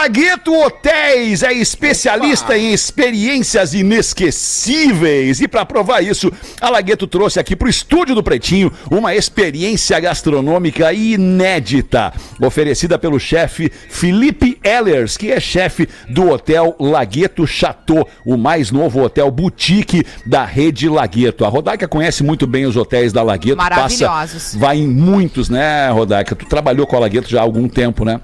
Alagueto 0.00 0.58
Hotéis 0.58 1.42
é 1.42 1.52
especialista 1.52 2.56
em 2.56 2.72
experiências 2.72 3.74
inesquecíveis. 3.74 5.42
E 5.42 5.46
para 5.46 5.66
provar 5.66 6.00
isso, 6.00 6.32
Alagueto 6.58 7.06
trouxe 7.06 7.38
aqui 7.38 7.54
pro 7.54 7.68
estúdio 7.68 8.14
do 8.14 8.22
Pretinho 8.22 8.72
uma 8.90 9.14
experiência 9.14 10.00
gastronômica 10.00 10.90
inédita, 10.90 12.14
oferecida 12.40 12.98
pelo 12.98 13.20
chefe 13.20 13.70
Felipe 13.90 14.58
Ellers, 14.64 15.18
que 15.18 15.30
é 15.30 15.38
chefe 15.38 15.86
do 16.08 16.30
Hotel 16.30 16.74
Lagueto 16.80 17.46
Chateau, 17.46 18.08
o 18.24 18.38
mais 18.38 18.70
novo 18.70 19.02
hotel 19.02 19.30
boutique 19.30 20.02
da 20.24 20.46
rede 20.46 20.88
Lagueto. 20.88 21.44
A 21.44 21.48
Rodaica 21.48 21.86
conhece 21.86 22.22
muito 22.22 22.46
bem 22.46 22.64
os 22.64 22.74
hotéis 22.74 23.12
da 23.12 23.22
Lagueto, 23.22 23.58
passa 23.58 24.06
Maravilhosos. 24.06 24.54
vai 24.54 24.78
em 24.78 24.88
muitos, 24.88 25.50
né, 25.50 25.90
Rodaica? 25.90 26.34
Tu 26.34 26.46
trabalhou 26.46 26.86
com 26.86 26.96
a 26.96 27.00
Lagueto 27.00 27.28
já 27.28 27.40
há 27.40 27.42
algum 27.42 27.68
tempo, 27.68 28.02
né? 28.02 28.18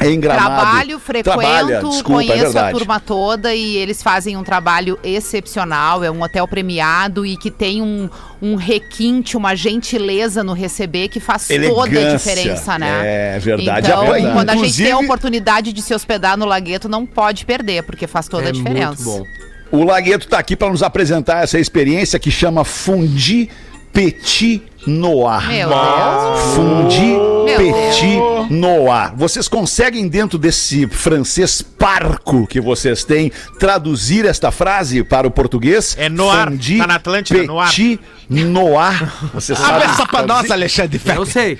Em 0.00 0.18
Gramado. 0.18 0.46
Trabalho, 0.46 0.98
frequento, 0.98 1.38
Trabalha, 1.38 1.80
desculpa, 1.82 2.22
é 2.22 2.26
conheço 2.26 2.32
a 2.34 2.44
verdade. 2.44 2.78
turma 2.78 3.00
toda 3.00 3.54
e 3.54 3.76
eles 3.76 4.02
fazem 4.02 4.36
um 4.36 4.42
trabalho 4.44 4.98
excepcional. 5.04 6.02
É 6.04 6.10
um 6.10 6.22
hotel 6.22 6.46
premiado 6.48 7.24
e 7.26 7.36
que 7.36 7.50
tem 7.50 7.80
um, 7.82 8.08
um 8.42 8.54
requinte, 8.56 9.36
uma 9.36 9.54
gentileza 9.54 10.42
no 10.42 10.52
receber 10.52 11.08
que 11.08 11.20
faz 11.20 11.46
toda 11.48 11.60
a 11.60 11.64
Elegância. 11.64 12.18
diferença, 12.34 12.78
né? 12.78 13.34
É 13.36 13.38
verdade. 13.38 13.86
Então, 13.88 14.02
É 14.04 14.12
verdade. 14.12 14.34
quando 14.34 14.50
a 14.50 14.56
gente 14.56 14.76
tem 14.76 14.86
a 14.86 14.88
Inclusive- 14.90 15.04
oportunidade 15.06 15.72
de 15.72 15.82
se 15.82 15.94
hospedar 15.94 16.36
no 16.36 16.44
Lagueto, 16.44 16.88
não 16.88 17.06
pode 17.06 17.44
perder, 17.44 17.82
porque 17.84 18.06
faz 18.06 18.26
toda 18.28 18.48
a 18.48 18.52
diferença. 18.52 19.02
Muito 19.02 19.04
bom. 19.04 19.24
O 19.70 19.84
Lagueto 19.84 20.26
tá 20.28 20.38
aqui 20.38 20.56
para 20.56 20.70
nos 20.70 20.82
apresentar 20.82 21.44
essa 21.44 21.58
experiência 21.58 22.18
que 22.18 22.30
chama 22.30 22.64
Fundi 22.64 23.50
Petit 23.92 24.62
Noir. 24.88 25.46
Meu 25.48 25.68
Deus. 25.68 26.54
Fundi 26.54 27.02
Meu 27.02 27.58
Petit 27.58 28.18
Noir. 28.50 29.12
Vocês 29.16 29.46
conseguem, 29.48 30.08
dentro 30.08 30.38
desse 30.38 30.86
francês 30.88 31.60
parco 31.62 32.46
que 32.46 32.60
vocês 32.60 33.04
têm, 33.04 33.30
traduzir 33.58 34.24
esta 34.24 34.50
frase 34.50 35.04
para 35.04 35.26
o 35.26 35.30
português? 35.30 35.94
É 35.98 36.08
noir. 36.08 36.48
Fundi 36.48 36.78
Tá 36.78 36.86
na 36.86 36.94
Atlântida, 36.94 37.42
noir. 37.44 37.68
Petit 37.68 38.00
Noir. 38.30 39.12
Você 39.34 39.52
Abre 39.52 39.64
sabe 39.64 39.84
essa 39.84 40.06
pra 40.06 40.22
traduzir? 40.22 40.26
nós, 40.28 40.50
Alexandre. 40.50 41.00
Eu 41.16 41.26
sei. 41.26 41.58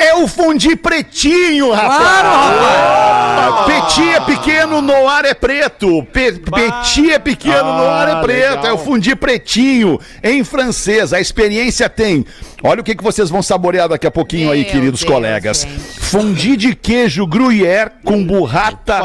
É 0.00 0.14
o 0.14 0.26
fundi 0.26 0.74
pretinho, 0.76 1.72
rapaz! 1.72 2.00
Ah, 2.02 3.64
Petit 3.66 4.08
é 4.10 4.20
pequeno, 4.20 4.80
noir 4.80 5.24
é 5.26 5.34
preto. 5.34 6.02
Pe 6.12 6.32
petit 6.32 7.12
é 7.12 7.18
pequeno, 7.18 7.64
noir 7.76 8.08
é 8.08 8.20
preto. 8.22 8.48
legal. 8.56 8.66
É 8.66 8.72
o 8.72 8.78
fundi 8.78 9.14
pretinho 9.14 9.98
em 10.22 10.42
francês. 10.42 11.12
A 11.12 11.20
experiência 11.20 11.88
tem. 11.88 12.24
Olha 12.62 12.80
o 12.80 12.84
que, 12.84 12.94
que 12.94 13.02
vocês 13.02 13.30
vão 13.30 13.42
saborear 13.42 13.88
daqui 13.88 14.06
a 14.06 14.10
pouquinho 14.10 14.50
aí, 14.50 14.62
Meu 14.62 14.70
queridos 14.70 15.00
Deus, 15.00 15.10
colegas. 15.12 15.62
gente. 15.62 16.00
Fundi 16.00 16.56
de 16.56 16.74
queijo 16.74 17.26
gruyère 17.26 17.90
com 18.04 18.22
burrata, 18.24 19.00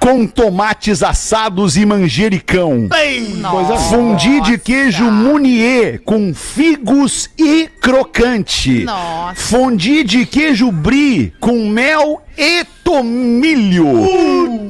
com 0.00 0.26
tomates 0.26 1.02
assados 1.02 1.76
e 1.76 1.84
manjericão. 1.86 2.88
Nossa. 3.36 3.76
Fundi 3.90 4.40
de 4.40 4.58
queijo 4.58 5.04
Munier 5.04 6.00
com 6.04 6.32
figos 6.34 7.30
e 7.38 7.68
crocante. 7.80 8.84
Nossa. 8.84 9.34
Fundi 9.36 10.02
de 10.02 10.26
queijo 10.30 10.70
brie 10.70 11.32
com 11.40 11.68
mel 11.68 12.22
e 12.36 12.64
tomilho. 12.84 13.86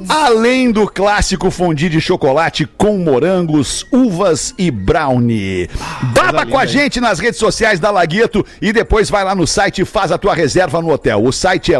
Além 0.09 0.71
do 0.71 0.87
clássico 0.87 1.51
fundi 1.51 1.89
de 1.89 2.01
chocolate 2.01 2.67
com 2.67 2.97
morangos, 2.99 3.85
uvas 3.93 4.55
e 4.57 4.71
brownie. 4.71 5.69
Baba 6.15 6.47
com 6.47 6.59
a 6.59 6.65
gente 6.65 7.01
nas 7.01 7.19
redes 7.19 7.39
sociais 7.39 7.79
da 7.79 7.91
Lagueto 7.91 8.45
e 8.63 8.73
depois 8.73 9.11
vai 9.11 9.25
lá 9.25 9.35
no 9.35 9.47
site 9.47 9.83
e 9.83 9.85
faz 9.85 10.11
a 10.13 10.19
tua 10.19 10.35
reserva 10.35 10.81
no 10.81 10.91
hotel. 10.91 11.23
O 11.25 11.33
site 11.33 11.75
é 11.75 11.79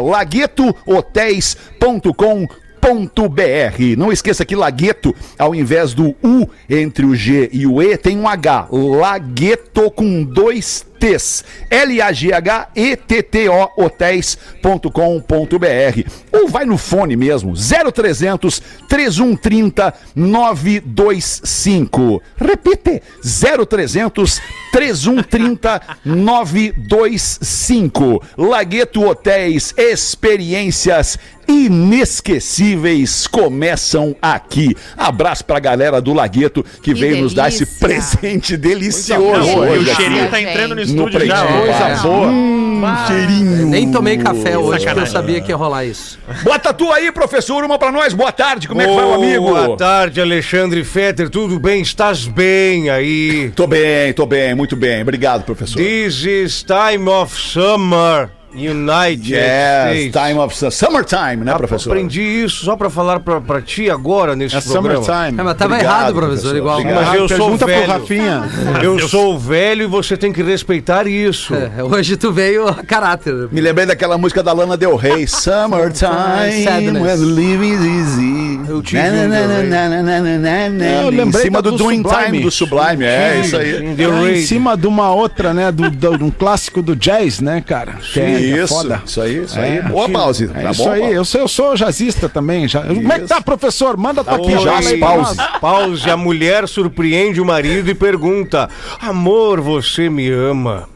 laguetohotéis.com 2.79 3.95
Não 3.97 4.11
esqueça 4.11 4.45
que 4.45 4.55
Lagueto, 4.55 5.13
ao 5.37 5.53
invés 5.53 5.93
do 5.93 6.15
U 6.23 6.47
entre 6.69 7.05
o 7.05 7.15
G 7.15 7.49
e 7.51 7.67
o 7.67 7.81
E, 7.81 7.97
tem 7.97 8.17
um 8.17 8.27
H. 8.27 8.67
Lagueto 8.71 9.91
com 9.91 10.23
dois 10.23 10.85
T's. 10.99 11.43
L-A-G-H-E-T-T-O 11.69 13.69
hotéis.com.br. 13.77 16.09
Ou 16.31 16.47
vai 16.47 16.65
no 16.65 16.77
fone 16.77 17.15
mesmo, 17.15 17.53
0300 17.55 18.61
3130 18.87 19.93
925. 20.15 22.21
Repite, 22.37 23.01
0300 23.23 24.39
3130 24.71 25.81
925. 26.05 28.23
Lagueto 28.37 29.03
Hotéis, 29.07 29.73
experiências 29.77 31.17
inesquecíveis 31.49 33.27
começam 33.27 34.15
aqui. 34.21 34.75
Abraço 34.97 35.43
pra 35.45 35.59
galera 35.59 35.99
do 36.01 36.13
Lagueto 36.13 36.63
que, 36.81 36.93
Que 36.93 36.93
veio 36.93 37.23
nos 37.23 37.33
dar 37.33 37.49
esse 37.49 37.65
delícia. 37.65 37.87
presente 37.87 38.55
delicioso. 38.57 39.47
Não, 39.47 39.65
e 39.65 39.69
o 39.69 39.71
hoje 39.71 39.91
aqui. 39.91 40.01
cheirinho 40.03 40.29
tá 40.29 40.41
entrando 40.41 40.69
no 40.69 40.75
No 40.75 40.81
estúdio 40.81 41.25
já. 41.25 41.45
Coisa 41.45 41.73
É. 41.73 41.95
boa. 41.97 42.27
Hum, 42.27 42.83
cheirinho. 43.07 43.67
Nem 43.67 43.91
tomei 43.91 44.17
café 44.17 44.57
hoje, 44.57 44.85
porque 44.85 44.99
eu 45.01 45.07
sabia 45.07 45.41
que 45.41 45.51
ia 45.51 45.55
rolar 45.55 45.85
isso. 45.85 46.19
Bota 46.43 46.73
tu 46.73 46.91
aí, 46.91 47.11
professor, 47.11 47.63
uma 47.63 47.77
pra 47.77 47.91
nós. 47.91 48.13
Boa 48.13 48.31
tarde, 48.31 48.67
como 48.67 48.81
é 48.81 48.87
que 48.87 48.93
vai 48.93 49.05
o 49.05 49.13
amigo? 49.13 49.45
Boa 49.49 49.75
tarde, 49.77 50.21
Alexandre 50.21 50.83
Fetter. 50.83 51.29
Tudo 51.29 51.59
bem? 51.59 51.81
Estás 51.81 52.27
bem 52.27 52.89
aí? 52.89 53.51
Tô 53.55 53.67
bem, 53.67 54.13
tô 54.13 54.25
bem, 54.25 54.53
muito 54.55 54.75
bem. 54.75 55.01
Obrigado, 55.01 55.43
professor. 55.43 55.77
This 55.77 56.23
is 56.25 56.63
time 56.63 57.07
of 57.09 57.35
summer, 57.39 58.29
United 58.53 59.31
Yes, 59.31 60.09
States. 60.09 60.11
time 60.27 60.39
of 60.39 60.55
su- 60.55 60.71
summertime, 60.71 61.37
né, 61.37 61.53
professor? 61.55 61.91
Aprendi 61.91 62.21
isso 62.21 62.65
só 62.65 62.75
pra 62.75 62.89
falar 62.89 63.19
pra, 63.19 63.39
pra 63.39 63.61
ti 63.61 63.89
agora 63.89 64.35
nesse 64.35 64.55
É 64.55 64.61
programa. 64.61 65.03
summertime. 65.03 65.39
É, 65.39 65.43
mas 65.43 65.57
tava 65.57 65.73
Obrigado, 65.75 65.95
errado, 65.99 66.13
professor, 66.15 66.31
professor. 66.41 66.57
igual. 66.57 66.79
Obrigado. 66.79 67.05
Mas 67.05 67.13
eu 67.19 67.27
sou 67.27 67.37
Pergunta 67.37 67.65
pro 67.65 67.75
velho. 67.75 67.87
Rafinha. 67.87 68.43
Eu 68.81 68.99
sou 69.07 69.37
velho 69.37 69.83
e 69.83 69.87
você 69.87 70.15
tem 70.17 70.31
que 70.33 70.41
respeitar 70.41 71.05
isso. 71.05 71.53
É, 71.53 71.83
hoje 71.83 72.17
tu 72.17 72.31
veio 72.31 72.67
a 72.67 72.75
caráter. 72.75 73.33
Me 73.51 73.61
lembrei 73.61 73.85
daquela 73.85 74.17
música 74.17 74.41
da 74.41 74.51
Lana 74.53 74.75
Del 74.77 74.95
Rey, 74.95 75.27
Summertime, 75.27 76.63
Sadness. 76.63 77.01
when 77.01 77.35
living 77.35 77.73
is 77.73 77.81
easy. 77.85 78.48
Eu 78.69 78.81
tive 78.83 79.01
Na, 79.01 79.09
na, 79.09 79.17
Del 79.17 79.29
na, 79.29 79.55
Rey. 79.57 79.67
na, 79.69 79.89
na, 79.89 80.03
na, 80.03 80.19
na, 80.37 80.69
na, 80.69 80.85
Eu 80.85 81.11
Em 81.11 81.15
lembrei 81.15 81.41
cima 81.43 81.61
da 81.61 81.69
do 81.71 81.77
do 81.77 81.83
Doing 81.83 82.03
Sublime. 82.03 82.25
Time 82.25 82.41
do 82.41 82.51
Sublime, 82.51 83.03
é 83.05 83.41
isso 83.43 83.57
aí. 83.57 83.83
In 83.85 83.95
the 83.95 84.03
É, 84.03 84.07
em 84.07 84.11
rain. 84.11 84.41
cima 84.43 84.77
de 84.77 84.85
uma 84.87 85.11
outra, 85.11 85.53
né? 85.53 85.71
Do, 85.71 85.89
do- 85.89 86.17
de 86.17 86.23
um 86.23 86.29
clássico 86.29 86.81
do 86.81 86.95
jazz, 86.95 87.39
né, 87.39 87.61
cara? 87.65 87.93
Que 88.13 88.19
é- 88.19 88.33
é 88.35 88.39
Isso, 88.63 88.67
foda. 88.73 89.01
isso 89.05 89.21
aí, 89.21 89.43
isso 89.43 89.59
aí. 89.59 89.77
É. 89.77 89.81
Boa 89.81 90.07
pause. 90.09 90.45
É 90.53 90.61
tá 90.61 90.71
isso 90.71 90.83
bom, 90.83 90.91
aí, 90.91 91.13
eu 91.13 91.25
sou, 91.25 91.41
eu 91.41 91.47
sou 91.47 91.75
jazzista 91.75 92.29
também. 92.29 92.67
Já. 92.67 92.81
Como 92.83 93.11
é 93.11 93.19
que 93.19 93.27
tá, 93.27 93.41
professor? 93.41 93.97
Manda 93.97 94.23
tua 94.23 94.37
Tá 94.37 94.43
aqui 94.43 94.55
jazz, 94.57 94.99
pause. 94.99 95.37
Pause. 95.59 96.09
A 96.09 96.17
mulher 96.17 96.67
surpreende 96.67 97.41
o 97.41 97.45
marido 97.45 97.89
e 97.89 97.95
pergunta: 97.95 98.69
Amor, 99.01 99.61
você 99.61 100.09
me 100.09 100.29
ama? 100.29 100.87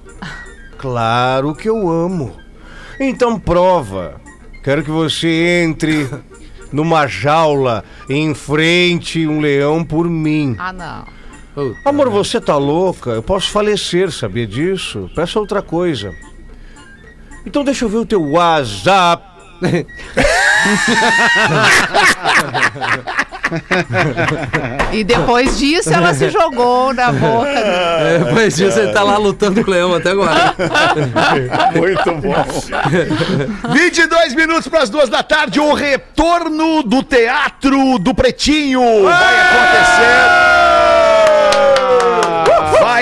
Claro 0.77 1.55
que 1.55 1.69
eu 1.69 1.89
amo. 1.89 2.33
Então 2.99 3.39
prova. 3.39 4.15
Quero 4.63 4.83
que 4.83 4.91
você 4.91 5.63
entre 5.65 6.07
numa 6.73 7.07
jaula 7.07 7.83
e 8.09 8.15
enfrente 8.15 9.25
um 9.25 9.39
leão 9.39 9.85
por 9.85 10.09
mim. 10.09 10.55
Ah, 10.59 10.73
não. 10.73 11.05
Amor, 11.85 12.09
você 12.09 12.41
tá 12.41 12.57
louca? 12.57 13.11
Eu 13.11 13.21
posso 13.21 13.51
falecer, 13.51 14.11
sabia 14.11 14.47
disso? 14.47 15.09
Peça 15.15 15.39
outra 15.39 15.61
coisa. 15.61 16.11
Então 17.45 17.63
deixa 17.63 17.85
eu 17.85 17.89
ver 17.89 17.97
o 17.97 18.05
teu 18.05 18.21
WhatsApp. 18.21 19.23
E 24.91 25.03
depois 25.03 25.57
disso 25.57 25.93
ela 25.93 26.13
se 26.13 26.29
jogou 26.29 26.93
na 26.93 27.11
boca. 27.11 27.51
do- 27.51 27.59
É, 28.05 28.19
Depois 28.25 28.55
disso, 28.55 28.79
ele 28.79 28.91
tá 28.91 29.03
lá 29.03 29.17
lutando 29.17 29.63
com 29.63 29.69
o 29.69 29.73
leão 29.73 29.93
até 29.95 30.11
agora. 30.11 30.53
Muito 31.75 32.15
bom. 32.15 32.45
22 33.73 34.33
minutos 34.35 34.67
para 34.67 34.81
as 34.83 34.89
duas 34.89 35.09
da 35.09 35.21
tarde, 35.23 35.59
o 35.59 35.73
retorno 35.73 36.83
do 36.83 37.03
Teatro 37.03 37.97
do 37.99 38.13
Pretinho 38.13 39.03
vai 39.03 39.35
acontecer. 39.41 40.42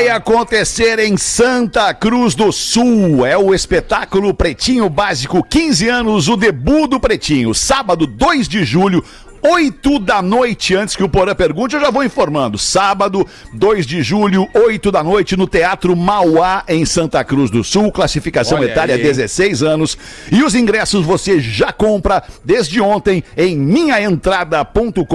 Vai 0.01 0.09
acontecer 0.09 0.97
em 0.97 1.15
Santa 1.15 1.93
Cruz 1.93 2.33
do 2.33 2.51
Sul. 2.51 3.23
É 3.23 3.37
o 3.37 3.53
espetáculo 3.53 4.33
Pretinho 4.33 4.89
Básico 4.89 5.43
15 5.43 5.89
anos, 5.89 6.27
o 6.27 6.35
debut 6.35 6.89
do 6.89 6.99
Pretinho. 6.99 7.53
Sábado, 7.53 8.07
2 8.07 8.49
de 8.49 8.65
julho. 8.65 9.05
8 9.43 9.99
da 9.99 10.21
noite, 10.21 10.75
antes 10.75 10.95
que 10.95 11.04
o 11.04 11.10
Porã 11.10 11.34
pergunte, 11.34 11.75
eu 11.75 11.82
já 11.82 11.89
vou 11.89 12.04
informando. 12.04 12.58
Sábado, 12.58 13.25
2 13.54 13.88
de 13.88 14.04
julho, 14.04 14.47
8 14.54 14.91
da 14.91 15.04
noite, 15.04 15.36
no 15.36 15.47
Teatro 15.47 15.95
Mauá, 15.95 16.63
em 16.67 16.86
Santa 16.86 17.23
Cruz 17.23 17.49
do 17.49 17.63
Sul. 17.63 17.91
Classificação 17.91 18.60
Olha 18.60 18.67
etária 18.67 18.93
aí, 18.93 19.01
hein? 19.01 19.08
16 19.08 19.63
anos. 19.63 19.97
E 20.32 20.43
os 20.43 20.54
ingressos 20.54 21.06
você 21.06 21.39
já 21.39 21.71
compra 21.71 22.23
desde 22.45 22.80
ontem 22.80 23.23
em 23.36 23.58
minhaentrada.com.br. 23.58 25.06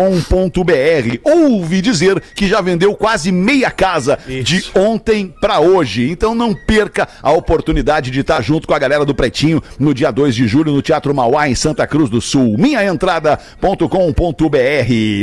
Ouvi 1.23 1.81
dizer 1.81 2.21
que 2.35 2.49
já 2.49 2.61
vendeu 2.61 2.95
quase 2.97 3.31
meia 3.31 3.71
casa 3.71 4.19
de 4.27 4.65
ontem 4.75 5.33
pra 5.41 5.61
hoje. 5.61 6.11
Então 6.11 6.35
não 6.35 6.53
perca 6.53 7.09
a 7.23 7.31
oportunidade 7.31 8.11
de 8.11 8.21
estar 8.21 8.43
junto 8.43 8.67
com 8.67 8.75
a 8.75 8.79
galera 8.79 9.05
do 9.05 9.15
Pretinho 9.15 9.63
no 9.79 9.95
dia 9.95 10.11
2 10.11 10.35
de 10.35 10.49
julho 10.49 10.73
no 10.73 10.83
Teatro 10.83 11.15
Mauá, 11.15 11.49
em 11.49 11.55
Santa 11.55 11.87
Cruz 11.87 12.11
do 12.11 12.21
Sul. 12.21 12.57
Minhaentrada.com.br. 12.59 14.16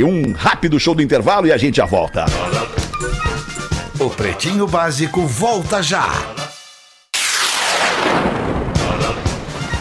Um 0.04 0.32
rápido 0.32 0.78
show 0.78 0.94
do 0.94 1.02
intervalo 1.02 1.46
e 1.46 1.52
a 1.52 1.56
gente 1.56 1.76
já 1.76 1.84
volta. 1.84 2.24
O 3.98 4.08
Pretinho 4.08 4.66
Básico 4.66 5.26
volta 5.26 5.82
já. 5.82 6.53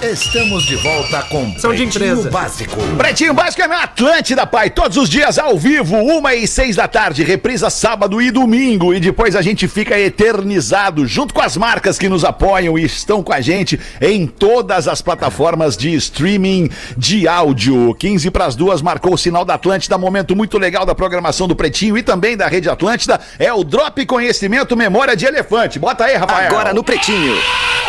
Estamos 0.03 0.65
de 0.65 0.75
volta 0.75 1.23
com 1.23 1.57
São 1.57 1.73
de 1.73 1.83
Pretinho 1.83 2.11
empresa. 2.11 2.29
Básico. 2.29 2.75
Pretinho 2.97 3.33
Básico 3.33 3.61
é 3.61 3.67
na 3.69 3.83
Atlântida, 3.83 4.45
pai. 4.45 4.69
Todos 4.69 4.97
os 4.97 5.09
dias 5.09 5.39
ao 5.39 5.57
vivo, 5.57 5.95
uma 5.95 6.35
e 6.35 6.45
seis 6.45 6.75
da 6.75 6.89
tarde. 6.89 7.23
Reprisa 7.23 7.69
sábado 7.69 8.21
e 8.21 8.29
domingo. 8.29 8.93
E 8.93 8.99
depois 8.99 9.33
a 9.33 9.41
gente 9.41 9.65
fica 9.65 9.97
eternizado 9.97 11.07
junto 11.07 11.33
com 11.33 11.39
as 11.39 11.55
marcas 11.55 11.97
que 11.97 12.09
nos 12.09 12.25
apoiam 12.25 12.77
e 12.77 12.83
estão 12.83 13.23
com 13.23 13.31
a 13.31 13.39
gente 13.39 13.79
em 14.01 14.27
todas 14.27 14.89
as 14.89 15.01
plataformas 15.01 15.77
de 15.77 15.93
streaming 15.93 16.69
de 16.97 17.25
áudio. 17.25 17.95
15 17.97 18.29
para 18.29 18.45
as 18.45 18.57
duas 18.57 18.81
marcou 18.81 19.13
o 19.13 19.17
sinal 19.17 19.45
da 19.45 19.53
Atlântida. 19.53 19.97
Momento 19.97 20.35
muito 20.35 20.57
legal 20.57 20.85
da 20.85 20.93
programação 20.93 21.47
do 21.47 21.55
Pretinho 21.55 21.97
e 21.97 22.03
também 22.03 22.35
da 22.35 22.49
Rede 22.49 22.69
Atlântida. 22.69 23.21
É 23.39 23.53
o 23.53 23.63
Drop 23.63 24.05
Conhecimento 24.05 24.75
Memória 24.75 25.15
de 25.15 25.25
Elefante. 25.25 25.79
Bota 25.79 26.03
aí, 26.03 26.17
Rafael. 26.17 26.49
Agora 26.49 26.73
no 26.73 26.83
Pretinho. 26.83 27.37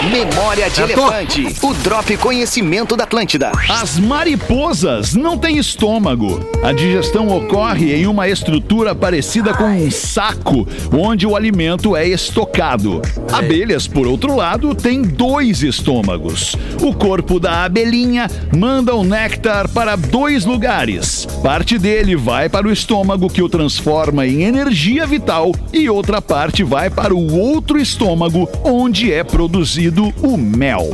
Memória 0.03 0.71
de 0.71 0.81
Elefante. 0.81 1.57
O 1.61 1.75
Drop 1.75 2.04
Conhecimento 2.13 2.97
da 2.97 3.05
Atlântida. 3.05 3.51
As 3.69 3.99
mariposas 3.99 5.15
não 5.15 5.39
têm 5.39 5.57
estômago. 5.57 6.39
A 6.63 6.71
digestão 6.71 7.29
ocorre 7.29 7.95
em 7.95 8.07
uma 8.07 8.29
estrutura 8.29 8.95
parecida 8.95 9.55
com 9.55 9.65
um 9.65 9.91
saco, 9.91 10.69
onde 10.93 11.27
o 11.27 11.35
alimento 11.35 11.97
é 11.97 12.07
estocado. 12.07 13.01
Abelhas, 13.33 13.89
por 13.89 14.07
outro 14.07 14.37
lado, 14.37 14.75
têm 14.75 15.01
dois 15.03 15.63
estômagos. 15.63 16.55
O 16.83 16.95
corpo 16.95 17.41
da 17.41 17.65
abelhinha 17.65 18.31
manda 18.55 18.95
o 18.95 19.03
néctar 19.03 19.67
para 19.69 19.97
dois 19.97 20.45
lugares. 20.45 21.27
Parte 21.43 21.79
dele 21.79 22.15
vai 22.15 22.51
para 22.51 22.69
o 22.69 22.73
estômago, 22.73 23.31
que 23.31 23.43
o 23.43 23.49
transforma 23.49 24.27
em 24.27 24.43
energia 24.43 25.07
vital, 25.07 25.53
e 25.73 25.89
outra 25.89 26.21
parte 26.21 26.63
vai 26.63 26.91
para 26.91 27.15
o 27.15 27.39
outro 27.39 27.79
estômago, 27.79 28.49
onde 28.63 29.11
é 29.11 29.25
produzido 29.25 30.13
o 30.23 30.37
mel. 30.37 30.91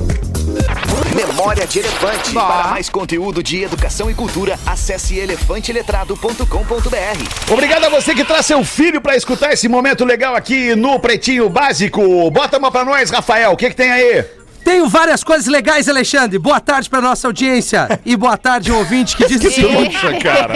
Memória 1.26 1.66
de 1.66 1.80
Elefante. 1.80 2.32
Para 2.32 2.68
mais 2.68 2.88
conteúdo 2.88 3.42
de 3.42 3.62
educação 3.62 4.10
e 4.10 4.14
cultura, 4.14 4.58
acesse 4.64 5.18
elefanteletrado.com.br. 5.18 7.52
Obrigado 7.52 7.84
a 7.84 7.90
você 7.90 8.14
que 8.14 8.24
traz 8.24 8.46
seu 8.46 8.64
filho 8.64 9.02
pra 9.02 9.14
escutar 9.14 9.52
esse 9.52 9.68
momento 9.68 10.02
legal 10.06 10.34
aqui 10.34 10.74
no 10.74 10.98
Pretinho 10.98 11.50
Básico. 11.50 12.30
Bota 12.30 12.56
uma 12.56 12.70
pra 12.70 12.86
nós, 12.86 13.10
Rafael. 13.10 13.52
O 13.52 13.56
que, 13.56 13.68
que 13.68 13.76
tem 13.76 13.92
aí? 13.92 14.24
Tenho 14.64 14.88
várias 14.88 15.22
coisas 15.22 15.46
legais, 15.46 15.90
Alexandre. 15.90 16.38
Boa 16.38 16.58
tarde 16.58 16.88
pra 16.88 17.02
nossa 17.02 17.26
audiência. 17.28 18.00
E 18.06 18.16
boa 18.16 18.38
tarde, 18.38 18.72
um 18.72 18.78
ouvinte 18.78 19.14
que 19.14 19.26
diz 19.26 19.44
o 19.44 19.50
seguinte. 19.52 19.98
Cara. 20.22 20.54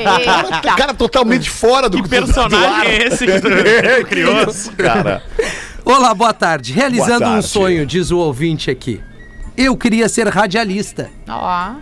Eita. 0.00 0.74
Cara 0.76 0.92
totalmente 0.94 1.48
fora 1.48 1.88
do 1.88 2.02
Que 2.02 2.08
personagem 2.08 2.90
é 2.90 3.06
esse 3.06 3.24
que 3.26 3.40
tu, 3.40 3.48
que 3.62 4.00
tu 4.02 4.06
criou? 4.08 4.46
Cara. 4.76 5.22
Olá, 5.84 6.12
boa 6.14 6.34
tarde. 6.34 6.72
Realizando 6.72 7.20
Boa 7.20 7.30
um 7.30 7.34
tarde. 7.34 7.48
sonho, 7.48 7.86
diz 7.86 8.10
o 8.10 8.18
ouvinte 8.18 8.72
aqui. 8.72 9.00
Eu 9.56 9.76
queria 9.76 10.08
ser 10.08 10.26
radialista. 10.28 11.10
Ó, 11.28 11.72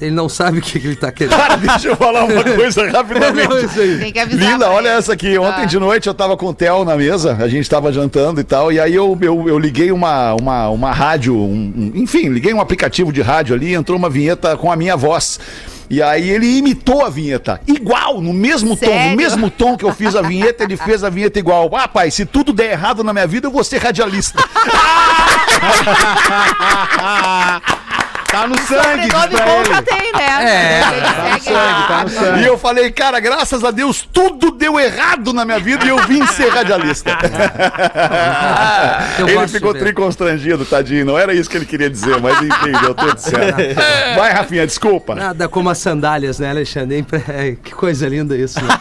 Ele 0.00 0.10
não 0.10 0.28
sabe 0.28 0.58
o 0.58 0.62
que, 0.62 0.78
que 0.80 0.86
ele 0.86 0.96
tá 0.96 1.12
querendo. 1.12 1.36
Cara, 1.36 1.56
deixa 1.56 1.88
eu 1.88 1.96
falar 1.96 2.24
uma 2.24 2.42
coisa 2.56 2.84
Não, 2.84 2.92
rapidamente. 2.92 3.64
isso 3.66 3.80
aí. 3.80 3.98
tem 3.98 4.12
que 4.12 4.18
avisar. 4.18 4.52
Linda, 4.52 4.64
pra 4.66 4.74
olha 4.74 4.88
ele. 4.88 4.98
essa 4.98 5.12
aqui. 5.12 5.38
Ontem 5.38 5.62
Ah. 5.62 5.64
de 5.66 5.78
noite 5.78 6.06
eu 6.06 6.14
tava 6.14 6.36
com 6.36 6.46
o 6.46 6.54
Theo 6.54 6.84
na 6.84 6.96
mesa, 6.96 7.36
a 7.40 7.48
gente 7.48 7.68
tava 7.68 7.92
jantando 7.92 8.40
e 8.40 8.44
tal, 8.44 8.72
e 8.72 8.80
aí 8.80 8.94
eu, 8.94 9.16
eu, 9.20 9.48
eu 9.48 9.58
liguei 9.58 9.90
uma, 9.92 10.34
uma, 10.34 10.68
uma 10.70 10.92
rádio, 10.92 11.36
um- 11.36 11.72
um- 11.76 11.92
enfim, 11.94 12.28
liguei 12.28 12.52
um 12.54 12.60
aplicativo 12.60 13.12
de 13.12 13.20
rádio 13.22 13.54
ali 13.54 13.68
e 13.68 13.74
entrou 13.74 13.96
uma 13.98 14.10
vinheta 14.10 14.56
com 14.56 14.70
a 14.72 14.76
minha 14.76 14.96
voz. 14.96 15.38
E 15.90 16.00
aí 16.00 16.30
ele 16.30 16.46
imitou 16.56 17.04
a 17.04 17.10
vinheta. 17.10 17.60
Igual, 17.66 18.20
no 18.20 18.32
mesmo 18.32 18.76
tom, 18.76 18.86
Sério? 18.86 19.10
no 19.10 19.16
mesmo 19.16 19.50
tom 19.50 19.76
que 19.76 19.84
eu 19.84 19.92
fiz 19.92 20.14
a 20.14 20.22
vinheta, 20.22 20.62
ele 20.62 20.76
fez 20.76 21.02
a 21.02 21.10
vinheta 21.10 21.40
igual. 21.40 21.68
Ah, 21.74 21.88
pai, 21.88 22.12
se 22.12 22.24
tudo 22.24 22.52
der 22.52 22.70
errado 22.70 23.02
na 23.02 23.12
minha 23.12 23.26
vida, 23.26 23.48
eu 23.48 23.50
vou 23.50 23.64
ser 23.64 23.78
radialista. 23.78 24.40
Tá 28.30 28.46
no 28.46 28.56
sangue, 28.60 29.02
diz 29.08 29.12
Sobrenome 29.12 29.36
pra 29.36 29.46
bom 29.46 29.60
ele. 29.60 29.68
já 29.74 29.82
tem, 29.82 30.12
né? 30.12 30.44
É, 30.44 30.80
Tá 30.80 31.22
no 31.34 31.40
sangue, 31.40 31.88
tá 31.88 32.02
no 32.04 32.08
sangue. 32.10 32.42
E 32.42 32.46
eu 32.46 32.56
falei, 32.58 32.90
cara, 32.92 33.18
graças 33.20 33.64
a 33.64 33.70
Deus, 33.70 34.08
tudo 34.12 34.52
deu 34.52 34.78
errado 34.78 35.32
na 35.32 35.44
minha 35.44 35.58
vida 35.58 35.84
e 35.84 35.88
eu 35.88 35.98
vim 36.06 36.24
ser 36.28 36.48
radialista. 36.48 37.10
Eu 39.18 39.28
ele 39.28 39.48
ficou 39.48 39.74
triconstrangido, 39.74 40.64
tadinho. 40.64 41.04
Não 41.04 41.18
era 41.18 41.34
isso 41.34 41.48
que 41.50 41.56
ele 41.56 41.66
queria 41.66 41.90
dizer, 41.90 42.20
mas 42.20 42.40
enfim, 42.40 42.72
deu 42.80 42.94
tudo 42.94 43.18
certo. 43.18 43.56
Vai, 44.16 44.32
Rafinha, 44.32 44.66
desculpa. 44.66 45.14
Nada 45.14 45.48
como 45.48 45.68
as 45.70 45.78
sandálias, 45.78 46.38
né, 46.38 46.50
Alexandre? 46.50 47.04
É, 47.28 47.56
Que 47.62 47.72
coisa 47.72 48.08
linda 48.08 48.36
isso. 48.36 48.62
né? 48.62 48.78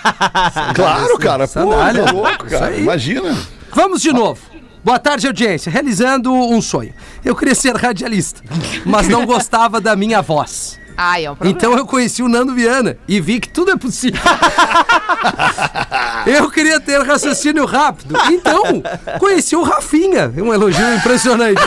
Claro, 0.76 1.18
cara. 1.18 1.48
Pô, 1.48 1.54
Sandália. 1.54 2.04
tá 2.04 2.12
louco, 2.12 2.46
cara. 2.46 2.76
Imagina. 2.76 3.36
Vamos 3.72 4.02
de 4.02 4.12
novo. 4.12 4.40
Boa 4.84 4.98
tarde, 4.98 5.28
audiência. 5.28 5.72
Realizando 5.72 6.34
um 6.34 6.62
sonho. 6.62 6.94
Eu 7.24 7.36
queria 7.36 7.54
ser 7.54 7.76
radialista, 7.76 8.42
mas 8.86 9.08
não 9.10 9.26
gostava 9.26 9.82
da 9.82 9.96
minha 9.96 10.22
voz. 10.22 10.80
Ai, 11.02 11.24
é 11.26 11.32
um 11.32 11.36
problema. 11.36 11.58
Então 11.58 11.78
eu 11.78 11.86
conheci 11.86 12.22
o 12.22 12.28
Nando 12.28 12.54
Viana 12.54 12.98
e 13.08 13.22
vi 13.22 13.40
que 13.40 13.48
tudo 13.48 13.72
é 13.72 13.78
possível. 13.78 14.20
eu 16.28 16.52
queria 16.52 16.78
ter 16.80 17.02
raciocínio 17.02 17.66
rápido. 17.66 18.16
Então, 18.30 18.84
conheci 19.18 19.56
o 19.56 19.64
Rafinha. 19.64 20.32
Um 20.38 20.54
elogio 20.54 20.94
impressionante. 20.96 21.62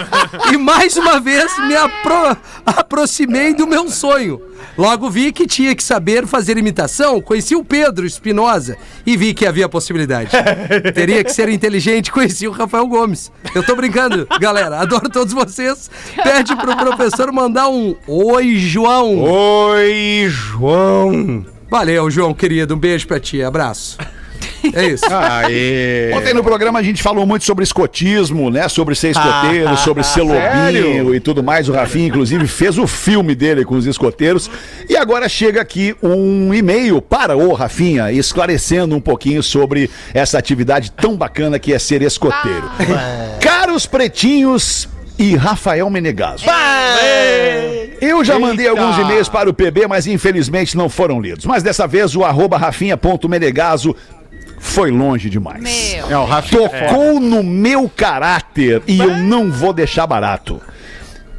E 0.53 0.59
mais 0.59 0.97
uma 0.99 1.19
vez 1.19 1.51
me 1.67 1.75
apro- 1.75 2.37
aproximei 2.67 3.55
do 3.55 3.67
meu 3.67 3.89
sonho. 3.89 4.41
Logo 4.79 5.11
vi 5.11 5.33
que 5.33 5.47
tinha 5.47 5.75
que 5.75 5.83
saber 5.83 6.27
fazer 6.27 6.57
imitação. 6.57 7.21
Conheci 7.21 7.55
o 7.55 7.65
Pedro 7.65 8.07
Espinosa 8.07 8.77
e 9.05 9.17
vi 9.17 9.35
que 9.35 9.45
havia 9.47 9.69
possibilidade. 9.69 10.31
Teria 10.95 11.23
que 11.25 11.33
ser 11.33 11.49
inteligente. 11.49 12.11
Conheci 12.13 12.47
o 12.47 12.53
Rafael 12.53 12.87
Gomes. 12.87 13.31
Eu 13.55 13.63
tô 13.65 13.75
brincando, 13.77 14.27
galera. 14.41 14.79
Adoro 14.81 15.09
todos 15.11 15.33
vocês. 15.35 15.91
Pede 16.23 16.55
pro 16.57 16.77
professor 16.77 17.31
mandar 17.33 17.69
um 17.69 17.95
Oi, 18.07 18.57
João. 18.57 19.22
Oi, 19.25 20.27
João. 20.29 21.47
Valeu, 21.71 22.11
João, 22.11 22.35
querido. 22.35 22.75
Um 22.75 22.79
beijo 22.79 23.07
pra 23.07 23.21
ti. 23.21 23.41
Abraço. 23.43 23.97
É 24.75 24.87
isso. 24.87 25.05
Aê. 25.11 26.13
Ontem 26.15 26.33
no 26.33 26.43
programa 26.43 26.79
a 26.79 26.83
gente 26.83 27.03
falou 27.03 27.27
muito 27.27 27.45
sobre 27.45 27.65
escotismo, 27.65 28.49
né? 28.49 28.69
Sobre 28.69 28.95
ser 28.95 29.11
escoteiro, 29.11 29.77
sobre 29.79 30.05
ser 30.05 30.23
lobinho 30.23 31.15
e 31.15 31.21
tudo 31.21 31.43
mais. 31.43 31.69
O 31.69 31.73
Rafinha, 31.73 32.07
inclusive, 32.07 32.47
fez 32.47 32.79
o 32.79 32.87
filme 32.87 33.35
dele 33.35 33.65
com 33.65 33.75
os 33.75 33.87
escoteiros. 33.87 34.49
E 34.89 34.97
agora 34.97 35.29
chega 35.29 35.61
aqui 35.61 35.97
um 36.01 36.55
e-mail 36.55 37.03
para 37.03 37.37
o 37.37 37.53
Rafinha, 37.53 38.13
esclarecendo 38.13 38.95
um 38.95 39.01
pouquinho 39.01 39.43
sobre 39.43 39.91
essa 40.15 40.39
atividade 40.39 40.93
tão 40.93 41.17
bacana 41.17 41.59
que 41.59 41.73
é 41.73 41.79
ser 41.79 42.01
escoteiro. 42.03 42.71
Caros 43.41 43.85
pretinhos 43.85 44.89
e 45.19 45.37
Rafael 45.37 45.89
Menegaso. 45.91 46.45
Eu 48.01 48.25
já 48.25 48.39
mandei 48.39 48.67
Eita! 48.67 48.81
alguns 48.81 48.99
e-mails 48.99 49.29
para 49.29 49.49
o 49.49 49.55
PB, 49.55 49.87
mas 49.87 50.07
infelizmente 50.07 50.77
não 50.77 50.89
foram 50.89 51.21
lidos. 51.21 51.45
Mas 51.45 51.63
dessa 51.63 51.87
vez 51.87 52.17
o 52.17 52.25
arroba 52.25 52.57
rafinha.menegaso 52.57 53.95
foi 54.59 54.91
longe 54.91 55.29
demais. 55.29 55.63
Meu. 55.63 56.11
É, 56.11 56.19
o 56.19 56.25
Rafinha 56.25 56.71
é. 56.73 56.87
Tocou 56.87 57.21
no 57.21 57.43
meu 57.43 57.89
caráter 57.89 58.83
e 58.87 58.99
eu 58.99 59.17
não 59.19 59.51
vou 59.51 59.73
deixar 59.73 60.07
barato. 60.07 60.61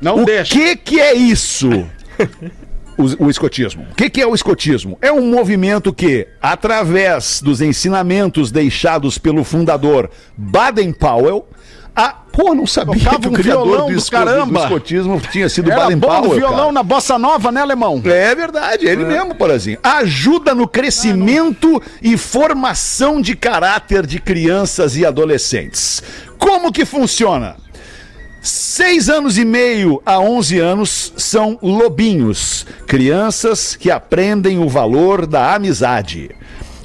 Não 0.02 0.22
o 0.22 0.26
deixa. 0.26 0.54
que 0.54 0.76
que 0.76 1.00
é 1.00 1.14
isso? 1.14 1.70
O, 2.96 3.26
o 3.26 3.30
escotismo. 3.32 3.88
O 3.92 3.96
que, 3.96 4.08
que 4.08 4.22
é 4.22 4.28
o 4.28 4.36
escotismo? 4.36 5.00
É 5.02 5.12
um 5.12 5.28
movimento 5.28 5.92
que, 5.92 6.28
através 6.40 7.42
dos 7.42 7.60
ensinamentos 7.60 8.52
deixados 8.52 9.18
pelo 9.18 9.44
fundador 9.44 10.12
Baden 10.38 10.94
Powell, 10.94 11.48
a... 11.96 12.23
Pô, 12.34 12.56
não 12.56 12.66
sabia 12.66 12.96
Tocava 12.96 13.20
que 13.20 13.28
o 13.28 13.32
um 13.32 13.36
violão 13.44 13.86
do, 13.86 13.94
esco- 13.94 14.10
caramba. 14.10 14.60
do 14.62 14.64
escotismo 14.66 15.22
tinha 15.32 15.48
sido 15.48 15.72
Era 15.72 15.82
Baden 15.82 15.98
bom 15.98 16.08
Powell. 16.08 16.32
violão 16.36 16.58
cara. 16.58 16.72
na 16.72 16.82
bossa 16.84 17.20
nova, 17.20 17.52
né, 17.52 17.62
alemão? 17.62 18.02
É 18.06 18.34
verdade, 18.34 18.88
ele 18.88 19.06
mesmo, 19.06 19.36
Porazinho. 19.36 19.78
Ajuda 19.84 20.56
no 20.56 20.68
crescimento 20.68 21.80
e 22.02 22.18
formação 22.18 23.22
de 23.22 23.36
caráter 23.36 24.08
de 24.08 24.20
crianças 24.20 24.98
e 24.98 25.06
adolescentes. 25.06 26.02
Como 26.40 26.72
que 26.72 26.86
funciona? 26.86 27.56
Seis 28.42 29.10
anos 29.10 29.38
e 29.38 29.46
meio 29.46 30.02
a 30.06 30.20
11 30.20 30.60
anos 30.60 31.14
são 31.16 31.58
lobinhos, 31.62 32.66
crianças 32.88 33.76
que 33.76 33.90
aprendem 33.92 34.58
o 34.60 34.68
valor 34.68 35.26
da 35.26 35.54
amizade. 35.54 36.32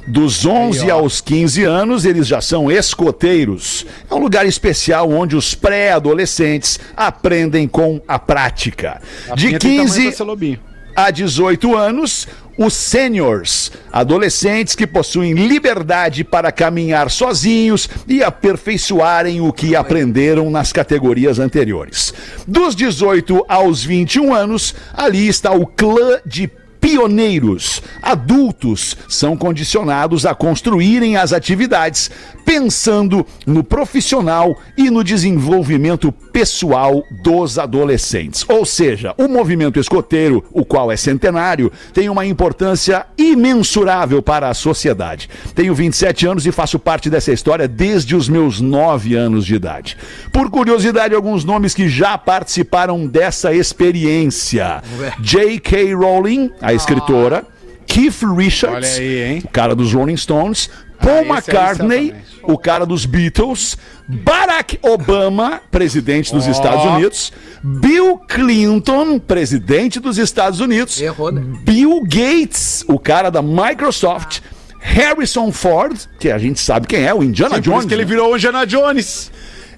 Dos 0.09 0.43
11 0.43 0.89
aos 0.89 1.21
15 1.21 1.63
anos, 1.65 2.03
eles 2.03 2.25
já 2.25 2.41
são 2.41 2.71
escoteiros. 2.71 3.85
É 4.09 4.15
um 4.15 4.17
lugar 4.17 4.43
especial 4.47 5.07
onde 5.11 5.35
os 5.35 5.53
pré-adolescentes 5.53 6.79
aprendem 6.97 7.67
com 7.67 8.01
a 8.07 8.17
prática. 8.17 8.99
De 9.35 9.49
tem 9.49 9.59
tamanho 9.59 9.83
15 9.83 10.01
pra 10.01 10.11
ser 10.11 10.23
lobinho. 10.23 10.59
a 10.95 11.11
18 11.11 11.75
anos, 11.75 12.27
os 12.57 12.73
seniors, 12.73 13.71
adolescentes 13.93 14.75
que 14.75 14.87
possuem 14.87 15.33
liberdade 15.33 16.23
para 16.23 16.51
caminhar 16.51 17.11
sozinhos 17.11 17.87
e 18.07 18.23
aperfeiçoarem 18.23 19.39
o 19.39 19.53
que 19.53 19.75
aprenderam 19.75 20.49
nas 20.49 20.73
categorias 20.73 21.37
anteriores. 21.37 22.13
Dos 22.47 22.75
18 22.75 23.45
aos 23.47 23.83
21 23.83 24.33
anos, 24.33 24.73
ali 24.91 25.27
está 25.27 25.51
o 25.51 25.67
clã 25.67 26.19
de 26.25 26.49
pioneiros. 26.79 27.81
Adultos 28.01 28.97
são 29.07 29.35
condicionados 29.35 30.25
a 30.25 30.33
construírem 30.33 31.17
as 31.17 31.33
atividades 31.33 32.09
pensando 32.49 33.23
no 33.45 33.63
profissional 33.63 34.57
e 34.75 34.89
no 34.89 35.03
desenvolvimento 35.03 36.11
pessoal 36.11 37.03
dos 37.23 37.59
adolescentes. 37.59 38.43
Ou 38.49 38.65
seja, 38.65 39.13
o 39.19 39.27
movimento 39.27 39.79
escoteiro, 39.79 40.43
o 40.51 40.65
qual 40.65 40.91
é 40.91 40.97
centenário, 40.97 41.71
tem 41.93 42.09
uma 42.09 42.25
importância 42.25 43.05
imensurável 43.15 44.19
para 44.23 44.49
a 44.49 44.55
sociedade. 44.55 45.29
Tenho 45.53 45.75
27 45.75 46.25
anos 46.25 46.47
e 46.47 46.51
faço 46.51 46.79
parte 46.79 47.07
dessa 47.07 47.31
história 47.31 47.67
desde 47.67 48.15
os 48.15 48.27
meus 48.27 48.59
9 48.59 49.13
anos 49.13 49.45
de 49.45 49.53
idade. 49.53 49.95
Por 50.31 50.49
curiosidade, 50.49 51.13
alguns 51.13 51.45
nomes 51.45 51.75
que 51.75 51.87
já 51.87 52.17
participaram 52.17 53.05
dessa 53.05 53.53
experiência: 53.53 54.81
J.K. 55.19 55.93
Rowling, 55.93 56.51
a 56.59 56.68
escritora, 56.73 57.45
Keith 57.87 58.21
Richards, 58.37 58.97
aí, 58.99 59.43
cara 59.51 59.75
dos 59.75 59.93
Rolling 59.93 60.17
Stones, 60.17 60.69
Paul 61.01 61.19
aí, 61.21 61.29
McCartney, 61.29 62.07
certamente. 62.07 62.39
o 62.43 62.57
cara 62.57 62.85
dos 62.85 63.05
Beatles, 63.05 63.77
Barack 64.07 64.77
Obama, 64.81 65.61
presidente 65.71 66.31
dos 66.33 66.45
Estados 66.45 66.83
Unidos, 66.85 67.31
Bill 67.63 68.17
Clinton, 68.27 69.17
presidente 69.19 69.99
dos 69.99 70.17
Estados 70.17 70.59
Unidos, 70.59 70.99
Errou, 71.01 71.31
né? 71.31 71.41
Bill 71.63 72.01
Gates, 72.03 72.83
o 72.87 72.99
cara 72.99 73.29
da 73.29 73.41
Microsoft, 73.41 74.41
Harrison 74.81 75.51
Ford, 75.51 75.97
que 76.19 76.29
a 76.29 76.37
gente 76.37 76.59
sabe 76.59 76.85
quem 76.87 77.05
é, 77.05 77.13
o 77.13 77.23
Indiana 77.23 77.55
Sim, 77.55 77.61
por 77.61 77.69
Jones, 77.69 77.79
isso 77.79 77.87
que 77.87 77.93
ele 77.93 78.05
virou 78.05 78.31
o 78.33 78.35
Indiana 78.35 78.65
Jones. 78.65 79.31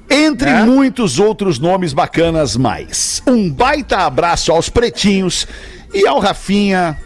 Entre 0.10 0.50
É? 0.50 0.64
muitos 0.64 1.20
outros 1.20 1.58
nomes 1.58 1.94
bacanas 1.94 2.58
mais. 2.58 3.24
Um 3.26 3.50
baita 3.50 4.00
abraço 4.00 4.52
aos 4.52 4.68
pretinhos 4.68 5.48
e 5.94 6.08
ao 6.08 6.20
Rafinha 6.20 6.98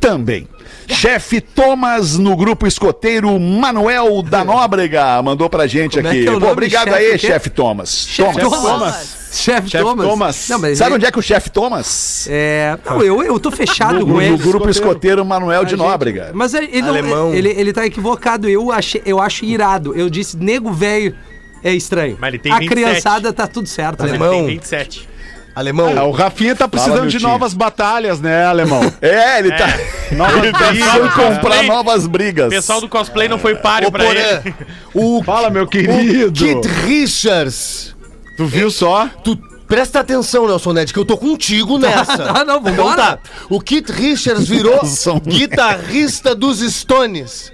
também. 0.00 0.48
Chefe 0.88 1.40
Thomas 1.40 2.16
no 2.16 2.36
grupo 2.36 2.64
escoteiro 2.64 3.38
Manuel 3.40 4.22
da 4.22 4.44
Nóbrega 4.44 5.20
mandou 5.20 5.50
pra 5.50 5.66
gente 5.66 5.96
Como 5.96 6.06
é 6.06 6.10
aqui. 6.10 6.26
é 6.26 6.30
o 6.30 6.38
Pô, 6.40 6.48
obrigado 6.48 6.88
Chefe 6.90 6.96
aí, 7.12 7.18
chefe 7.18 7.50
Thomas. 7.50 8.06
Chefe 8.08 8.38
Thomas. 8.40 8.60
Thomas. 8.62 9.16
Chefe 9.32 9.68
Chefe 9.70 9.84
Thomas. 9.84 10.06
Thomas. 10.06 10.48
Não, 10.48 10.58
Sabe 10.60 10.74
ele- 10.84 10.94
onde 10.94 11.06
é 11.06 11.10
que 11.10 11.18
o 11.18 11.22
chefe 11.22 11.50
Thomas? 11.50 12.28
É, 12.30 12.78
não, 12.86 13.02
eu, 13.02 13.20
eu 13.22 13.40
tô 13.40 13.50
fechado 13.50 13.98
No, 13.98 14.06
com 14.06 14.22
ele. 14.22 14.30
no 14.30 14.38
grupo 14.38 14.70
escoteiro 14.70 15.24
Manuel 15.24 15.64
de 15.64 15.70
gente- 15.72 15.80
Nóbrega. 15.80 16.30
Mas 16.32 16.54
ele, 16.54 16.68
ele, 16.70 16.82
não- 16.82 16.88
Alemão. 16.90 17.34
ele, 17.34 17.48
ele 17.50 17.72
tá 17.72 17.84
equivocado. 17.84 18.48
Eu, 18.48 18.70
achei, 18.70 19.02
eu 19.04 19.20
acho 19.20 19.44
irado. 19.44 19.92
Eu 19.94 20.08
disse, 20.08 20.36
nego 20.36 20.72
velho 20.72 21.16
é 21.64 21.74
estranho. 21.74 22.16
Mas 22.20 22.28
ele 22.28 22.38
tem 22.38 22.52
A 22.52 22.60
27. 22.60 22.80
criançada 22.82 23.32
tá 23.32 23.48
tudo 23.48 23.68
certo. 23.68 24.02
Mas 24.02 24.12
ele 24.12 24.22
Alemão. 24.22 24.46
tem 24.46 24.54
27. 24.54 25.08
Alemão. 25.56 25.94
Ah, 25.96 26.04
o 26.04 26.10
Rafinha 26.10 26.54
tá 26.54 26.68
precisando 26.68 27.06
de 27.08 27.16
tio. 27.16 27.26
novas 27.26 27.54
batalhas, 27.54 28.20
né, 28.20 28.44
alemão? 28.44 28.92
É, 29.00 29.38
ele 29.38 29.50
tá. 29.52 29.66
Novas 30.12 30.36
ele 30.36 30.52
tá 30.52 30.58
precisando 30.68 31.10
comprar 31.14 31.62
novas 31.62 32.06
brigas. 32.06 32.48
O 32.48 32.50
pessoal 32.50 32.78
do 32.82 32.88
cosplay 32.90 33.26
não 33.26 33.38
foi 33.38 33.54
páreo 33.56 33.88
Ô, 33.88 33.90
pra 33.90 34.04
ele. 34.04 34.54
o, 34.92 35.22
Fala, 35.24 35.48
meu 35.48 35.62
o 35.64 35.66
querido. 35.66 36.30
Kit 36.30 36.68
Richards. 36.84 37.96
Tu 38.36 38.44
viu 38.44 38.70
só? 38.70 39.08
Tu 39.24 39.34
presta 39.66 40.00
atenção, 40.00 40.46
Nelson 40.46 40.74
Ned, 40.74 40.92
que 40.92 40.98
eu 40.98 41.06
tô 41.06 41.16
contigo 41.16 41.78
nessa. 41.78 42.24
Ah, 42.36 42.44
não, 42.44 42.60
vambora. 42.60 42.92
Então 42.92 42.94
tá. 42.94 43.18
O 43.48 43.58
Kit 43.58 43.90
Richards 43.90 44.46
virou 44.46 44.78
guitarrista 45.24 46.34
dos 46.34 46.60
Stones. 46.60 47.50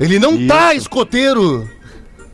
Ele 0.00 0.18
não 0.18 0.44
tá 0.48 0.74
escoteiro. 0.74 1.70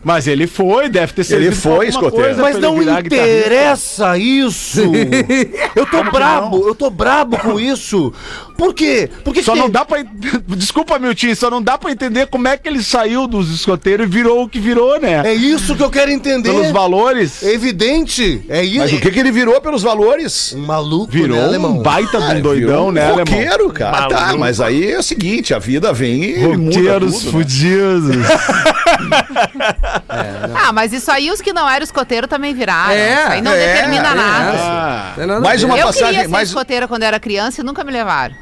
Mas 0.04 0.26
ele 0.26 0.46
foi, 0.46 0.88
deve 0.88 1.14
ter 1.14 1.24
servido 1.24 1.52
pra 1.52 1.60
foi 1.60 1.88
escoteiro. 1.88 2.36
Mas 2.36 2.56
ele 2.56 2.66
não 2.66 2.76
guitarrista. 2.76 3.16
interessa 3.16 4.18
isso. 4.18 4.82
Eu 5.74 5.86
tô 5.86 6.04
brabo, 6.04 6.68
eu 6.68 6.74
tô 6.74 6.90
brabo 6.90 7.36
com 7.38 7.58
isso. 7.58 8.12
Por 8.56 8.72
quê? 8.72 9.10
Porque 9.24 9.42
Só 9.42 9.52
tem- 9.52 9.62
não 9.62 9.68
dá 9.70 9.84
pra. 9.84 10.02
Desculpa, 10.56 10.98
meu 10.98 11.14
tio, 11.14 11.34
só 11.34 11.50
não 11.50 11.60
dá 11.62 11.76
pra 11.76 11.90
entender 11.90 12.26
como 12.28 12.46
é 12.48 12.56
que 12.56 12.68
ele 12.68 12.82
saiu 12.82 13.26
dos 13.26 13.50
escoteiros 13.50 14.06
e 14.06 14.08
virou 14.08 14.42
o 14.44 14.48
que 14.48 14.58
virou, 14.60 15.00
né? 15.00 15.22
É 15.24 15.34
isso 15.34 15.74
que 15.76 15.82
eu 15.82 15.90
quero 15.90 16.10
entender. 16.10 16.50
Pelos 16.50 16.70
valores. 16.70 17.42
É 17.42 17.52
evidente. 17.52 18.44
É 18.48 18.62
isso. 18.62 18.78
Mas 18.78 18.92
o 18.92 19.00
que, 19.00 19.10
que 19.10 19.18
ele 19.18 19.32
virou 19.32 19.60
pelos 19.60 19.82
valores? 19.82 20.52
Um 20.52 20.64
maluco, 20.66 21.10
Virou 21.10 21.36
né, 21.38 21.44
alemão? 21.44 21.72
um 21.78 21.82
baita 21.82 22.18
de 22.20 22.24
Ah, 22.32 22.34
um 22.36 22.40
doidão, 22.40 22.66
virou 22.68 22.88
um 22.88 22.92
né, 22.92 23.02
alemão? 23.06 23.18
roqueiro, 23.24 23.70
cara. 23.72 24.06
Tá, 24.08 24.20
Maluco. 24.20 24.38
mas 24.40 24.60
aí 24.60 24.92
é 24.92 24.98
o 24.98 25.02
seguinte, 25.02 25.52
a 25.52 25.58
vida 25.58 25.92
vem 25.92 26.22
e 26.24 26.44
Roqueiros 26.44 27.14
tudo, 27.14 27.24
né? 27.26 27.32
fudidos. 27.32 28.16
Ah, 30.54 30.72
mas 30.72 30.92
isso 30.92 31.10
aí 31.10 31.30
os 31.30 31.40
que 31.40 31.52
não 31.52 31.68
eram 31.68 31.82
escoteiro 31.84 32.26
também 32.28 32.54
viraram. 32.54 32.92
É, 32.92 33.22
isso 33.22 33.32
aí 33.32 33.42
não 33.42 33.52
é, 33.52 33.66
determina 33.74 34.08
é. 34.10 34.14
nada. 34.14 34.58
Ah, 34.58 35.12
Tem 35.16 35.26
nada 35.26 35.38
a 35.38 35.42
Mais 35.42 35.62
uma 35.62 35.76
eu 35.78 35.86
passagem, 35.86 36.06
queria 36.08 36.22
ser 36.22 36.28
mais- 36.28 36.48
escoteira 36.48 36.88
quando 36.88 37.02
era 37.02 37.18
criança 37.20 37.60
e 37.60 37.64
nunca 37.64 37.82
me 37.84 37.92
levaram. 37.92 38.34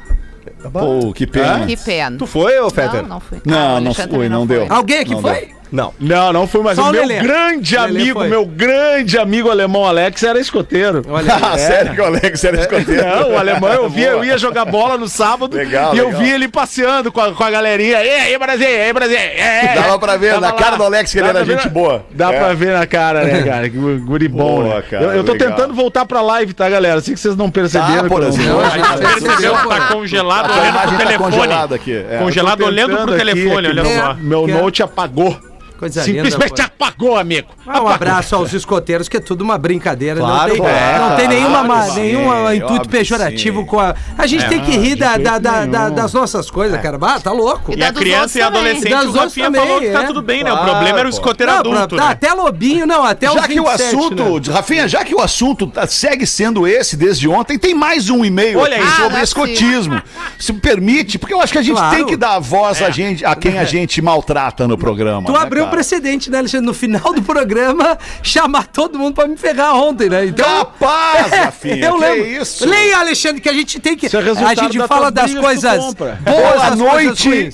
Pô, 0.71 1.13
que 1.13 1.25
pena. 1.27 1.65
Que 1.65 1.77
pena. 1.77 2.17
Tu 2.17 2.25
foi, 2.27 2.59
ô 2.59 2.69
Fetter? 2.69 3.01
Não, 3.03 3.09
não 3.09 3.19
fui. 3.19 3.41
Não, 3.45 3.57
Ah, 3.57 3.67
não 3.67 3.75
Alexandre 3.87 4.01
fui, 4.03 4.09
também 4.11 4.29
não 4.29 4.45
deu. 4.47 4.65
Alguém 4.69 4.99
aqui 4.99 5.11
Não 5.11 5.21
foi? 5.21 5.49
Não. 5.73 5.91
Não, 5.99 6.31
não 6.31 6.47
fui, 6.47 6.61
mas 6.61 6.75
Só 6.75 6.89
o 6.89 6.91
meu 6.91 7.01
Lelê. 7.01 7.19
grande 7.21 7.75
Lelê 7.75 8.01
amigo, 8.01 8.19
foi. 8.19 8.29
meu 8.29 8.45
grande 8.45 9.17
amigo 9.17 9.49
alemão 9.49 9.83
Alex 9.85 10.21
era 10.21 10.39
escoteiro. 10.39 11.01
Olha 11.09 11.33
aí. 11.33 11.41
Ah, 11.43 11.57
sério 11.57 11.95
que 11.95 11.99
o 12.01 12.05
Alex 12.05 12.43
era 12.43 12.61
escoteiro? 12.61 13.03
Não, 13.03 13.31
o 13.31 13.37
alemão 13.37 13.73
eu 13.73 13.89
via, 13.89 14.09
eu 14.09 14.23
ia 14.23 14.37
jogar 14.37 14.65
bola 14.65 14.97
no 14.99 15.07
sábado 15.09 15.57
Legal, 15.57 15.95
e 15.95 15.97
eu 15.97 16.05
legal. 16.05 16.21
via 16.21 16.35
ele 16.35 16.47
passeando 16.47 17.11
com 17.11 17.19
a, 17.19 17.33
com 17.33 17.43
a 17.43 17.49
galerinha. 17.49 18.03
E 18.03 18.09
aí, 18.09 18.37
Brasil, 18.37 18.69
e 18.69 18.81
aí, 18.81 18.93
Brasil. 18.93 19.17
E 19.17 19.41
aí, 19.41 19.75
Dava 19.75 19.97
pra 19.97 20.15
ver 20.15 20.29
Tava 20.35 20.41
na 20.41 20.47
lá. 20.47 20.53
cara 20.53 20.75
do 20.77 20.83
Alex 20.83 21.11
que 21.11 21.17
ele 21.17 21.23
Dá 21.23 21.29
era 21.29 21.39
pra 21.39 21.47
ver 21.47 21.53
gente 21.61 21.65
na- 21.67 21.73
boa. 21.73 22.05
Dá 22.11 22.31
É. 22.31 22.37
pra 22.39 22.53
ver 22.53 22.77
na 22.77 22.85
cara, 22.85 23.23
né, 23.23 23.41
cara? 23.49 23.67
Que 23.69 23.75
gu- 23.77 23.99
guri 24.05 24.27
bom, 24.27 24.61
Boa, 24.63 24.75
né? 24.75 24.83
cara, 24.89 25.03
eu, 25.05 25.11
eu 25.13 25.23
tô 25.23 25.31
legal. 25.33 25.49
tentando 25.49 25.73
voltar 25.73 26.05
pra 26.05 26.21
live, 26.21 26.53
tá, 26.53 26.69
galera? 26.69 27.01
Sei 27.01 27.15
que 27.15 27.19
vocês 27.19 27.35
não 27.35 27.49
perceberam. 27.49 27.87
Tá, 27.87 27.93
que 27.93 27.97
eu 27.99 28.03
não- 28.03 28.09
Porazinho. 28.09 28.49
Não, 28.49 28.59
A 28.61 28.69
gente 28.69 29.21
percebeu 29.21 29.55
que 29.57 29.67
tá 29.69 29.87
congelado 29.87 30.51
A 30.51 30.53
olhando 30.53 30.69
imagem 30.69 30.87
pro 30.89 30.97
tá 30.99 31.03
telefone. 31.05 31.31
congelada 31.31 31.75
aqui. 31.75 32.05
é. 32.09 32.17
Congelado 32.19 32.61
olhando 32.63 32.97
pro 32.97 33.17
telefone, 33.17 33.67
olha 33.67 33.73
meu- 33.83 33.85
só. 33.85 34.13
Meu 34.19 34.47
note 34.47 34.83
apagou. 34.83 35.35
Coisa 35.83 36.03
Simplesmente 36.03 36.49
linda. 36.49 36.63
apagou, 36.63 37.17
amigo. 37.17 37.47
Ah, 37.67 37.81
um 37.81 37.87
abraço 37.87 38.35
aos 38.35 38.53
escoteiros, 38.53 39.09
que 39.09 39.17
é 39.17 39.19
tudo 39.19 39.41
uma 39.43 39.57
brincadeira. 39.57 40.19
Claro, 40.19 40.35
não 40.37 40.49
tem, 40.49 40.57
claro. 40.57 41.09
não 41.09 41.15
tem 41.17 41.27
nenhuma, 41.27 41.63
Claro 41.65 41.91
sim, 41.91 42.01
nenhum 42.01 42.53
intuito 42.53 42.89
pejorativo 42.89 43.61
sim. 43.61 43.65
com 43.65 43.79
a. 43.79 43.95
A 44.17 44.25
gente 44.27 44.47
tem 44.47 44.61
que 44.61 44.71
rir 44.77 44.95
da, 44.95 45.17
da- 45.17 45.37
da- 45.39 45.65
da- 45.65 45.89
das 45.89 46.13
nossas 46.13 46.49
coisas, 46.49 46.79
cara. 46.81 46.97
Ah, 47.01 47.19
tá 47.19 47.31
louco. 47.31 47.71
E 47.71 47.75
E 47.75 47.77
da 47.77 47.87
a 47.87 47.93
criança 47.93 48.39
e 48.39 48.41
a 48.41 48.47
adolescente, 48.47 48.89
Das 48.89 49.05
o 49.05 49.11
Rafinha 49.11 49.45
também, 49.47 49.61
falou 49.61 49.79
que 49.81 49.89
tá 49.91 50.03
é. 50.03 50.07
tudo 50.07 50.21
bem, 50.21 50.43
né? 50.43 50.49
Claro, 50.51 50.65
o 50.65 50.69
problema 50.71 50.99
era 50.99 51.07
o 51.07 51.11
escoteiro 51.11 51.51
Não, 51.51 51.59
adulto, 51.59 51.95
tá, 51.95 52.05
né? 52.05 52.11
Até 52.11 52.33
lobinho, 52.33 52.85
não, 52.85 53.03
até 53.03 53.27
os 53.29 53.33
Já 53.35 53.47
que 53.47 53.59
o 53.59 53.63
27, 53.65 53.95
assunto, 53.95 54.23
né? 54.49 54.53
Rafinha, 54.55 54.87
já 54.87 55.03
que 55.03 55.13
o 55.13 55.19
assunto 55.21 55.67
tá- 55.67 55.85
segue 55.87 56.25
sendo 56.25 56.65
esse 56.67 56.95
desde 56.95 57.27
ontem, 57.27 57.57
tem 57.59 57.73
mais 57.73 58.09
um 58.09 58.23
e-mail 58.23 58.59
Olha 58.59 58.75
aqui 58.77 58.85
aí. 58.85 58.91
Ah, 58.97 59.01
sobre 59.03 59.17
é 59.19 59.23
escotismo. 59.23 60.01
Se 60.39 60.53
me 60.53 60.59
permite, 60.59 61.17
porque 61.17 61.33
eu 61.33 61.41
acho 61.41 61.51
que 61.51 61.59
a 61.59 61.61
gente 61.63 61.81
tem 61.91 62.05
que 62.05 62.15
dar 62.15 62.39
voz 62.39 62.81
a, 62.81 62.89
gente, 62.89 63.25
a 63.25 63.35
quem 63.35 63.57
a 63.59 63.63
gente 63.65 64.01
maltrata 64.01 64.67
no 64.67 64.77
programa. 64.77 65.25
Tu 65.25 65.31
né, 65.31 65.39
abriu? 65.39 65.67
Precedente, 65.73 66.29
né, 66.29 66.37
Alexandre? 66.37 66.65
No 66.65 66.73
final 66.73 67.13
do 67.13 67.21
programa, 67.21 67.97
chamar 68.21 68.67
todo 68.67 68.99
mundo 68.99 69.15
pra 69.15 69.27
me 69.27 69.35
ferrar 69.35 69.75
ontem, 69.75 70.09
né? 70.09 70.25
Então. 70.25 70.45
Capaz, 70.45 71.31
Rafinha, 71.33 71.87
eu 71.87 71.95
que 71.95 71.99
lembro. 71.99 72.27
isso? 72.27 72.65
Leia, 72.65 72.99
Alexandre, 72.99 73.41
que 73.41 73.49
a 73.49 73.53
gente 73.53 73.79
tem 73.79 73.97
que. 73.97 74.05
Isso 74.05 74.17
é 74.17 74.21
resultado 74.21 74.59
a 74.59 74.63
gente 74.63 74.77
da 74.77 74.87
fala 74.87 75.09
das 75.09 75.33
coisas 75.33 75.93
boas, 75.93 76.19
Boa 76.21 76.75
noite. 76.75 77.49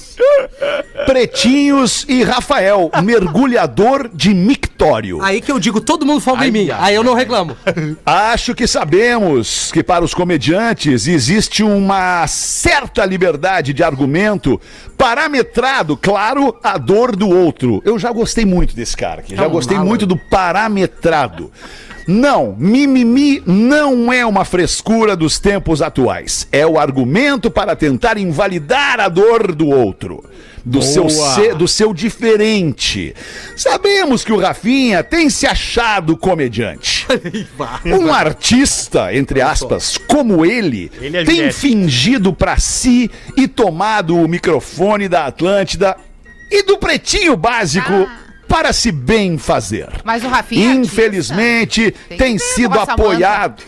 Pretinhos 1.05 2.05
e 2.07 2.24
Rafael, 2.24 2.91
mergulhador 3.03 4.09
de 4.13 4.34
mictório. 4.34 5.22
Aí 5.22 5.41
que 5.41 5.51
eu 5.51 5.59
digo, 5.59 5.80
todo 5.80 6.05
mundo 6.05 6.20
folga 6.20 6.45
em 6.45 6.51
mim. 6.51 6.70
Aí 6.78 6.95
eu 6.95 7.03
não 7.03 7.13
reclamo. 7.13 7.55
Acho 8.05 8.53
que 8.53 8.67
sabemos 8.67 9.72
que 9.72 9.82
para 9.82 10.03
os 10.03 10.13
comediantes 10.13 11.07
existe 11.07 11.63
uma 11.63 12.28
certa 12.28 13.05
liberdade 13.05 13.74
de 13.74 13.84
argumento 13.84 14.59
parametrado, 14.99 15.95
claro, 15.95 16.53
a 16.61 16.77
dor 16.77 17.15
do 17.15 17.29
outro. 17.29 17.81
Eu 17.85 17.97
já 17.97 18.11
gostei 18.11 18.45
muito 18.45 18.75
desse 18.75 18.97
cara 18.97 19.21
aqui, 19.21 19.33
já 19.33 19.47
gostei 19.47 19.79
muito 19.79 20.05
do 20.05 20.17
parametrado. 20.17 21.49
Não, 22.05 22.53
mimimi 22.57 23.41
não 23.45 24.11
é 24.11 24.25
uma 24.25 24.43
frescura 24.43 25.15
dos 25.15 25.39
tempos 25.39 25.81
atuais. 25.81 26.47
É 26.51 26.67
o 26.67 26.77
argumento 26.77 27.49
para 27.49 27.77
tentar 27.77 28.17
invalidar 28.17 28.99
a 28.99 29.07
dor 29.07 29.55
do 29.55 29.69
outro. 29.69 30.23
Do 30.66 30.82
seu, 30.82 31.10
ser- 31.10 31.55
do 31.55 31.68
seu 31.68 31.93
diferente. 31.93 33.16
Sabemos 33.55 34.24
que 34.24 34.32
o 34.34 34.38
Rafinha 34.39 35.03
tem 35.03 35.30
se 35.30 35.47
achado 35.47 36.16
comediante. 36.18 37.07
Um 37.86 38.14
artista, 38.14 39.14
entre 39.16 39.41
aspas, 39.41 39.97
como 39.97 40.45
ele, 40.45 40.91
Ele 41.01 41.18
é 41.18 41.24
tem 41.24 41.36
Juliette. 41.38 41.57
fingido 41.60 42.34
pra 42.34 42.57
si 42.57 43.10
e 43.36 43.47
tomado 43.47 44.16
o 44.16 44.28
microfone 44.28 45.07
da 45.07 45.26
Atlântida 45.26 45.95
e 46.51 46.62
do 46.64 46.78
Pretinho 46.78 47.36
Básico 47.36 48.07
para 48.47 48.72
se 48.74 48.91
bem 48.91 49.38
fazer. 49.38 49.88
Mas 50.03 50.24
o 50.24 50.28
Rafinha. 50.28 50.72
é 50.72 50.76
Infelizmente, 50.76 51.91
Tem 51.91 52.18
que 52.18 52.24
tem 52.24 52.38
ter 52.38 52.43
sido 52.43 52.80
apoiado. 52.80 53.64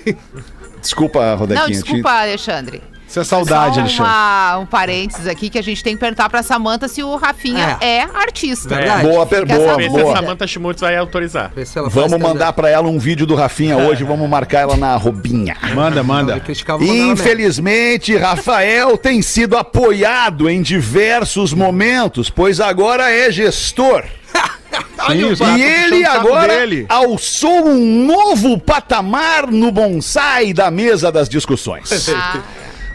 Desculpa, 0.82 1.34
Rodequinha. 1.36 1.64
Não, 1.68 1.72
desculpa, 1.72 2.12
Alexandre. 2.12 2.82
Isso 3.12 3.20
é 3.20 3.24
saudade, 3.26 3.76
Só 3.76 3.80
Alexandre. 3.82 4.04
uma, 4.10 4.58
um 4.60 4.66
parênteses 4.66 5.28
aqui 5.28 5.50
que 5.50 5.60
a 5.60 5.62
gente 5.62 5.84
tem 5.84 5.96
que 5.96 6.00
perguntar 6.00 6.30
pra 6.30 6.42
Samanta 6.42 6.88
se 6.88 7.04
o 7.04 7.18
Rafinha 7.18 7.78
é, 7.82 8.04
artista. 8.04 8.74
Verdade. 8.74 9.06
Boa, 9.06 9.26
per 9.26 9.42
Fica 9.42 9.54
essa 9.54 9.64
boa, 9.66 9.76
Ver 9.76 9.90
se 9.92 10.00
a 10.00 10.04
boa. 10.04 10.16
Samantha 10.16 10.48
Schmutz 10.48 10.80
vai 10.80 10.96
autorizar. 10.96 11.52
Vamos 11.90 12.18
mandar 12.18 12.54
pra 12.54 12.70
ela 12.70 12.88
um 12.88 12.98
vídeo 12.98 13.26
do 13.26 13.36
Rafinha 13.36 13.76
hoje, 13.76 14.06
vamos 14.06 14.30
marcar 14.30 14.62
ela 14.62 14.78
na 14.78 14.94
arrobinha. 14.94 15.58
Manda, 15.76 16.02
manda. 16.02 16.42
Infelizmente, 16.80 18.16
Rafael 18.16 18.98
tem 18.98 19.22
sido 19.22 19.58
apoiado 19.58 20.50
em 20.50 20.62
diversos 20.62 21.54
momentos, 21.54 22.30
pois 22.30 22.62
agora 22.62 23.12
é 23.12 23.30
gestor. 23.30 24.06
Sim, 25.08 25.34
E 25.58 25.62
ele 25.62 26.06
agora 26.06 26.60
dele. 26.60 26.86
alçou 26.88 27.68
um 27.68 28.06
novo 28.06 28.58
patamar 28.58 29.48
no 29.48 29.70
bonsai 29.72 30.54
da 30.54 30.72
mesa 30.72 31.12
das 31.12 31.28
discussões. 31.28 31.90
Ah, 32.16 32.40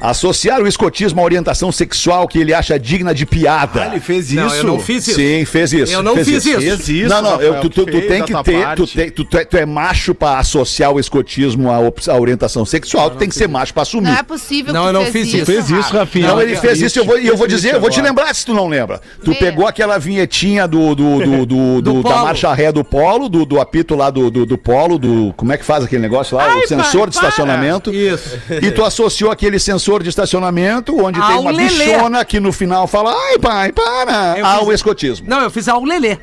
Associar 0.01 0.61
o 0.63 0.67
escotismo 0.67 1.21
à 1.21 1.25
orientação 1.25 1.73
sexual 1.73 2.29
que 2.29 2.39
ele 2.39 2.53
acha 2.53 2.79
digna 2.79 3.15
de 3.15 3.25
piada. 3.27 3.83
Ah, 3.85 3.87
ele 3.93 4.01
fez 4.01 4.27
isso. 4.31 4.37
Não, 4.37 4.55
eu 4.55 4.65
não 4.65 4.79
fiz 4.79 5.07
isso. 5.09 5.17
Sim, 5.19 5.45
fez 5.45 5.73
isso. 5.73 5.93
Eu 5.93 6.03
não 6.03 6.15
fez 6.15 6.27
fiz 6.29 6.47
isso. 6.47 6.61
Fez 6.61 6.89
isso, 6.89 7.09
não, 7.09 7.23
não, 7.23 7.31
eu- 7.41 7.53
Rafael, 7.55 7.61
tu, 7.63 7.71
tu- 7.71 7.87
tu 7.87 7.93
fez 7.93 8.07
tem 8.09 8.23
que 8.23 8.43
ter, 8.43 8.75
tu, 8.75 8.87
tem- 8.87 9.11
tu- 9.11 9.25
tu 9.25 9.39
é- 9.39 9.45
tu 9.45 9.57
é 9.57 9.65
macho 9.67 10.15
pra 10.15 10.39
associar 10.39 10.93
o 10.93 11.01
escotismo 11.01 11.71
à, 11.71 11.79
op- 11.79 12.09
à 12.09 12.15
orientação 12.19 12.65
sexual, 12.65 13.11
tu 13.11 13.17
tem 13.17 13.29
que 13.29 13.35
ser 13.35 13.49
macho 13.49 13.73
pra 13.73 13.83
assumir. 13.83 14.09
não 14.11 14.17
é 14.19 14.23
possível 14.23 14.73
Não, 14.75 14.83
que 14.83 14.89
eu 14.89 14.93
não 14.93 15.05
tu 15.07 15.13
fiz 15.13 15.33
isso. 15.33 15.47
Fez 15.47 15.65
isso, 15.71 15.75
Rafa. 15.83 15.99
Rafinha. 16.01 16.29
Não, 16.29 16.43
ele 16.43 16.57
fez 16.57 16.81
isso, 16.83 16.99
eu 16.99 17.05
vou, 17.05 17.19
e 17.19 17.27
eu 17.27 17.37
vou 17.37 17.47
dizer, 17.47 17.75
eu 17.75 17.81
vou 17.81 17.89
te 17.91 18.01
lembrar 18.01 18.35
se 18.35 18.45
tu 18.45 18.53
não 18.53 18.69
lembra. 18.69 19.01
Tu 19.25 19.33
Vê. 19.33 19.39
pegou 19.39 19.67
aquela 19.67 19.99
vinhetinha 19.99 20.67
do, 20.69 20.95
do, 20.95 21.19
do, 21.21 21.47
do- 21.47 21.83
do- 21.83 22.03
da 22.03 22.17
marcha 22.23 22.53
ré 22.53 22.71
do 22.71 22.85
polo, 22.85 23.29
do, 23.29 23.45
do 23.47 23.61
apito 23.61 23.95
lá 23.95 24.11
do, 24.11 24.31
do, 24.31 24.45
do 24.45 24.59
polo, 24.59 24.99
do. 24.99 25.33
Como 25.37 25.53
é 25.53 25.57
que 25.57 25.65
faz 25.65 25.85
aquele 25.85 26.03
negócio 26.03 26.37
lá? 26.37 26.57
o 26.59 26.67
sensor 26.69 27.09
de 27.09 27.17
estacionamento. 27.17 27.93
Isso. 27.95 28.39
E 28.63 28.71
tu 28.71 28.85
associou 28.85 29.31
aquele 29.31 29.59
sensor 29.59 29.86
de 30.03 30.09
estacionamento, 30.09 30.97
onde 31.05 31.21
tem 31.21 31.31
Ao 31.35 31.41
uma 31.41 31.51
Lelê. 31.51 31.87
bichona 31.87 32.25
que 32.25 32.41
no 32.41 32.53
final 32.53 32.87
fala, 32.87 33.15
ai 33.31 33.39
pai, 33.39 33.73
para, 33.73 34.35
Eu 34.39 34.45
ao 34.47 34.65
fiz- 34.67 34.75
escotismo. 34.75 35.27
Não, 35.29 35.41
eu 35.43 35.51
fiz 35.51 35.69
ao 35.69 35.83
Lelê. 35.85 36.19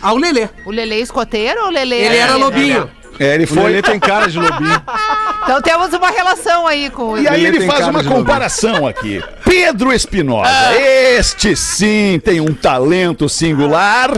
Ao 0.00 0.16
Lelê. 0.16 0.48
O 0.64 0.70
Lele 0.70 0.94
escoteiro 1.00 1.62
ou 1.62 1.66
o 1.66 1.70
Lele? 1.70 1.94
Ele 1.96 2.16
era 2.16 2.36
lobinho. 2.36 2.88
É, 3.18 3.34
ele 3.34 3.44
O 3.44 3.48
foi. 3.48 3.64
Lelê 3.64 3.82
tem 3.82 3.98
cara 3.98 4.28
de 4.28 4.38
lobinho. 4.38 4.80
Então 5.40 5.62
temos 5.62 5.92
uma 5.94 6.10
relação 6.10 6.66
aí 6.66 6.90
com 6.90 7.12
o 7.12 7.16
E 7.18 7.26
aí 7.26 7.36
Lelê 7.42 7.48
ele 7.48 7.58
tem 7.60 7.66
faz 7.66 7.80
uma 7.86 7.92
lobinho. 8.02 8.14
comparação 8.16 8.86
aqui. 8.86 9.22
Pedro 9.44 9.92
Espinosa. 9.94 10.50
Ah. 10.50 10.74
Este 10.76 11.56
sim 11.56 12.20
tem 12.22 12.38
um 12.38 12.52
talento 12.52 13.28
singular, 13.30 14.10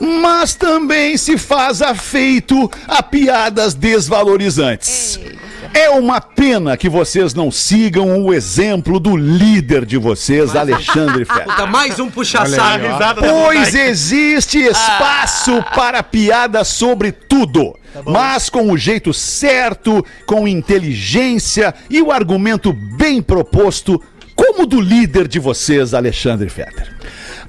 mas 0.00 0.54
também 0.54 1.16
se 1.18 1.36
faz 1.36 1.82
afeito 1.82 2.70
a 2.88 3.02
piadas 3.02 3.74
desvalorizantes. 3.74 5.20
É 5.76 5.90
uma 5.90 6.22
pena 6.22 6.74
que 6.74 6.88
vocês 6.88 7.34
não 7.34 7.50
sigam 7.50 8.24
o 8.24 8.32
exemplo 8.32 8.98
do 8.98 9.14
líder 9.14 9.84
de 9.84 9.98
vocês, 9.98 10.56
Alexandre 10.56 11.22
Ferro. 11.26 11.50
Puta, 11.50 11.66
mais 11.66 12.00
um 12.00 12.08
puxa-saco. 12.08 12.86
Pois 13.20 13.74
existe 13.74 14.58
espaço 14.58 15.62
para 15.74 16.02
piada 16.02 16.64
sobre 16.64 17.12
tudo. 17.12 17.78
Mas 18.06 18.48
com 18.48 18.72
o 18.72 18.78
jeito 18.78 19.12
certo, 19.12 20.02
com 20.24 20.48
inteligência 20.48 21.74
e 21.90 22.00
o 22.00 22.10
argumento 22.10 22.72
bem 22.72 23.20
proposto, 23.20 24.02
como 24.34 24.62
o 24.62 24.66
do 24.66 24.80
líder 24.80 25.28
de 25.28 25.38
vocês, 25.38 25.92
Alexandre 25.92 26.48
Fetter. 26.48 26.90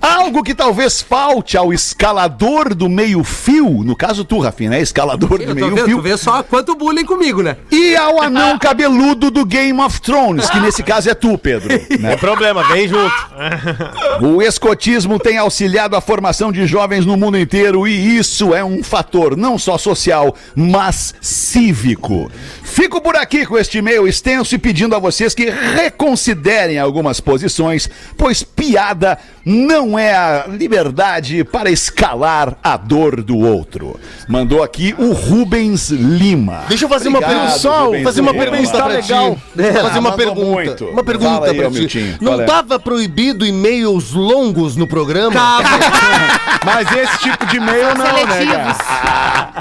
Algo 0.01 0.43
que 0.43 0.53
talvez 0.53 1.01
falte 1.01 1.57
ao 1.57 1.73
escalador 1.73 2.73
do 2.75 2.89
meio-fio, 2.89 3.83
no 3.83 3.95
caso 3.95 4.23
tu, 4.23 4.39
Rafinha, 4.39 4.71
né? 4.71 4.81
Escalador 4.81 5.41
Eu 5.41 5.47
do 5.47 5.55
vendo, 5.55 5.69
tu 5.69 5.75
meio-fio. 5.75 6.01
vê 6.01 6.17
só 6.17 6.43
quanto 6.43 6.75
bullying 6.75 7.05
comigo, 7.05 7.41
né? 7.41 7.57
E 7.71 7.95
ao 7.95 8.21
anão 8.23 8.57
cabeludo 8.57 9.29
do 9.31 9.45
Game 9.45 9.79
of 9.81 10.01
Thrones, 10.01 10.49
que 10.49 10.59
nesse 10.59 10.83
caso 10.83 11.09
é 11.09 11.13
tu, 11.13 11.37
Pedro. 11.37 11.69
né? 11.99 12.13
É 12.13 12.17
problema, 12.17 12.63
vem 12.67 12.87
junto. 12.87 13.15
O 14.19 14.41
escotismo 14.41 15.19
tem 15.19 15.37
auxiliado 15.37 15.95
a 15.95 16.01
formação 16.01 16.51
de 16.51 16.65
jovens 16.65 17.05
no 17.05 17.15
mundo 17.15 17.37
inteiro 17.37 17.87
e 17.87 18.17
isso 18.17 18.53
é 18.53 18.63
um 18.63 18.83
fator 18.83 19.37
não 19.37 19.59
só 19.59 19.77
social, 19.77 20.35
mas 20.55 21.13
cívico. 21.21 22.31
Fico 22.63 22.99
por 22.99 23.15
aqui 23.15 23.45
com 23.45 23.57
este 23.57 23.77
e-mail 23.77 24.07
extenso 24.07 24.55
e 24.55 24.57
pedindo 24.57 24.95
a 24.95 24.99
vocês 24.99 25.35
que 25.35 25.49
reconsiderem 25.49 26.79
algumas 26.79 27.19
posições, 27.19 27.89
pois 28.17 28.41
piada 28.43 29.17
não 29.49 29.97
é 29.97 30.13
a 30.13 30.45
liberdade 30.49 31.41
para 31.45 31.71
escalar 31.71 32.57
a 32.61 32.75
dor 32.75 33.21
do 33.23 33.37
outro. 33.37 33.97
Mandou 34.27 34.61
aqui 34.61 34.93
o 34.97 35.13
Rubens 35.13 35.89
Lima. 35.89 36.63
Deixa 36.67 36.83
eu 36.83 36.89
fazer 36.89 37.07
uma 37.07 37.19
Obrigado, 37.19 37.39
pergunta 37.39 37.59
só, 37.59 37.85
Rubens 37.85 38.03
fazer 38.03 38.19
uma 38.21 38.31
Lima. 38.33 38.43
pergunta 38.43 38.71
Tá 38.73 38.83
pra 38.83 38.87
legal. 38.93 39.35
ti. 39.35 39.41
Vou 39.55 39.73
fazer 39.73 39.99
uma 39.99 40.09
mandou 40.11 40.17
pergunta. 40.17 40.45
muito. 40.51 40.85
Uma 40.87 41.03
pergunta 41.03 41.31
Fala 41.31 41.47
aí, 41.47 41.55
pra 41.57 41.69
ti. 41.87 42.17
Não 42.19 42.31
qual 42.33 42.41
é? 42.41 42.45
tava 42.45 42.77
proibido 42.77 43.45
e-mails 43.45 44.11
longos 44.11 44.75
no 44.75 44.85
programa? 44.85 45.39
Mas 46.65 46.91
esse 46.91 47.17
tipo 47.19 47.45
de 47.45 47.55
e-mail 47.57 47.95
não, 47.95 48.03
né, 48.03 48.13
Seletivos. 48.27 48.77
cara? 48.77 49.51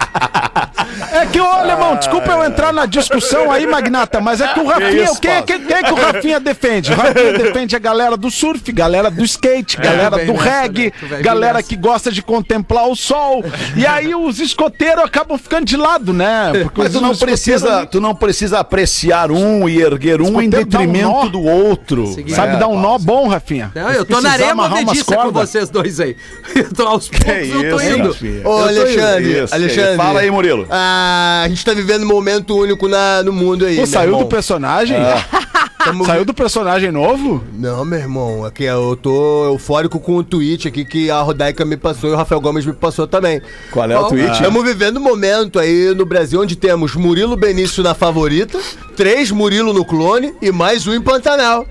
É 1.13 1.27
que, 1.27 1.41
ô, 1.41 1.45
Alemão, 1.47 1.97
desculpa 1.97 2.33
eu 2.33 2.45
entrar 2.45 2.73
na 2.73 2.87
discussão 2.87 3.51
aí, 3.51 3.67
Magnata, 3.67 4.21
mas 4.21 4.41
é 4.41 4.49
que 4.49 4.61
o 4.61 4.67
Rafinha, 4.67 5.07
quem, 5.21 5.31
Paulo? 5.31 5.45
quem, 5.47 5.61
quem 5.65 5.83
que 5.85 5.93
o 5.93 5.95
Rafinha 5.95 6.41
defende? 6.41 6.93
O 6.93 6.97
Rafinha 6.97 7.33
defende 7.33 7.77
a 7.77 7.79
galera 7.79 8.17
do 8.17 8.31
surf, 8.31 8.71
galera 8.73 9.11
do 9.11 9.25
skate, 9.25 9.76
galera 9.83 10.17
vem 10.17 10.27
do 10.27 10.35
reggae, 10.35 10.93
né? 11.03 11.21
Galera 11.23 11.63
que 11.63 11.77
gosta 11.77 12.11
de 12.11 12.23
contemplar 12.23 12.89
o 12.89 12.97
sol. 12.97 13.45
E 13.77 13.87
aí 13.87 14.15
os 14.15 14.39
escoteiros 14.41 15.05
acabam 15.05 15.37
ficando 15.39 15.65
de 15.65 15.77
lado, 15.77 16.13
né? 16.13 16.51
Porque 16.65 16.83
Mas 16.83 16.93
tu 16.93 17.01
não 17.01 17.15
precisa, 17.17 17.87
tu 17.87 18.01
não 18.01 18.15
precisa 18.15 18.59
apreciar 18.61 19.31
um 19.31 19.69
e 19.69 19.81
erguer 19.81 20.21
um 20.21 20.41
em 20.41 20.47
um 20.47 20.51
detrimento 20.51 21.09
nó. 21.09 21.27
do 21.29 21.43
outro. 21.43 22.07
Sabe 22.29 22.55
É, 22.55 22.57
dar 22.57 22.69
um 22.69 22.77
nó 22.77 22.83
Paulo. 22.83 22.99
bom, 23.01 23.29
Rafinha? 23.29 23.71
Não, 23.75 23.91
eu 23.91 24.05
tô 24.05 24.15
na 24.15 24.21
precisar 24.21 24.33
areia 24.33 24.53
amarrar 24.53 24.73
umas 24.73 24.85
movediça 24.85 25.15
com 25.17 25.23
cordas. 25.23 25.51
vocês 25.51 25.71
dois 25.71 26.01
aí. 26.01 26.17
Eu 26.57 26.73
tô 26.73 26.87
aos 26.87 27.09
poucos, 27.09 27.49
eu 27.49 27.77
tô 27.77 27.83
indo. 27.83 28.17
Ô, 28.45 28.59
Alexandre, 28.63 29.45
Isso, 29.45 29.55
Alexandre. 29.55 29.97
Fala 29.97 30.21
aí, 30.21 30.31
Murilo. 30.31 30.67
Ah, 30.71 31.43
a 31.45 31.49
gente 31.49 31.65
tá 31.65 31.73
vivendo 31.75 32.03
um 32.03 32.07
momento 32.09 32.57
único 32.57 32.89
na, 32.89 33.23
no 33.23 33.33
mundo 33.33 33.67
aí. 33.67 33.77
Pô, 33.77 33.87
saiu 33.87 34.09
irmão. 34.09 34.21
do 34.21 34.27
personagem? 34.27 34.97
Tamo- 35.87 36.05
Saiu 36.05 36.25
do 36.25 36.35
personagem 36.35 36.91
novo? 36.91 37.45
Não, 37.53 37.85
meu 37.85 37.99
irmão, 37.99 38.45
aqui 38.45 38.65
eu 38.65 38.97
tô 39.01 39.45
eufórico 39.47 40.01
com 40.01 40.17
o 40.17 40.25
tweet 40.25 40.67
aqui 40.69 40.85
que 40.85 41.11
a 41.11 41.21
Rodaica 41.21 41.65
me 41.65 41.77
passou 41.77 42.11
e 42.11 42.13
o 42.13 42.17
Rafael 42.17 42.41
Gomes 42.41 42.67
me 42.67 42.73
passou 42.73 43.07
também. 43.07 43.41
Qual 43.71 43.89
é 43.91 43.99
o 43.99 44.09
tweet? 44.09 44.33
Estamos 44.33 44.65
vivendo 44.65 44.97
um 44.97 45.03
momento 45.03 45.59
aí 45.59 45.95
no 45.95 46.05
Brasil 46.05 46.41
onde 46.41 46.57
temos 46.57 46.95
Murilo 46.97 47.37
Benício 47.37 47.83
na 47.83 47.95
favorita, 47.95 48.59
três 48.97 49.31
Murilo 49.31 49.73
no 49.73 49.85
clone 49.85 50.35
e 50.43 50.51
mais 50.51 50.87
um 50.87 50.95
em 50.95 51.01
Pantanal. 51.01 51.67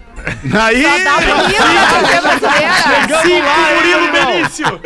Aí! 0.59 0.81
Só 0.81 1.03
dá 1.03 1.17
bonito 1.19 1.61
brasileira. 2.21 3.21
Cinco 4.53 4.79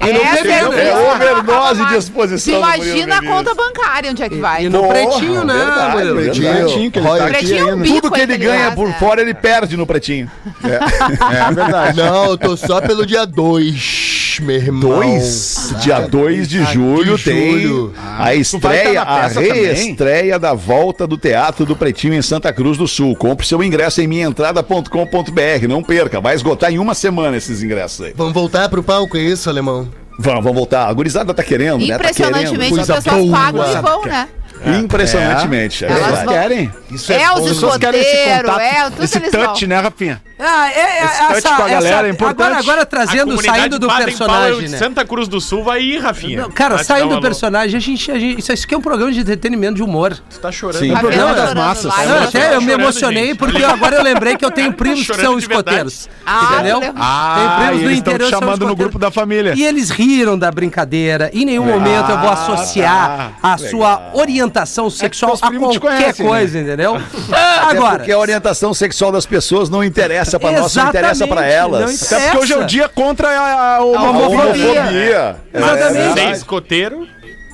Murilo 0.00 0.24
Benício! 0.24 0.50
Essa 0.52 0.74
é, 0.74 0.88
É 0.88 0.96
overdose 1.14 1.84
de 1.86 1.96
exposição. 1.96 2.58
Imagina 2.58 3.16
a 3.16 3.20
Benício. 3.20 3.36
conta 3.36 3.54
bancária 3.54 4.10
onde 4.10 4.22
é 4.22 4.28
que 4.28 4.36
vai. 4.36 4.64
E 4.64 4.68
no 4.68 4.80
Porra, 4.80 4.94
pretinho, 4.94 5.44
né, 5.44 5.54
verdade. 5.96 6.40
Pretinho, 6.40 6.90
que 6.90 6.98
ele 6.98 7.08
tá 7.08 7.14
aqui 7.14 7.26
Pretinho 7.26 7.68
é 7.68 7.74
um 7.74 7.78
bico 7.78 8.00
Tudo 8.02 8.12
que 8.14 8.20
ele 8.20 8.36
ganha 8.38 8.72
por 8.72 8.88
né? 8.88 8.96
fora, 8.98 9.20
ele 9.20 9.34
perde 9.34 9.76
no 9.76 9.86
pretinho. 9.86 10.30
É 10.64 11.52
verdade. 11.52 11.96
Não, 11.98 12.24
eu 12.30 12.38
tô 12.38 12.56
só 12.56 12.80
pelo 12.80 13.04
dia 13.06 13.26
2, 13.26 14.27
meu 14.42 14.56
irmão. 14.56 14.80
2, 15.00 15.74
dia 15.80 16.00
2 16.00 16.48
de 16.48 16.64
julho, 16.64 17.16
de 17.16 17.24
tem 17.24 17.60
julho. 17.60 17.92
a 18.18 18.34
estreia, 18.34 19.04
tá 19.04 19.16
a 19.16 19.22
peça 19.22 19.34
também? 19.34 19.52
reestreia 19.52 20.38
da 20.38 20.54
volta 20.54 21.06
do 21.06 21.16
Teatro 21.16 21.64
do 21.66 21.76
Pretinho 21.76 22.14
em 22.14 22.22
Santa 22.22 22.52
Cruz 22.52 22.76
do 22.78 22.86
Sul. 22.88 23.14
Compre 23.16 23.46
seu 23.46 23.62
ingresso 23.62 24.00
em 24.00 24.06
minhaentrada.com.br. 24.06 25.68
Não 25.68 25.82
perca, 25.82 26.20
vai 26.20 26.34
esgotar 26.34 26.72
em 26.72 26.78
uma 26.78 26.94
semana 26.94 27.36
esses 27.36 27.62
ingressos 27.62 28.06
aí. 28.06 28.12
Vamos 28.16 28.32
voltar 28.32 28.68
pro 28.68 28.82
palco, 28.82 29.16
é 29.16 29.20
isso, 29.20 29.48
alemão? 29.48 29.88
Vamos, 30.20 30.42
vamos 30.42 30.56
voltar. 30.58 30.88
A 30.88 30.92
gurizada 30.92 31.32
tá 31.32 31.44
querendo, 31.44 31.78
né? 31.78 31.88
Tá 31.88 31.94
Impressionantemente, 32.10 32.74
querendo. 32.74 32.80
as 32.80 33.04
pessoas 33.04 33.24
boa. 33.24 33.38
pagam 33.38 33.70
e 33.70 33.80
vão, 33.80 34.02
né? 34.04 34.28
Impressionantemente. 34.66 35.84
É, 35.84 35.88
Elas 35.90 36.24
Querem? 36.28 36.70
Isso 36.90 37.12
É, 37.12 37.30
os 37.32 37.38
bom. 37.38 37.44
As 37.44 37.48
pessoas 37.50 37.76
querem 37.78 38.00
esse 38.00 38.10
escoteiros, 38.10 38.50
contato, 38.50 38.60
é, 38.62 38.84
tudo 38.90 39.04
esse 39.04 39.18
eles 39.18 39.30
touch, 39.30 39.60
vão. 39.66 39.68
né, 39.76 39.80
Rafinha? 39.82 40.22
Ah, 40.40 40.70
é, 40.70 40.80
é, 41.00 41.04
Esse 41.32 41.42
touch 41.42 41.56
com 41.56 41.62
a 41.64 41.68
galera 41.68 42.06
é 42.06 42.10
importante. 42.10 42.42
Agora, 42.46 42.58
agora 42.58 42.86
trazendo, 42.86 43.42
saindo 43.42 43.78
do 43.78 43.88
Baden 43.88 44.04
personagem, 44.06 44.68
né? 44.68 44.78
Santa 44.78 45.04
Cruz 45.04 45.26
do 45.26 45.40
Sul 45.40 45.64
vai 45.64 45.82
ir, 45.82 45.98
Rafinha. 45.98 46.42
Não, 46.42 46.50
cara, 46.50 46.76
Vai 46.76 46.84
saindo 46.84 47.12
um 47.12 47.16
do 47.16 47.20
personagem, 47.20 47.76
a 47.76 47.80
gente, 47.80 48.10
a 48.10 48.18
gente. 48.18 48.38
Isso 48.38 48.52
aqui 48.52 48.72
é 48.74 48.78
um 48.78 48.80
programa 48.80 49.10
de 49.12 49.20
entretenimento 49.20 49.74
de 49.74 49.82
humor. 49.82 50.16
Tu 50.30 50.38
tá 50.38 50.52
chorando. 50.52 50.80
Sim. 50.80 50.88
Tá 50.92 51.00
vendo? 51.00 51.08
programa 51.08 51.34
Tá 51.34 51.44
das 51.44 51.54
massas. 51.54 51.84
lá, 51.86 52.04
Não, 52.06 52.18
tá 52.18 52.24
até 52.24 52.54
eu 52.54 52.60
me 52.60 52.66
chorando, 52.66 52.80
emocionei 52.82 53.26
gente. 53.28 53.38
porque 53.38 53.64
agora 53.64 53.96
eu 53.96 54.02
lembrei 54.02 54.36
que 54.36 54.44
eu 54.44 54.50
tenho 54.50 54.72
primos 54.74 55.06
que 55.06 55.14
são 55.14 55.38
escoteiros. 55.38 56.08
Ah, 56.24 56.50
entendeu? 56.54 56.94
Ah, 56.96 57.34
Tem 57.58 57.66
primos 57.66 57.82
do 57.82 57.88
eles 57.88 57.98
estão 57.98 58.12
interior 58.14 58.30
chamando 58.30 58.46
no 58.48 58.54
escoteiros. 58.66 58.78
grupo 58.78 58.98
da 58.98 59.10
família. 59.10 59.54
E 59.56 59.64
eles 59.64 59.90
riram 59.90 60.38
da 60.38 60.50
brincadeira. 60.52 61.30
Em 61.34 61.44
nenhum 61.44 61.64
momento 61.64 62.10
eu 62.10 62.18
vou 62.18 62.30
associar 62.30 63.32
tá. 63.42 63.52
a 63.54 63.58
sua 63.58 64.10
orientação 64.14 64.47
sexual 64.90 65.32
teus 65.32 65.42
a 65.42 65.46
primos 65.48 65.72
te 65.72 65.80
qualquer 65.80 65.98
conhecem, 66.02 66.24
né? 66.24 66.30
coisa, 66.30 66.58
entendeu? 66.58 66.96
Até 67.32 67.76
Agora. 67.76 67.98
porque 67.98 68.12
a 68.12 68.18
orientação 68.18 68.72
sexual 68.74 69.10
das 69.12 69.26
pessoas 69.26 69.68
não 69.70 69.82
interessa 69.84 70.38
pra 70.38 70.52
nós, 70.52 70.74
não 70.74 70.88
interessa 70.88 71.26
pra 71.26 71.46
elas. 71.46 72.00
não 72.10 72.18
Até 72.18 72.26
porque 72.30 72.38
hoje 72.44 72.52
é 72.52 72.58
o 72.58 72.64
dia 72.66 72.88
contra 72.88 73.28
a, 73.28 73.42
a 73.42 73.76
A 73.76 73.80
homofobia. 73.84 74.44
homofobia. 74.44 75.36
Exatamente. 75.54 76.12
Ser 76.20 76.30
escoteiro. 76.32 77.06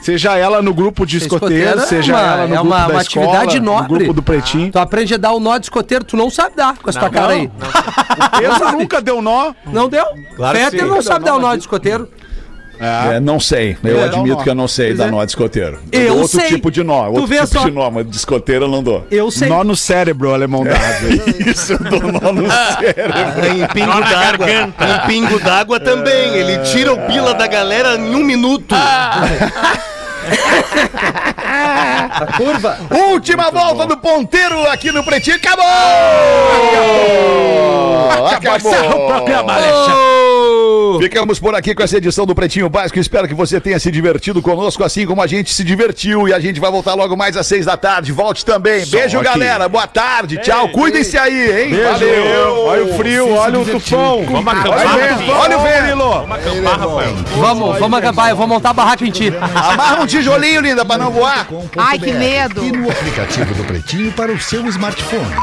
Seja 0.03 0.37
ela 0.37 0.61
no 0.61 0.75
grupo 0.75 1.07
de 1.07 1.17
escoteiro 1.17 1.81
é 1.81 1.87
seja 1.87 2.13
uma- 2.13 2.21
ela 2.21 2.37
no 2.37 2.43
é 2.43 2.47
grupo 2.59 2.63
uma- 2.67 2.81
da 2.87 2.93
uma 2.93 3.01
escola, 3.01 3.27
atividade 3.27 3.59
no 3.61 3.73
nobre. 3.73 3.97
grupo 4.05 4.13
do 4.13 4.23
Pretinho. 4.23 4.71
Tu 4.71 4.79
aprende 4.79 5.15
a 5.15 5.17
dar 5.17 5.33
o 5.33 5.41
nó 5.41 5.57
de 5.57 5.65
escoteiro, 5.65 6.05
tu 6.05 6.15
não 6.15 6.29
sabe 6.29 6.55
dar 6.57 6.77
com 6.77 6.91
essa 6.91 7.01
tua 7.01 7.09
cara 7.09 7.33
aí. 7.33 7.51
Pedro 8.39 8.73
nunca 8.73 9.01
deu 9.01 9.23
nó. 9.23 9.55
Não 9.73 9.89
deu? 9.89 10.05
Claro 10.37 10.59
sim. 10.71 10.77
não 10.83 11.01
sabe 11.01 11.25
dar 11.25 11.37
o 11.37 11.39
nó 11.39 11.55
de 11.55 11.61
escoteiro. 11.63 12.07
É, 12.81 13.21
não 13.21 13.39
sei. 13.41 13.77
Eu 13.85 14.01
É, 14.01 14.05
admito 14.05 14.43
que 14.43 14.51
eu 14.51 14.55
não 14.55 14.67
sei 14.69 14.89
Pois 14.89 14.99
dar 14.99 15.09
é. 15.09 15.11
nó 15.11 15.25
de 15.25 15.31
escoteiro. 15.31 15.79
Eu 15.93 16.19
outro 16.19 16.41
sei. 16.41 16.49
tipo 16.49 16.71
de 16.71 16.83
nó, 16.83 17.05
Tu 17.05 17.11
outro 17.13 17.27
vê 17.27 17.37
tipo 17.37 17.47
só. 17.47 17.65
de 17.65 17.71
nó, 17.71 17.91
mas 17.91 18.11
de 18.11 18.17
escoteiro 18.17 18.65
eu 18.65 18.69
não 18.69 18.83
dou. 18.83 19.07
Eu 19.11 19.31
sei. 19.31 19.49
Nó 19.49 19.63
no 19.65 19.77
cérebro, 19.77 20.35
alemão 20.35 20.65
da 20.65 20.73
asa. 20.73 21.07
Isso, 21.51 21.73
eu 21.75 21.79
dou 21.79 22.01
nó 22.13 22.33
no 22.33 22.51
cérebro. 22.51 23.13
Ah, 23.15 23.49
em 23.49 23.67
pingo 23.69 24.01
d'água. 24.01 24.47
Em 24.51 25.07
pingo 25.07 25.39
d'água 25.41 25.81
também. 25.81 26.35
Ele 26.35 26.59
tira 26.65 26.93
o 26.93 26.99
pila 27.07 27.33
da 27.35 27.47
galera 27.47 27.95
em 27.97 28.15
um 28.15 28.25
minuto. 28.25 28.75
A 28.75 29.23
curva. 32.37 32.79
Última 33.11 33.51
volta 33.51 33.87
do 33.87 33.97
ponteiro 33.97 34.67
aqui 34.71 34.91
no 34.91 35.05
Pretinho. 35.05 35.37
Acabou! 35.37 35.65
Acabou! 38.27 38.73
Encerra 38.73 38.97
o 38.97 39.07
programa, 39.07 39.53
Ficamos 41.01 41.39
por 41.39 41.55
aqui 41.55 41.75
com 41.75 41.83
essa 41.83 41.97
edição 41.97 42.27
do 42.27 42.35
Pretinho 42.35 42.69
Básico. 42.69 42.99
Espero 42.99 43.29
que 43.29 43.35
você 43.35 43.61
tenha 43.61 43.79
se 43.79 43.91
divertido 43.91 44.41
conosco, 44.41 44.83
assim 44.85 45.07
como 45.07 45.23
a 45.23 45.27
gente 45.27 45.53
se 45.53 45.65
divertiu. 45.65 46.29
E 46.29 46.33
a 46.33 46.41
gente 46.41 46.61
vai 46.61 46.71
voltar 46.71 46.95
logo 46.95 47.17
mais 47.17 47.37
às 47.37 47.47
seis 47.47 47.67
da 47.67 47.77
tarde. 47.77 48.13
Volte 48.13 48.45
também. 48.45 48.87
Beijo, 48.87 49.19
aqui. 49.19 49.29
galera. 49.29 49.69
Boa 49.69 49.87
tarde. 49.87 50.39
Tchau. 50.39 50.69
Cuidem-se 50.71 51.17
aí, 51.19 51.65
hein? 51.65 51.83
Valeu. 51.83 52.65
Olha 52.67 52.85
o 52.85 52.95
frio, 52.97 53.35
olha 53.35 53.61
o 53.61 53.65
tufão. 53.65 54.25
Vamos 54.25 54.47
Olha 54.47 54.61
acampar, 54.61 54.95
o 54.95 54.99
vento. 54.99 55.11
Rafinha. 55.11 55.35
Olha 55.35 55.59
o 55.59 55.63
vento. 55.63 55.97
Vamos 55.97 56.37
acampar, 56.37 56.79
Rafael. 56.79 57.15
Vamos, 57.37 57.79
vamos 57.79 57.99
acabar. 57.99 58.31
Eu 58.31 58.37
vou 58.37 58.47
montar 58.47 58.71
a 58.71 58.75
barraca 58.75 59.05
em 59.05 59.11
ti. 59.11 59.33
Amarra 59.55 60.03
um 60.03 60.07
tijolinho, 60.07 60.61
linda, 60.61 60.85
pra 60.85 60.99
não 60.99 61.11
voar. 61.11 61.47
Ai, 61.77 61.99
que 61.99 62.13
medo. 62.13 62.65
E 62.65 62.73
no 62.73 62.91
aplicativo 62.91 63.55
do 63.55 63.65
Pretinho 63.65 64.13
para 64.13 64.33
o 64.33 64.41
seu 64.41 64.67
smartphone. 64.69 65.35